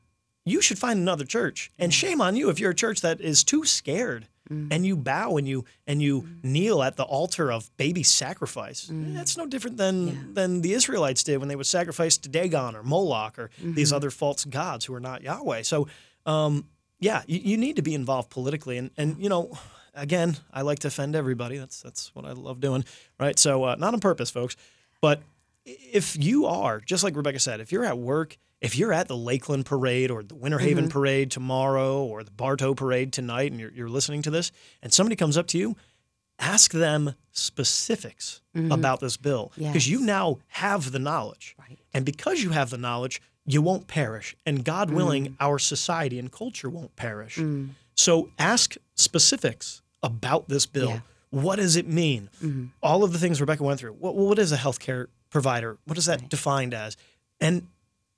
you 0.46 0.62
should 0.62 0.78
find 0.80 1.00
another 1.00 1.26
church. 1.26 1.72
And 1.78 1.94
shame 1.94 2.22
on 2.22 2.36
you 2.36 2.50
if 2.50 2.60
you're 2.60 2.72
a 2.72 2.76
church 2.76 3.02
that 3.02 3.20
is 3.20 3.44
too 3.44 3.66
scared 3.66 4.28
and 4.50 4.86
you 4.86 4.98
bow 4.98 5.38
and 5.38 5.48
you 5.48 5.64
and 5.88 6.02
you 6.02 6.28
kneel 6.44 6.84
at 6.84 6.98
the 6.98 7.04
altar 7.04 7.52
of 7.54 7.70
baby 7.78 8.04
sacrifice. 8.04 8.90
That's 8.92 9.38
no 9.38 9.46
different 9.46 9.78
than 9.78 10.34
than 10.34 10.62
the 10.62 10.74
Israelites 10.74 11.24
did 11.24 11.38
when 11.38 11.48
they 11.48 11.56
would 11.56 11.68
sacrifice 11.68 12.18
to 12.18 12.30
Dagon 12.30 12.76
or 12.76 12.84
Moloch 12.84 13.40
or 13.40 13.50
these 13.62 13.94
other 13.94 14.12
false 14.12 14.44
gods 14.44 14.84
who 14.86 14.94
are 14.94 15.00
not 15.00 15.22
Yahweh. 15.24 15.62
So 15.62 15.88
um, 16.26 16.66
yeah, 17.00 17.22
you, 17.28 17.40
you 17.40 17.58
need 17.58 17.78
to 17.78 17.82
be 17.82 17.94
involved 17.96 18.30
politically. 18.30 18.78
And 18.78 18.92
and 18.98 19.16
you 19.24 19.30
know, 19.30 19.58
again, 19.96 20.36
I 20.54 20.64
like 20.64 20.80
to 20.80 20.90
offend 20.90 21.16
everybody. 21.16 21.58
That's 21.58 21.82
that's 21.82 22.14
what 22.14 22.26
I 22.26 22.34
love 22.34 22.60
doing. 22.60 22.84
Right. 23.20 23.40
So 23.40 23.64
uh, 23.64 23.76
not 23.80 23.94
on 23.94 24.02
purpose, 24.02 24.30
folks. 24.32 24.58
But 25.00 25.22
if 25.66 26.18
you 26.18 26.46
are, 26.46 26.80
just 26.80 27.04
like 27.04 27.16
Rebecca 27.16 27.40
said, 27.40 27.60
if 27.60 27.72
you're 27.72 27.86
at 27.86 27.98
work, 27.98 28.38
if 28.62 28.76
you're 28.76 28.94
at 28.94 29.08
the 29.08 29.18
Lakeland 29.18 29.66
Parade 29.66 30.12
or 30.12 30.24
the 30.24 30.36
Winter 30.36 30.60
Haven 30.60 30.86
mm-hmm. 30.86 30.92
Parade 30.92 31.32
tomorrow 31.32 32.04
or 32.04 32.24
the 32.24 32.32
Bartow 32.32 32.74
Parade 32.74 33.12
tonight 33.12 33.52
and 33.52 33.60
you're, 33.60 33.72
you're 33.72 33.90
listening 33.90 34.22
to 34.24 34.30
this, 34.30 34.52
and 34.82 34.94
somebody 34.94 35.16
comes 35.16 35.38
up 35.38 35.48
to 35.48 35.58
you, 35.58 35.76
ask 36.40 36.72
them 36.72 37.16
specifics 37.32 38.42
mm-hmm. 38.56 38.72
about 38.72 39.00
this 39.00 39.18
bill 39.18 39.52
because 39.56 39.90
you 39.90 40.02
now 40.02 40.40
have 40.48 40.92
the 40.92 41.00
knowledge. 41.00 41.56
Right. 41.60 41.80
And 41.94 42.06
because 42.06 42.44
you 42.44 42.52
have 42.52 42.70
the 42.70 42.78
knowledge, 42.78 43.22
you 43.46 43.62
won't 43.62 43.88
perish. 43.88 44.36
And 44.46 44.64
God 44.64 44.90
mm. 44.90 44.94
willing, 44.94 45.36
our 45.40 45.58
society 45.58 46.20
and 46.20 46.32
culture 46.32 46.70
won't 46.70 46.96
perish. 46.96 47.38
Mm. 47.38 47.70
So 47.96 48.30
ask 48.38 48.76
specifics 48.96 49.82
about 50.04 50.50
this 50.50 50.66
bill. 50.66 50.90
Yeah. 50.90 51.00
What 51.32 51.56
does 51.58 51.76
it 51.76 51.88
mean? 51.88 52.30
Mm-hmm. 52.44 52.66
All 52.84 53.04
of 53.04 53.14
the 53.14 53.20
things 53.20 53.40
Rebecca 53.42 53.64
went 53.64 53.80
through. 53.80 53.94
What, 53.94 54.16
what 54.16 54.38
is 54.38 54.52
a 54.52 54.58
healthcare 54.58 55.08
provider? 55.32 55.78
What 55.86 55.98
is 55.98 56.06
that 56.06 56.30
defined 56.30 56.76
as? 56.76 56.96
And 57.40 57.66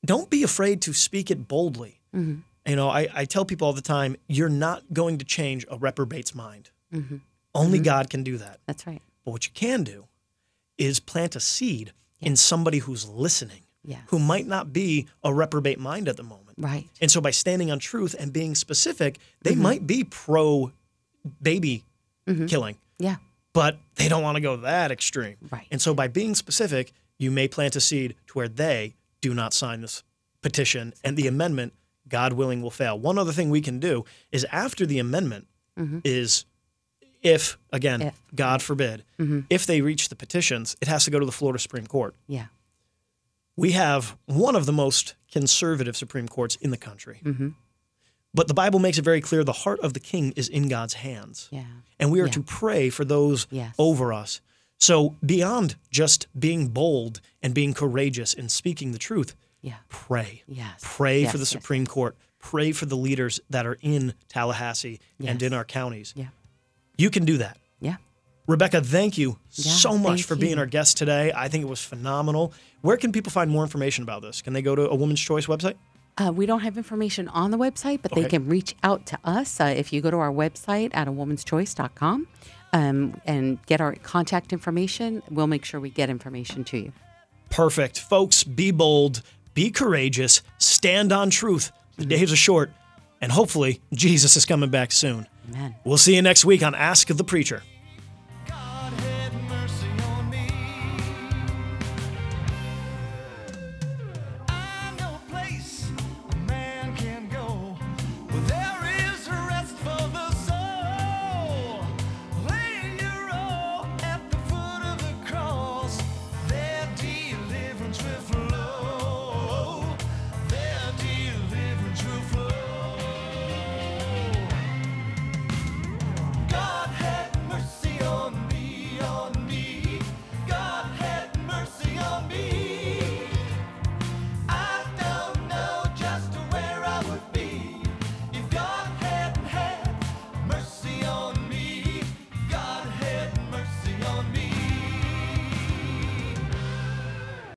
don't 0.05 0.29
be 0.29 0.43
afraid 0.43 0.81
to 0.81 0.91
speak 0.93 1.31
it 1.31 1.47
boldly. 1.47 2.01
Mm-hmm. 2.13 2.39
You 2.69 2.75
know, 2.75 2.89
I, 2.89 3.07
I 3.13 3.25
tell 3.25 3.45
people 3.45 3.67
all 3.67 3.73
the 3.73 3.81
time, 3.81 4.17
you're 4.27 4.49
not 4.49 4.83
going 4.91 5.17
to 5.19 5.25
change 5.25 5.65
a 5.71 5.77
reprobate's 5.77 6.35
mind. 6.35 6.69
Mm-hmm. 6.93 7.17
Only 7.55 7.77
mm-hmm. 7.77 7.85
God 7.85 8.09
can 8.09 8.23
do 8.23 8.37
that. 8.37 8.59
That's 8.67 8.85
right. 8.85 9.01
But 9.23 9.31
what 9.31 9.45
you 9.45 9.51
can 9.53 9.83
do 9.83 10.05
is 10.77 10.99
plant 10.99 11.35
a 11.35 11.39
seed 11.39 11.93
in 12.19 12.35
somebody 12.35 12.79
who's 12.79 13.07
listening, 13.07 13.61
Yes. 13.85 14.01
who 14.07 14.17
might 14.19 14.47
not 14.47 14.71
be 14.71 15.07
a 15.25 15.33
reprobate 15.33 15.77
mind 15.79 16.07
at 16.07 16.15
the 16.15 16.23
moment. 16.23 16.57
Right. 16.57 16.87
And 17.01 17.11
so 17.11 17.19
by 17.19 17.31
standing 17.31 17.69
on 17.69 17.79
truth 17.79 18.15
and 18.17 18.31
being 18.31 18.55
specific, 18.55 19.19
they 19.41 19.51
Mm-hmm. 19.51 19.61
might 19.61 19.87
be 19.87 20.03
pro 20.05 20.71
baby 21.41 21.83
killing, 22.47 22.77
Yeah. 22.97 23.17
but 23.51 23.77
they 23.95 24.07
don't 24.07 24.23
want 24.23 24.35
to 24.35 24.41
go 24.41 24.55
that 24.57 24.89
extreme. 24.91 25.35
Right. 25.51 25.67
And 25.69 25.81
so 25.81 25.93
by 25.93 26.07
being 26.07 26.33
specific, 26.35 26.93
you 27.23 27.31
may 27.31 27.47
plant 27.47 27.75
a 27.75 27.81
seed 27.81 28.15
to 28.27 28.33
where 28.33 28.47
they 28.47 28.95
do 29.21 29.33
not 29.33 29.53
sign 29.53 29.81
this 29.81 30.03
petition 30.41 30.93
and 31.03 31.17
the 31.17 31.27
amendment, 31.27 31.73
God 32.07 32.33
willing, 32.33 32.61
will 32.61 32.71
fail. 32.71 32.99
One 32.99 33.17
other 33.17 33.31
thing 33.31 33.49
we 33.49 33.61
can 33.61 33.79
do 33.79 34.05
is 34.31 34.45
after 34.51 34.85
the 34.85 34.99
amendment 34.99 35.47
mm-hmm. 35.79 35.99
is 36.03 36.45
if, 37.21 37.57
again, 37.71 38.01
If. 38.01 38.21
God 38.35 38.61
forbid, 38.61 39.05
mm-hmm. 39.17 39.41
if 39.49 39.65
they 39.65 39.81
reach 39.81 40.09
the 40.09 40.15
petitions, 40.15 40.75
it 40.81 40.87
has 40.89 41.05
to 41.05 41.11
go 41.11 41.19
to 41.19 41.25
the 41.25 41.31
Florida 41.31 41.57
Supreme 41.57 41.87
Court. 41.87 42.15
Yeah. 42.27 42.47
We 43.55 43.71
have 43.71 44.17
one 44.25 44.55
of 44.55 44.65
the 44.65 44.73
most 44.73 45.15
conservative 45.31 45.95
Supreme 45.95 46.27
Courts 46.27 46.57
in 46.57 46.71
the 46.71 46.77
country. 46.77 47.21
Mm-hmm. 47.23 47.49
But 48.33 48.47
the 48.47 48.53
Bible 48.53 48.79
makes 48.79 48.97
it 48.97 49.05
very 49.05 49.21
clear 49.21 49.43
the 49.43 49.53
heart 49.53 49.79
of 49.81 49.93
the 49.93 49.99
king 49.99 50.33
is 50.35 50.49
in 50.49 50.67
God's 50.67 50.95
hands. 50.95 51.47
Yeah. 51.51 51.63
And 51.99 52.11
we 52.11 52.19
are 52.19 52.25
Yeah. 52.25 52.31
to 52.31 52.41
pray 52.41 52.89
for 52.89 53.05
those 53.05 53.47
Yes. 53.51 53.73
over 53.77 54.11
us. 54.11 54.41
So, 54.83 55.15
beyond 55.25 55.77
just 55.91 56.27
being 56.37 56.67
bold 56.67 57.21
and 57.41 57.53
being 57.53 57.73
courageous 57.73 58.33
and 58.33 58.51
speaking 58.51 58.91
the 58.91 58.97
truth, 58.97 59.33
Yeah. 59.61 59.75
pray. 59.87 60.43
Yes. 60.45 60.81
Pray 60.81 61.21
Yes, 61.21 61.31
for 61.31 61.37
the 61.37 61.43
yes, 61.43 61.49
Supreme 61.51 61.87
Court. 61.87 62.17
Pray 62.37 62.73
for 62.73 62.85
the 62.85 62.97
leaders 62.97 63.39
that 63.49 63.65
are 63.65 63.77
in 63.81 64.13
Tallahassee 64.27 64.99
and 65.25 65.41
in 65.41 65.53
our 65.53 65.63
counties. 65.63 66.11
Yeah. 66.17 66.27
You 66.97 67.09
can 67.09 67.23
do 67.23 67.37
that. 67.37 67.57
Yeah. 67.79 67.95
Rebecca, 68.45 68.81
thank 68.81 69.17
you 69.17 69.39
Yeah, 69.53 69.71
so 69.71 69.97
much 69.97 70.23
for 70.23 70.35
being 70.35 70.55
you. 70.55 70.59
our 70.59 70.65
guest 70.65 70.97
today. 70.97 71.31
I 71.33 71.47
think 71.47 71.61
it 71.63 71.69
was 71.69 71.79
phenomenal. 71.81 72.51
Where 72.81 72.97
can 72.97 73.13
people 73.13 73.31
find 73.31 73.49
more 73.49 73.63
information 73.63 74.03
about 74.03 74.21
this? 74.21 74.41
Can 74.41 74.51
they 74.51 74.61
go 74.61 74.75
to 74.75 74.89
a 74.89 74.95
Woman's 74.95 75.21
Choice 75.21 75.45
website? 75.45 75.75
Uh, 76.17 76.33
we 76.35 76.45
don't 76.45 76.59
have 76.59 76.77
information 76.77 77.29
on 77.29 77.51
the 77.51 77.57
website, 77.57 78.01
but 78.01 78.11
Okay. 78.11 78.23
they 78.23 78.27
can 78.27 78.49
reach 78.49 78.75
out 78.83 79.05
to 79.05 79.17
us 79.23 79.61
uh, 79.61 79.63
if 79.63 79.93
you 79.93 80.01
go 80.01 80.11
to 80.11 80.17
our 80.17 80.29
website 80.31 80.89
at 80.93 81.07
a 81.07 81.11
womanschoice.com 81.13 82.27
um, 82.73 83.21
and 83.25 83.63
get 83.65 83.79
our 83.79 83.95
contact 83.95 84.51
information. 84.51 85.23
We'll 85.29 85.47
make 85.47 85.63
sure 85.63 85.79
we 85.79 85.89
get 85.89 86.09
information 86.09 86.63
to 86.65 86.77
you. 86.77 86.91
Perfect. 87.49 87.99
Folks, 87.99 88.43
be 88.43 88.71
bold, 88.71 89.21
be 89.53 89.69
courageous, 89.69 90.41
stand 90.57 91.11
on 91.11 91.29
truth. 91.29 91.71
The 91.97 92.05
days 92.05 92.33
are 92.33 92.35
short, 92.35 92.71
and 93.21 93.31
hopefully, 93.31 93.79
Jesus 93.93 94.35
is 94.35 94.45
coming 94.45 94.71
back 94.71 94.91
soon. 94.91 95.27
Amen. 95.49 95.75
We'll 95.83 95.97
see 95.97 96.15
you 96.15 96.21
next 96.23 96.43
week 96.43 96.63
on 96.63 96.73
Ask 96.73 97.07
the 97.07 97.23
Preacher. 97.23 97.61